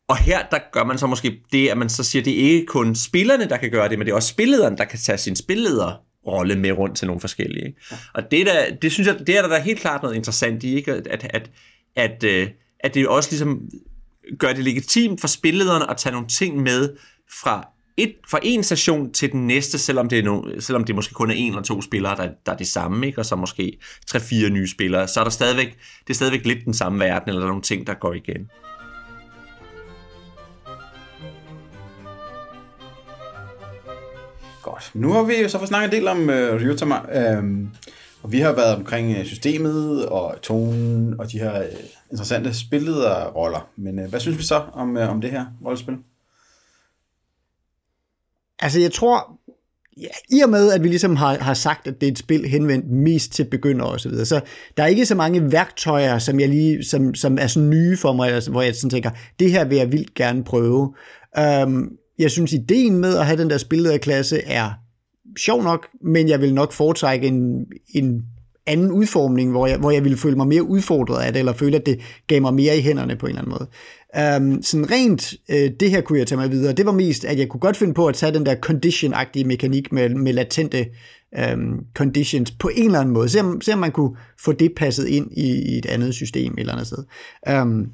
Og 0.08 0.16
her, 0.16 0.46
der 0.50 0.58
gør 0.72 0.84
man 0.84 0.98
så 0.98 1.06
måske 1.06 1.40
det, 1.52 1.68
at 1.68 1.78
man 1.78 1.88
så 1.88 2.04
siger, 2.04 2.22
at 2.22 2.24
det 2.24 2.44
er 2.44 2.50
ikke 2.50 2.66
kun 2.66 2.94
spillerne, 2.94 3.48
der 3.48 3.56
kan 3.56 3.70
gøre 3.70 3.88
det, 3.88 3.98
men 3.98 4.06
det 4.06 4.12
er 4.12 4.16
også 4.16 4.28
spillederen, 4.28 4.78
der 4.78 4.84
kan 4.84 4.98
tage 4.98 5.18
sin 5.18 5.36
spilleder 5.36 6.02
rolle 6.26 6.56
med 6.56 6.72
rundt 6.72 6.96
til 6.96 7.06
nogle 7.06 7.20
forskellige. 7.20 7.76
Og 8.14 8.30
det, 8.30 8.46
der, 8.46 8.76
det 8.82 8.92
synes 8.92 9.06
jeg, 9.06 9.18
det 9.18 9.36
er 9.36 9.42
der, 9.42 9.48
der 9.48 9.56
er 9.56 9.62
helt 9.62 9.80
klart 9.80 10.02
noget 10.02 10.16
interessant 10.16 10.62
i, 10.62 10.74
ikke? 10.74 10.92
At, 10.92 11.06
at, 11.06 11.30
at, 11.30 11.50
at, 11.96 12.24
øh, 12.24 12.48
at 12.80 12.94
det 12.94 13.08
også 13.08 13.30
ligesom 13.30 13.60
gør 14.38 14.52
det 14.52 14.64
legitimt 14.64 15.20
for 15.20 15.28
spillederne 15.28 15.90
at 15.90 15.96
tage 15.96 16.12
nogle 16.12 16.28
ting 16.28 16.62
med 16.62 16.96
fra 17.42 17.68
et, 17.96 18.14
fra 18.28 18.38
en 18.42 18.62
station 18.62 19.12
til 19.12 19.32
den 19.32 19.46
næste, 19.46 19.78
selvom 19.78 20.08
det, 20.08 20.18
er 20.18 20.22
no, 20.22 20.42
selvom 20.60 20.84
det 20.84 20.94
måske 20.94 21.14
kun 21.14 21.30
er 21.30 21.34
en 21.34 21.48
eller 21.48 21.62
to 21.62 21.82
spillere, 21.82 22.16
der, 22.16 22.28
der 22.46 22.52
er 22.52 22.56
det 22.56 22.66
samme, 22.66 23.06
ikke? 23.06 23.18
og 23.18 23.26
så 23.26 23.36
måske 23.36 23.78
tre-fire 24.06 24.50
nye 24.50 24.68
spillere, 24.68 25.08
så 25.08 25.20
er 25.20 25.24
der 25.24 25.30
stadigvæk, 25.30 25.78
det 26.00 26.10
er 26.10 26.14
stadigvæk 26.14 26.46
lidt 26.46 26.64
den 26.64 26.74
samme 26.74 27.00
verden, 27.00 27.28
eller 27.28 27.40
der 27.40 27.46
er 27.46 27.50
nogle 27.50 27.62
ting, 27.62 27.86
der 27.86 27.94
går 27.94 28.12
igen. 28.12 28.50
Godt. 34.62 34.90
Nu 34.94 35.12
har 35.12 35.22
vi 35.22 35.34
jo 35.42 35.48
så 35.48 35.58
fået 35.58 35.68
snakket 35.68 35.94
en 35.94 36.00
del 36.00 36.08
om 36.08 36.30
øh, 36.30 36.54
uh, 36.54 36.60
Ryutama, 36.62 36.96
øhm, 37.12 37.68
og 38.22 38.32
vi 38.32 38.40
har 38.40 38.52
været 38.52 38.76
omkring 38.76 39.16
øh, 39.18 39.24
systemet 39.24 40.06
og 40.06 40.34
tonen 40.42 41.20
og 41.20 41.32
de 41.32 41.38
her 41.38 41.58
uh, 41.58 41.64
interessante 42.10 42.54
spillederroller. 42.54 43.68
Men 43.76 43.98
uh, 43.98 44.04
hvad 44.04 44.20
synes 44.20 44.38
vi 44.38 44.42
så 44.42 44.62
om, 44.72 44.96
uh, 44.96 45.10
om 45.10 45.20
det 45.20 45.30
her 45.30 45.44
rollespil? 45.64 45.96
Altså, 48.58 48.80
jeg 48.80 48.92
tror, 48.92 49.40
ja, 50.00 50.36
i 50.36 50.40
og 50.40 50.50
med, 50.50 50.72
at 50.72 50.82
vi 50.82 50.88
ligesom 50.88 51.16
har, 51.16 51.38
har 51.38 51.54
sagt, 51.54 51.86
at 51.86 52.00
det 52.00 52.06
er 52.06 52.12
et 52.12 52.18
spil 52.18 52.48
henvendt 52.48 52.90
mest 52.90 53.32
til 53.32 53.44
begyndere 53.44 53.88
og 53.88 54.00
så 54.00 54.08
videre, 54.08 54.26
så 54.26 54.40
der 54.76 54.82
er 54.82 54.86
ikke 54.86 55.06
så 55.06 55.14
mange 55.14 55.52
værktøjer, 55.52 56.18
som, 56.18 56.40
jeg 56.40 56.48
lige, 56.48 56.84
som, 56.84 57.14
som 57.14 57.38
er 57.40 57.46
sådan 57.46 57.70
nye 57.70 57.96
for 57.96 58.12
mig, 58.12 58.26
eller, 58.26 58.50
hvor 58.50 58.62
jeg 58.62 58.74
sådan 58.74 58.90
tænker, 58.90 59.10
det 59.38 59.50
her 59.50 59.64
vil 59.64 59.78
jeg 59.78 59.92
vildt 59.92 60.14
gerne 60.14 60.44
prøve. 60.44 60.94
Um, 61.64 61.90
jeg 62.18 62.30
synes, 62.30 62.52
ideen 62.52 62.96
med 62.98 63.16
at 63.16 63.26
have 63.26 63.38
den 63.38 63.50
der 63.50 63.58
spillederklasse 63.58 64.42
er 64.42 64.70
sjov 65.38 65.62
nok, 65.62 65.86
men 66.04 66.28
jeg 66.28 66.40
vil 66.40 66.54
nok 66.54 66.72
foretrække 66.72 67.26
en, 67.26 67.66
en 67.94 68.22
anden 68.66 68.92
udformning, 68.92 69.50
hvor 69.50 69.66
jeg, 69.66 69.78
hvor 69.78 69.90
jeg 69.90 70.04
ville 70.04 70.18
føle 70.18 70.36
mig 70.36 70.46
mere 70.46 70.62
udfordret 70.62 71.22
af 71.22 71.32
det, 71.32 71.38
eller 71.38 71.52
føle, 71.52 71.76
at 71.76 71.86
det 71.86 72.00
gav 72.26 72.40
mig 72.40 72.54
mere 72.54 72.78
i 72.78 72.80
hænderne 72.80 73.16
på 73.16 73.26
en 73.26 73.30
eller 73.30 73.42
anden 73.42 73.58
måde. 73.58 73.68
Um, 74.16 74.62
sådan 74.62 74.90
rent, 74.90 75.34
øh, 75.48 75.70
det 75.80 75.90
her 75.90 76.00
kunne 76.00 76.18
jeg 76.18 76.26
tage 76.26 76.38
mig 76.38 76.50
videre. 76.50 76.72
Det 76.72 76.86
var 76.86 76.92
mest, 76.92 77.24
at 77.24 77.38
jeg 77.38 77.48
kunne 77.48 77.60
godt 77.60 77.76
finde 77.76 77.94
på 77.94 78.06
at 78.06 78.14
tage 78.14 78.34
den 78.34 78.46
der 78.46 78.54
condition-agtige 78.54 79.44
mekanik 79.44 79.92
med, 79.92 80.08
med 80.08 80.32
latente 80.32 80.86
um, 81.54 81.80
conditions 81.94 82.50
på 82.50 82.70
en 82.74 82.86
eller 82.86 83.00
anden 83.00 83.14
måde. 83.14 83.28
Se 83.28 83.40
om, 83.40 83.60
se 83.60 83.72
om 83.72 83.78
man 83.78 83.92
kunne 83.92 84.16
få 84.44 84.52
det 84.52 84.72
passet 84.76 85.06
ind 85.06 85.32
i, 85.32 85.74
i 85.74 85.78
et 85.78 85.86
andet 85.86 86.14
system 86.14 86.52
et 86.52 86.60
eller 86.60 86.72
andet 86.72 86.86
sted. 86.86 87.04
Um, 87.62 87.86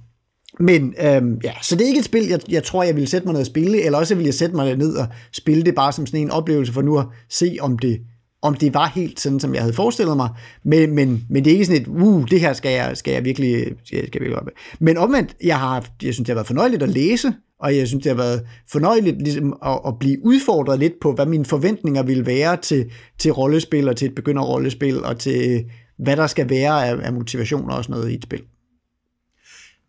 men 0.60 0.82
um, 0.82 1.40
ja, 1.44 1.52
så 1.62 1.76
det 1.76 1.82
er 1.82 1.88
ikke 1.88 1.98
et 1.98 2.04
spil, 2.04 2.26
jeg, 2.26 2.40
jeg 2.48 2.62
tror, 2.62 2.82
jeg 2.82 2.94
ville 2.94 3.08
sætte 3.08 3.26
mig 3.26 3.32
ned 3.32 3.40
og 3.40 3.46
spille, 3.46 3.82
eller 3.82 3.98
også 3.98 4.14
ville 4.14 4.26
jeg 4.26 4.34
sætte 4.34 4.56
mig 4.56 4.76
ned 4.76 4.94
og 4.96 5.06
spille 5.32 5.62
det 5.62 5.74
bare 5.74 5.92
som 5.92 6.06
sådan 6.06 6.20
en 6.20 6.30
oplevelse 6.30 6.72
for 6.72 6.82
nu 6.82 6.98
at 6.98 7.06
se, 7.28 7.56
om 7.60 7.78
det 7.78 8.00
om 8.42 8.54
det 8.54 8.74
var 8.74 8.86
helt 8.86 9.20
sådan, 9.20 9.40
som 9.40 9.54
jeg 9.54 9.62
havde 9.62 9.74
forestillet 9.74 10.16
mig, 10.16 10.28
men, 10.64 10.94
men, 10.94 11.26
men 11.30 11.44
det 11.44 11.50
er 11.50 11.54
ikke 11.54 11.64
sådan 11.64 11.82
et, 11.82 11.88
uh, 11.88 12.28
det 12.30 12.40
her 12.40 12.52
skal 12.52 12.72
jeg, 12.72 12.96
skal 12.96 13.14
jeg 13.14 13.24
virkelig, 13.24 13.64
skal 13.84 13.96
jeg, 13.96 14.06
skal 14.06 14.18
jeg 14.18 14.20
virkelig 14.20 14.38
op. 14.38 14.48
Men 14.80 14.96
omvendt, 14.96 15.36
jeg, 15.44 15.58
har, 15.58 15.86
jeg 16.02 16.14
synes, 16.14 16.26
det 16.26 16.28
har 16.28 16.34
været 16.34 16.46
fornøjeligt 16.46 16.82
at 16.82 16.88
læse, 16.88 17.32
og 17.60 17.76
jeg 17.76 17.88
synes, 17.88 18.02
det 18.02 18.10
har 18.10 18.16
været 18.16 18.46
fornøjeligt 18.70 19.22
ligesom, 19.22 19.58
at, 19.64 19.80
at 19.86 19.98
blive 19.98 20.24
udfordret 20.24 20.78
lidt 20.78 20.92
på, 21.00 21.12
hvad 21.12 21.26
mine 21.26 21.44
forventninger 21.44 22.02
ville 22.02 22.26
være 22.26 22.56
til, 22.56 22.90
til 23.18 23.32
rollespil, 23.32 23.88
og 23.88 23.96
til 23.96 24.08
et 24.08 24.14
begynderrollespil, 24.14 25.04
og 25.04 25.18
til 25.18 25.64
hvad 25.98 26.16
der 26.16 26.26
skal 26.26 26.50
være 26.50 26.86
af, 26.86 27.06
af 27.06 27.12
motivation 27.12 27.70
og 27.70 27.84
sådan 27.84 27.94
noget 27.96 28.10
i 28.10 28.14
et 28.14 28.22
spil. 28.22 28.42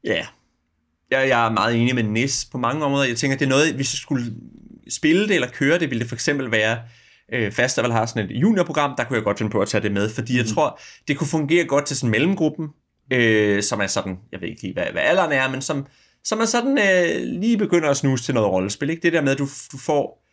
Ja, 0.04 0.26
jeg, 1.12 1.30
jeg 1.30 1.45
er 1.45 1.51
meget 1.51 1.76
enig 1.76 1.95
med 1.95 2.04
Nis 2.04 2.47
på 2.51 2.58
mange 2.58 2.86
områder. 2.86 3.08
Jeg 3.08 3.18
tænker, 3.18 3.38
det 3.38 3.45
er 3.45 3.49
noget, 3.49 3.74
hvis 3.74 3.93
jeg 3.93 3.97
skulle 3.97 4.26
spille 4.89 5.28
det 5.28 5.36
eller 5.36 5.47
køre 5.47 5.80
det, 5.80 5.89
ville 5.89 5.99
det 5.99 6.10
for 6.10 6.16
eksempel 6.16 6.51
være 6.51 6.78
øh, 7.34 7.51
Festival 7.51 7.91
har 7.91 8.05
sådan 8.05 8.29
et 8.29 8.31
juniorprogram, 8.31 8.93
der 8.97 9.03
kunne 9.03 9.17
jeg 9.17 9.23
godt 9.23 9.38
finde 9.38 9.51
på 9.51 9.61
at 9.61 9.67
tage 9.67 9.81
det 9.81 9.91
med, 9.91 10.09
fordi 10.09 10.38
jeg 10.38 10.45
mm. 10.49 10.53
tror, 10.53 10.79
det 11.07 11.17
kunne 11.17 11.27
fungere 11.27 11.65
godt 11.65 11.86
til 11.86 11.97
sådan 11.97 12.11
mellemgruppen, 12.11 12.67
øh, 13.13 13.63
som 13.63 13.81
er 13.81 13.88
sådan, 13.88 14.17
jeg 14.31 14.41
ved 14.41 14.47
ikke 14.47 14.61
lige, 14.61 14.73
hvad, 14.73 14.86
hvad 14.91 15.01
alderen 15.01 15.31
er, 15.31 15.49
men 15.49 15.61
som, 15.61 15.86
som 16.23 16.39
er 16.39 16.45
sådan 16.45 16.77
øh, 16.77 17.39
lige 17.39 17.57
begynder 17.57 17.89
at 17.89 17.97
snuse 17.97 18.23
til 18.23 18.34
noget 18.34 18.49
rollespil. 18.49 18.89
Ikke? 18.89 19.01
Det 19.01 19.13
der 19.13 19.21
med, 19.21 19.31
at 19.31 19.38
du, 19.38 19.47
du 19.71 19.77
får 19.77 20.23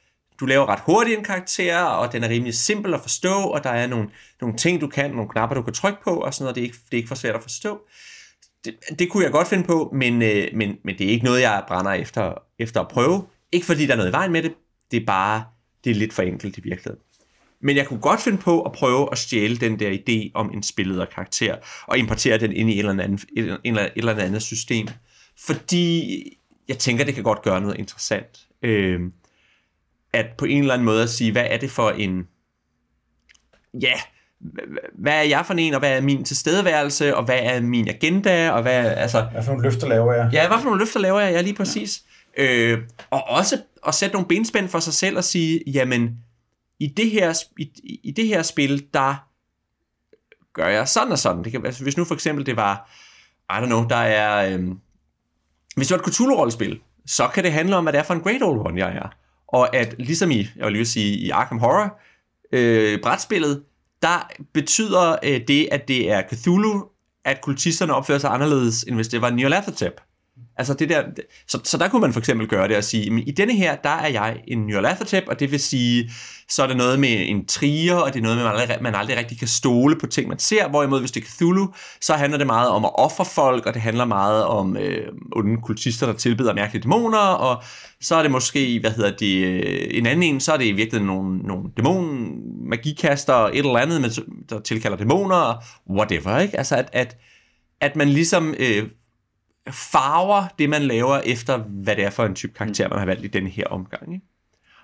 du 0.41 0.47
laver 0.47 0.67
ret 0.69 0.81
hurtigt 0.87 1.19
en 1.19 1.25
karakter, 1.25 1.83
og 1.83 2.13
den 2.13 2.25
er 2.25 2.29
rimelig 2.29 2.55
simpel 2.55 2.95
at 2.95 3.01
forstå, 3.01 3.35
og 3.35 3.65
der 3.65 3.71
er 3.71 3.87
nogle, 3.87 4.09
nogle 4.41 4.57
ting, 4.57 4.81
du 4.81 4.87
kan, 4.87 5.11
nogle 5.11 5.29
knapper, 5.29 5.57
du 5.57 5.63
kan 5.63 5.73
trykke 5.73 5.99
på, 6.05 6.11
og 6.11 6.35
sådan 6.35 6.45
noget, 6.45 6.55
det 6.55 6.61
er 6.61 6.65
ikke, 6.65 6.79
det 6.85 6.93
er 6.93 6.97
ikke 6.97 7.09
for 7.09 7.15
svært 7.15 7.35
at 7.35 7.43
forstå. 7.43 7.81
Det, 8.65 8.75
det 8.99 9.11
kunne 9.11 9.25
jeg 9.25 9.33
godt 9.33 9.49
finde 9.49 9.65
på, 9.65 9.91
men, 9.95 10.23
øh, 10.23 10.49
men, 10.55 10.77
men 10.85 10.99
det 10.99 11.07
er 11.07 11.11
ikke 11.11 11.25
noget, 11.25 11.41
jeg 11.41 11.65
brænder 11.69 11.93
efter, 11.93 12.35
efter 12.59 12.81
at 12.81 12.89
prøve. 12.89 13.27
Ikke 13.53 13.67
fordi 13.67 13.87
der 13.87 13.93
er 13.93 13.97
noget 13.97 14.11
i 14.11 14.13
vejen 14.13 14.33
med 14.33 14.43
det, 14.43 14.53
det 14.91 15.03
er 15.03 15.07
bare, 15.07 15.45
det 15.85 15.91
er 15.91 15.95
lidt 15.95 16.13
for 16.13 16.23
enkelt 16.23 16.59
i 16.59 16.61
virkeligheden. 16.61 17.01
Men 17.63 17.77
jeg 17.77 17.87
kunne 17.87 18.01
godt 18.01 18.21
finde 18.21 18.39
på 18.39 18.63
at 18.63 18.73
prøve 18.73 19.09
at 19.13 19.19
stjæle 19.19 19.57
den 19.57 19.79
der 19.79 19.91
idé 19.91 20.31
om 20.35 20.51
en 20.55 20.63
spilleder 20.63 21.05
karakter, 21.05 21.57
og 21.87 21.99
importere 21.99 22.39
den 22.39 22.53
ind 22.53 22.71
i 22.71 22.73
et 22.73 22.79
eller 22.79 23.05
andet, 23.05 23.25
et 23.37 23.59
eller, 23.65 23.83
et 23.83 23.91
eller 23.97 24.15
andet 24.15 24.43
system. 24.43 24.89
Fordi 25.47 26.23
jeg 26.69 26.79
tænker, 26.79 27.05
det 27.05 27.15
kan 27.15 27.25
godt 27.25 27.43
gøre 27.43 27.61
noget 27.61 27.79
interessant. 27.79 28.39
Øh, 28.63 29.01
at 30.13 30.27
på 30.39 30.45
en 30.45 30.61
eller 30.61 30.75
anden 30.75 30.85
måde 30.85 31.03
at 31.03 31.11
sige, 31.11 31.33
hvad 31.33 31.47
er 31.51 31.57
det 31.57 31.71
for 31.71 31.91
en... 31.91 32.27
Ja, 33.81 33.93
hvad 34.99 35.13
er 35.13 35.23
jeg 35.23 35.47
for 35.47 35.55
en, 35.55 35.75
og 35.75 35.79
hvad 35.79 35.97
er 35.97 36.01
min 36.01 36.25
tilstedeværelse, 36.25 37.17
og 37.17 37.25
hvad 37.25 37.39
er 37.43 37.61
min 37.61 37.89
agenda, 37.89 38.51
og 38.51 38.63
hvad, 38.63 38.87
altså... 38.87 39.29
Hvad 39.33 39.43
for 39.43 39.51
nogle 39.51 39.69
løfter 39.69 39.89
laver 39.89 40.15
jeg? 40.15 40.31
Ja, 40.33 40.49
hvad 40.49 40.59
for 40.59 40.65
nogle 40.65 40.79
løfter 40.79 41.01
laver 41.01 41.21
jeg? 41.21 41.33
Ja, 41.33 41.41
lige 41.41 41.55
præcis. 41.55 42.03
Øh, 42.37 42.79
og 43.11 43.29
også 43.29 43.63
at 43.87 43.95
sætte 43.95 44.13
nogle 44.13 44.29
benspænd 44.29 44.69
for 44.69 44.81
sig 44.81 44.95
selv 44.95 45.17
og 45.17 45.25
sige, 45.25 45.63
jamen, 45.67 46.19
i 46.81 46.87
det 46.87 47.11
her, 47.11 47.43
i, 47.59 47.71
i 48.05 48.11
det 48.11 48.27
her 48.27 48.43
spil, 48.43 48.87
der 48.95 49.15
gør 50.53 50.69
jeg 50.69 50.89
sådan 50.89 51.13
og 51.13 51.19
sådan. 51.19 51.45
Det 51.45 51.53
kan, 51.53 51.67
altså, 51.67 51.83
hvis 51.83 51.97
nu 51.97 52.05
for 52.05 52.15
eksempel 52.15 52.47
det 52.47 52.57
var, 52.57 52.91
I 53.51 53.63
don't 53.63 53.67
know, 53.67 53.89
der 53.89 53.97
er, 53.97 54.53
øh, 54.53 54.69
hvis 55.77 55.89
det 55.89 55.99
var 55.99 56.07
et 56.07 56.15
Cthulhu-rollespil, 56.15 56.79
så 57.07 57.29
kan 57.29 57.45
det 57.45 57.53
handle 57.53 57.77
om, 57.77 57.85
hvad 57.85 57.93
det 57.93 57.99
er 57.99 58.03
for 58.03 58.15
en 58.15 58.21
Great 58.21 58.43
Old 58.43 58.67
One, 58.67 58.87
jeg 58.87 58.97
er. 58.97 59.09
Og 59.49 59.77
at 59.77 59.95
ligesom 59.99 60.31
i, 60.31 60.49
jeg 60.57 60.65
vil 60.65 60.73
lige 60.73 60.87
sige, 60.87 61.19
i 61.19 61.31
Arkham 61.31 61.59
Horror, 61.59 62.01
øh, 62.53 63.01
brætspillet, 63.03 63.63
der 64.03 64.31
betyder 64.53 65.17
øh, 65.23 65.41
det, 65.49 65.69
at 65.73 65.89
det 65.89 66.11
er 66.11 66.23
Cthulhu, 66.33 66.85
at 67.25 67.41
kultisterne 67.41 67.95
opfører 67.95 68.19
sig 68.19 68.31
anderledes, 68.31 68.83
end 68.83 68.95
hvis 68.95 69.09
det 69.09 69.23
var 69.23 69.31
Nyarlathotep. 69.31 70.01
Altså 70.61 70.75
det 70.75 70.89
der, 70.89 71.03
så, 71.49 71.61
så 71.65 71.79
der 71.79 71.89
kunne 71.89 72.01
man 72.01 72.13
for 72.13 72.21
eksempel 72.21 72.49
gøre 72.49 72.69
det 72.69 72.77
og 72.77 72.85
sige, 72.85 73.11
men 73.11 73.29
i 73.29 73.31
denne 73.31 73.55
her, 73.55 73.77
der 73.77 73.91
er 73.91 74.09
jeg 74.09 74.37
en 74.49 74.67
Nyarlathotep, 74.67 75.25
og 75.27 75.41
det 75.41 75.51
vil 75.51 75.61
sige, 75.61 76.11
så 76.49 76.63
er 76.63 76.67
det 76.67 76.77
noget 76.77 77.01
med 77.01 77.29
en 77.29 77.47
trier, 77.47 77.95
og 77.95 78.15
det 78.15 78.19
er 78.19 78.23
noget 78.23 78.37
med, 78.37 78.45
man 78.45 78.55
aldrig, 78.55 78.79
man 78.81 78.95
aldrig 78.95 79.17
rigtig 79.17 79.39
kan 79.39 79.49
stole 79.49 79.97
på 80.01 80.07
ting, 80.07 80.29
man 80.29 80.39
ser, 80.39 80.69
hvorimod 80.69 81.01
hvis 81.01 81.11
det 81.11 81.23
er 81.23 81.27
Cthulhu, 81.27 81.69
så 82.01 82.15
handler 82.15 82.39
det 82.39 82.47
meget 82.47 82.69
om 82.69 82.85
at 82.85 82.91
ofre 82.95 83.25
folk, 83.25 83.67
og 83.67 83.75
det 83.75 83.83
handler 83.83 84.05
meget 84.05 84.45
om 84.45 84.77
øh, 84.77 85.09
onde 85.37 85.57
kultister, 85.63 86.07
der 86.07 86.13
tilbeder 86.13 86.55
mærkelige 86.55 86.83
dæmoner, 86.83 87.19
og 87.19 87.63
så 88.01 88.15
er 88.15 88.23
det 88.23 88.31
måske, 88.31 88.81
hvad 88.81 88.91
hedder 88.91 89.17
det, 89.17 89.45
øh, 89.45 89.87
en 89.91 90.07
anden 90.07 90.23
en, 90.23 90.41
så 90.41 90.53
er 90.53 90.57
det 90.57 90.65
i 90.65 90.73
virkeligheden 90.73 91.07
nogle, 91.07 91.39
nogle 91.39 91.71
dæmon, 91.77 92.33
magikaster, 92.69 93.35
et 93.35 93.59
eller 93.59 93.77
andet, 93.77 94.25
der 94.51 94.61
tilkalder 94.61 94.97
dæmoner, 94.97 95.65
whatever, 95.91 96.39
ikke? 96.39 96.59
Altså 96.59 96.77
at, 96.77 96.89
at, 96.93 97.17
at 97.81 97.97
man 97.97 98.09
ligesom 98.09 98.55
øh, 98.59 98.89
farver 99.73 100.45
det, 100.59 100.71
man 100.71 100.83
laver 100.83 101.19
efter, 101.19 101.59
hvad 101.59 101.97
det 101.97 102.05
er 102.05 102.11
for 102.11 102.25
en 102.25 102.35
type 102.35 102.53
karakter, 102.53 102.89
man 102.89 102.99
har 102.99 103.07
valgt 103.07 103.25
i 103.25 103.29
den 103.29 103.47
her 103.47 103.67
omgang. 103.67 104.15
Ikke? 104.15 104.27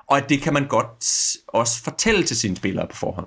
Og 0.06 0.16
at 0.16 0.28
det 0.28 0.40
kan 0.40 0.52
man 0.52 0.66
godt 0.66 1.04
også 1.46 1.82
fortælle 1.82 2.24
til 2.24 2.36
sine 2.36 2.56
spillere 2.56 2.86
på 2.88 2.96
forhånd. 2.96 3.26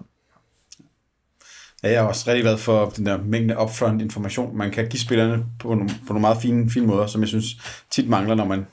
Ja, 1.84 1.90
jeg 1.90 1.98
er 1.98 2.08
også 2.08 2.28
rigtig 2.28 2.44
glad 2.44 2.58
for 2.58 2.90
den 2.90 3.06
der 3.06 3.18
mængde 3.18 3.58
upfront 3.60 4.02
information, 4.02 4.58
man 4.58 4.72
kan 4.72 4.88
give 4.90 5.00
spillerne 5.00 5.46
på 5.60 5.74
nogle, 5.74 5.90
på 5.90 6.14
nogle 6.14 6.22
meget 6.22 6.42
fine, 6.42 6.70
fine 6.70 6.88
måder, 6.88 7.08
som 7.08 7.22
jeg 7.22 7.28
synes 7.28 7.46
tit 7.90 8.10
mangler, 8.10 8.36
når 8.36 8.46
man 8.46 8.66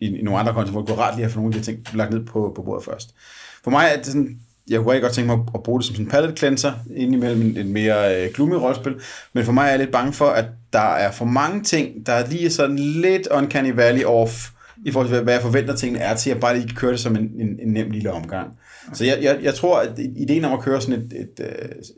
i, 0.00 0.06
i 0.06 0.22
nogle 0.22 0.40
andre 0.40 0.52
konti, 0.52 0.70
hvor 0.70 0.80
det 0.80 0.88
går 0.88 0.96
ret 0.96 1.16
lige 1.16 1.26
at 1.26 1.32
få 1.32 1.38
nogle 1.38 1.54
af 1.54 1.60
de 1.60 1.66
ting 1.66 1.94
lagt 1.94 2.10
ned 2.10 2.26
på, 2.26 2.52
på 2.56 2.62
bordet 2.62 2.84
først. 2.84 3.14
For 3.64 3.70
mig 3.70 3.88
er 3.92 3.96
det 3.96 4.06
sådan, 4.06 4.40
jeg 4.70 4.80
kunne 4.80 4.94
ikke 4.94 5.04
godt 5.04 5.14
tænke 5.14 5.26
mig 5.26 5.38
at 5.54 5.62
bruge 5.62 5.80
det 5.80 5.86
som 5.86 5.94
sådan 5.94 6.06
en 6.06 6.10
palette 6.10 6.36
cleanser 6.36 6.72
indimellem 6.96 7.42
en, 7.42 7.56
en 7.56 7.72
mere 7.72 8.24
øh, 8.24 8.32
gloomy 8.34 8.54
rollespil, 8.54 8.94
men 9.32 9.44
for 9.44 9.52
mig 9.52 9.64
er 9.64 9.70
jeg 9.70 9.78
lidt 9.78 9.92
bange 9.92 10.12
for, 10.12 10.26
at 10.26 10.44
der 10.72 10.94
er 10.94 11.12
for 11.12 11.24
mange 11.24 11.62
ting, 11.62 12.06
der 12.06 12.12
er 12.12 12.26
lige 12.26 12.50
sådan 12.50 12.78
lidt 12.78 13.26
uncanny 13.26 13.72
valley 13.74 14.04
off, 14.04 14.50
i 14.84 14.90
forhold 14.90 15.08
til, 15.08 15.22
hvad 15.22 15.34
jeg 15.34 15.42
forventer 15.42 15.76
tingene 15.76 16.04
er 16.04 16.14
til, 16.14 16.30
at 16.30 16.40
bare 16.40 16.58
lige 16.58 16.74
køre 16.74 16.92
det 16.92 17.00
som 17.00 17.16
en, 17.16 17.30
en, 17.38 17.58
en 17.62 17.72
nem 17.72 17.90
lille 17.90 18.12
omgang. 18.12 18.58
Så 18.92 19.04
jeg, 19.04 19.18
jeg, 19.22 19.38
jeg 19.42 19.54
tror, 19.54 19.80
at 19.80 19.98
ideen 20.16 20.44
om 20.44 20.52
at 20.52 20.60
køre 20.60 20.80
sådan 20.80 20.94
et, 20.94 21.12
et, 21.12 21.46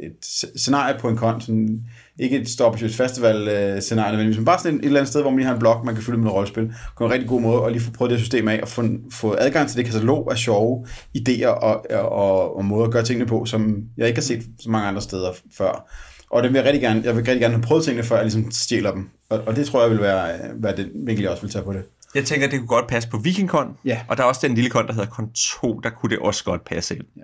et, 0.00 0.06
et 0.06 0.56
scenarie 0.56 0.98
på 0.98 1.08
en 1.08 1.16
kon, 1.16 1.40
sådan, 1.40 1.80
ikke 2.18 2.38
et 2.38 2.48
Stop 2.48 2.78
Festival 2.78 3.48
øh, 3.48 3.82
scenarie, 3.82 4.16
men 4.16 4.44
bare 4.44 4.58
sådan 4.58 4.74
et, 4.74 4.80
et 4.80 4.84
eller 4.84 5.00
andet 5.00 5.10
sted, 5.10 5.20
hvor 5.20 5.30
man 5.30 5.38
lige 5.38 5.46
har 5.46 5.54
en 5.54 5.58
blog, 5.58 5.86
man 5.86 5.94
kan 5.94 6.04
fylde 6.04 6.18
med 6.18 6.30
rollespil, 6.30 6.72
på 6.98 7.04
en 7.04 7.10
rigtig 7.10 7.28
god 7.28 7.40
måde, 7.40 7.60
og 7.60 7.70
lige 7.70 7.82
få 7.82 7.90
prøvet 7.90 8.10
det 8.10 8.20
system 8.20 8.48
af, 8.48 8.60
og 8.62 8.68
få, 8.68 8.84
få 9.12 9.36
adgang 9.38 9.68
til 9.68 9.76
det 9.76 9.84
katalog 9.84 10.30
af 10.30 10.38
sjove 10.38 10.86
idéer 11.18 11.46
og, 11.46 11.86
og, 11.90 12.56
og 12.56 12.64
måder 12.64 12.86
at 12.86 12.92
gøre 12.92 13.02
tingene 13.02 13.26
på, 13.26 13.44
som 13.44 13.82
jeg 13.96 14.06
ikke 14.06 14.16
har 14.16 14.22
set 14.22 14.42
så 14.60 14.70
mange 14.70 14.88
andre 14.88 15.02
steder 15.02 15.32
før. 15.58 15.90
Og 16.30 16.42
det 16.42 16.50
vil 16.50 16.58
jeg 16.58 16.64
rigtig 16.64 16.82
gerne, 16.82 17.02
jeg 17.04 17.16
vil 17.16 17.24
rigtig 17.24 17.40
gerne 17.40 17.54
have 17.54 17.62
prøvet 17.62 17.84
tingene, 17.84 18.04
før 18.04 18.16
jeg 18.16 18.24
ligesom 18.24 18.50
stjæler 18.50 18.92
dem. 18.92 19.08
Og, 19.30 19.40
og 19.46 19.56
det 19.56 19.66
tror 19.66 19.82
jeg 19.82 19.90
vil 19.90 20.00
være, 20.00 20.38
være 20.54 20.76
det 20.76 20.90
vinkel, 20.94 21.22
jeg 21.22 21.30
også 21.30 21.42
vil 21.42 21.50
tage 21.50 21.64
på 21.64 21.72
det. 21.72 21.82
Jeg 22.14 22.24
tænker, 22.24 22.48
det 22.48 22.58
kunne 22.58 22.68
godt 22.68 22.86
passe 22.86 23.08
på 23.08 23.18
Vikingkon, 23.18 23.76
ja. 23.84 24.00
og 24.08 24.16
der 24.16 24.22
er 24.22 24.26
også 24.26 24.46
den 24.46 24.54
lille 24.54 24.70
kon, 24.70 24.86
der 24.86 24.92
hedder 24.92 25.08
Kon 25.08 25.32
2, 25.32 25.80
der 25.80 25.90
kunne 25.90 26.10
det 26.10 26.18
også 26.18 26.44
godt 26.44 26.64
passe 26.64 26.96
ind. 26.96 27.04
Ja. 27.16 27.22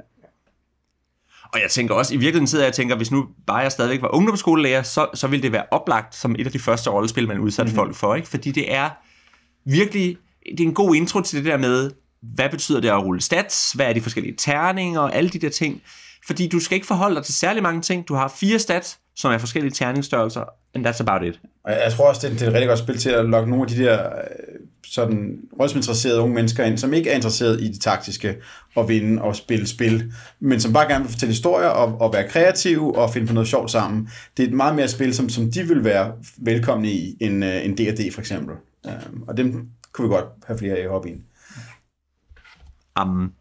Og 1.54 1.60
jeg 1.60 1.70
tænker 1.70 1.94
også, 1.94 2.14
i 2.14 2.16
virkeligheden 2.16 2.46
sidder 2.46 2.64
jeg 2.64 2.68
og 2.68 2.74
tænker, 2.74 2.96
hvis 2.96 3.10
nu 3.10 3.26
bare 3.46 3.56
jeg 3.56 3.72
stadigvæk 3.72 4.02
var 4.02 4.14
ungdomsskolelærer, 4.14 4.82
så, 4.82 5.06
så 5.14 5.26
ville 5.26 5.42
det 5.42 5.52
være 5.52 5.64
oplagt 5.70 6.14
som 6.14 6.36
et 6.38 6.46
af 6.46 6.52
de 6.52 6.58
første 6.58 6.90
rollespil, 6.90 7.28
man 7.28 7.38
udsatte 7.38 7.72
mm-hmm. 7.72 7.76
folk 7.76 7.94
for. 7.94 8.14
Ikke? 8.14 8.28
Fordi 8.28 8.50
det 8.50 8.74
er 8.74 8.90
virkelig, 9.70 10.16
det 10.58 10.60
er 10.60 10.68
en 10.68 10.74
god 10.74 10.94
intro 10.94 11.20
til 11.20 11.38
det 11.38 11.44
der 11.44 11.56
med, 11.56 11.90
hvad 12.22 12.48
betyder 12.50 12.80
det 12.80 12.88
at 12.88 13.04
rulle 13.04 13.20
stats, 13.20 13.72
hvad 13.72 13.86
er 13.86 13.92
de 13.92 14.00
forskellige 14.00 14.34
terninger 14.38 15.00
og 15.00 15.14
alle 15.14 15.30
de 15.30 15.38
der 15.38 15.48
ting. 15.48 15.82
Fordi 16.26 16.48
du 16.48 16.60
skal 16.60 16.74
ikke 16.74 16.86
forholde 16.86 17.16
dig 17.16 17.24
til 17.24 17.34
særlig 17.34 17.62
mange 17.62 17.80
ting. 17.80 18.08
Du 18.08 18.14
har 18.14 18.28
fire 18.28 18.58
stats, 18.58 18.98
som 19.16 19.32
er 19.32 19.38
forskellige 19.38 19.72
terningsstørrelser, 19.72 20.44
and 20.74 20.86
that's 20.86 21.00
about 21.00 21.22
it. 21.22 21.40
Og 21.64 21.72
jeg 21.72 21.92
tror 21.92 22.08
også, 22.08 22.28
det 22.28 22.42
er 22.42 22.46
et 22.46 22.52
rigtig 22.52 22.68
godt 22.68 22.78
spil 22.78 22.98
til 22.98 23.10
at 23.10 23.24
lokke 23.24 23.50
nogle 23.50 23.64
af 23.64 23.68
de 23.68 23.84
der 23.84 24.10
sådan 24.86 25.38
rødsminteresserede 25.60 26.20
unge 26.20 26.34
mennesker 26.34 26.64
ind, 26.64 26.78
som 26.78 26.94
ikke 26.94 27.10
er 27.10 27.14
interesseret 27.14 27.60
i 27.60 27.68
det 27.68 27.80
taktiske 27.80 28.36
og 28.74 28.88
vinde 28.88 29.22
og 29.22 29.36
spille 29.36 29.66
spil, 29.66 30.12
men 30.40 30.60
som 30.60 30.72
bare 30.72 30.88
gerne 30.88 31.04
vil 31.04 31.10
fortælle 31.12 31.32
historier 31.32 31.68
og, 31.68 32.00
og 32.00 32.12
være 32.12 32.28
kreative 32.28 32.98
og 32.98 33.10
finde 33.10 33.26
på 33.26 33.34
noget 33.34 33.48
sjovt 33.48 33.70
sammen. 33.70 34.08
Det 34.36 34.42
er 34.42 34.46
et 34.46 34.54
meget 34.54 34.76
mere 34.76 34.88
spil, 34.88 35.14
som, 35.14 35.28
som 35.28 35.50
de 35.50 35.62
vil 35.62 35.84
være 35.84 36.12
velkomne 36.36 36.90
i 36.90 37.16
end, 37.20 37.44
øh, 37.44 37.56
uh, 37.56 37.64
en 37.64 37.76
D&D 37.76 38.12
for 38.12 38.20
eksempel. 38.20 38.54
Um, 38.84 39.22
og 39.28 39.36
dem 39.36 39.68
kunne 39.92 40.08
vi 40.08 40.14
godt 40.14 40.26
have 40.46 40.58
flere 40.58 40.76
af 40.76 40.84
i 40.84 40.86
hobbyen. 40.86 41.24
Um. 43.00 43.32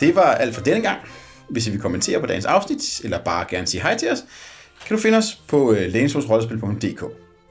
Det 0.00 0.14
var 0.14 0.22
alt 0.22 0.54
for 0.54 0.62
denne 0.62 0.82
gang. 0.82 0.98
Hvis 1.48 1.66
I 1.66 1.70
vil 1.70 1.80
kommentere 1.80 2.20
på 2.20 2.26
dagens 2.26 2.44
afsnit, 2.44 3.00
eller 3.04 3.18
bare 3.18 3.46
gerne 3.50 3.66
sige 3.66 3.82
hej 3.82 3.96
til 3.96 4.10
os, 4.10 4.24
kan 4.86 4.96
du 4.96 5.02
finde 5.02 5.18
os 5.18 5.42
på 5.48 5.72
øh, 5.72 5.92
lænestolsrollespil.dk. 5.92 7.04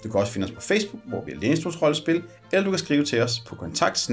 Du 0.03 0.09
kan 0.09 0.19
også 0.19 0.33
finde 0.33 0.45
os 0.45 0.51
på 0.51 0.61
Facebook, 0.61 1.01
hvor 1.05 1.23
vi 1.25 1.31
er 1.31 1.35
Lænestolsrollespil, 1.35 2.23
eller 2.51 2.63
du 2.63 2.69
kan 2.69 2.79
skrive 2.79 3.05
til 3.05 3.21
os 3.21 3.39
på 3.39 3.55
kontakt 3.55 4.09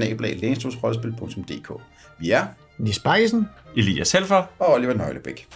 Vi 2.19 2.31
er 2.31 2.45
Nis 2.77 2.99
Bakkesen, 2.99 3.47
Elias 3.77 4.11
Helfer 4.11 4.43
og 4.59 4.73
Oliver 4.73 4.93
Nøglebæk. 4.93 5.47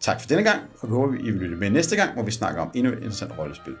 Tak 0.00 0.20
for 0.20 0.28
denne 0.28 0.42
gang, 0.42 0.60
og 0.80 0.88
vi 0.88 0.92
håber, 0.92 1.14
I 1.14 1.30
vil 1.30 1.40
lytte 1.40 1.56
med 1.56 1.70
næste 1.70 1.96
gang, 1.96 2.12
hvor 2.12 2.22
vi 2.22 2.30
snakker 2.30 2.62
om 2.62 2.70
endnu 2.74 2.92
et 2.92 2.96
interessant 2.96 3.38
rollespil. 3.38 3.74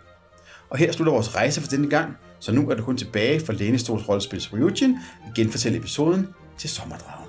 Og 0.70 0.78
her 0.78 0.92
slutter 0.92 1.12
vores 1.12 1.34
rejse 1.34 1.60
for 1.60 1.68
denne 1.68 1.90
gang, 1.90 2.16
så 2.40 2.52
nu 2.52 2.70
er 2.70 2.74
du 2.74 2.82
kun 2.82 2.96
tilbage 2.96 3.40
for 3.40 3.52
Lænestols 3.52 4.08
Rollespils 4.08 4.52
Reunion 4.52 4.98
og 5.26 5.34
genfortælle 5.34 5.78
episoden 5.78 6.28
til 6.58 6.70
Sommerdragen. 6.70 7.25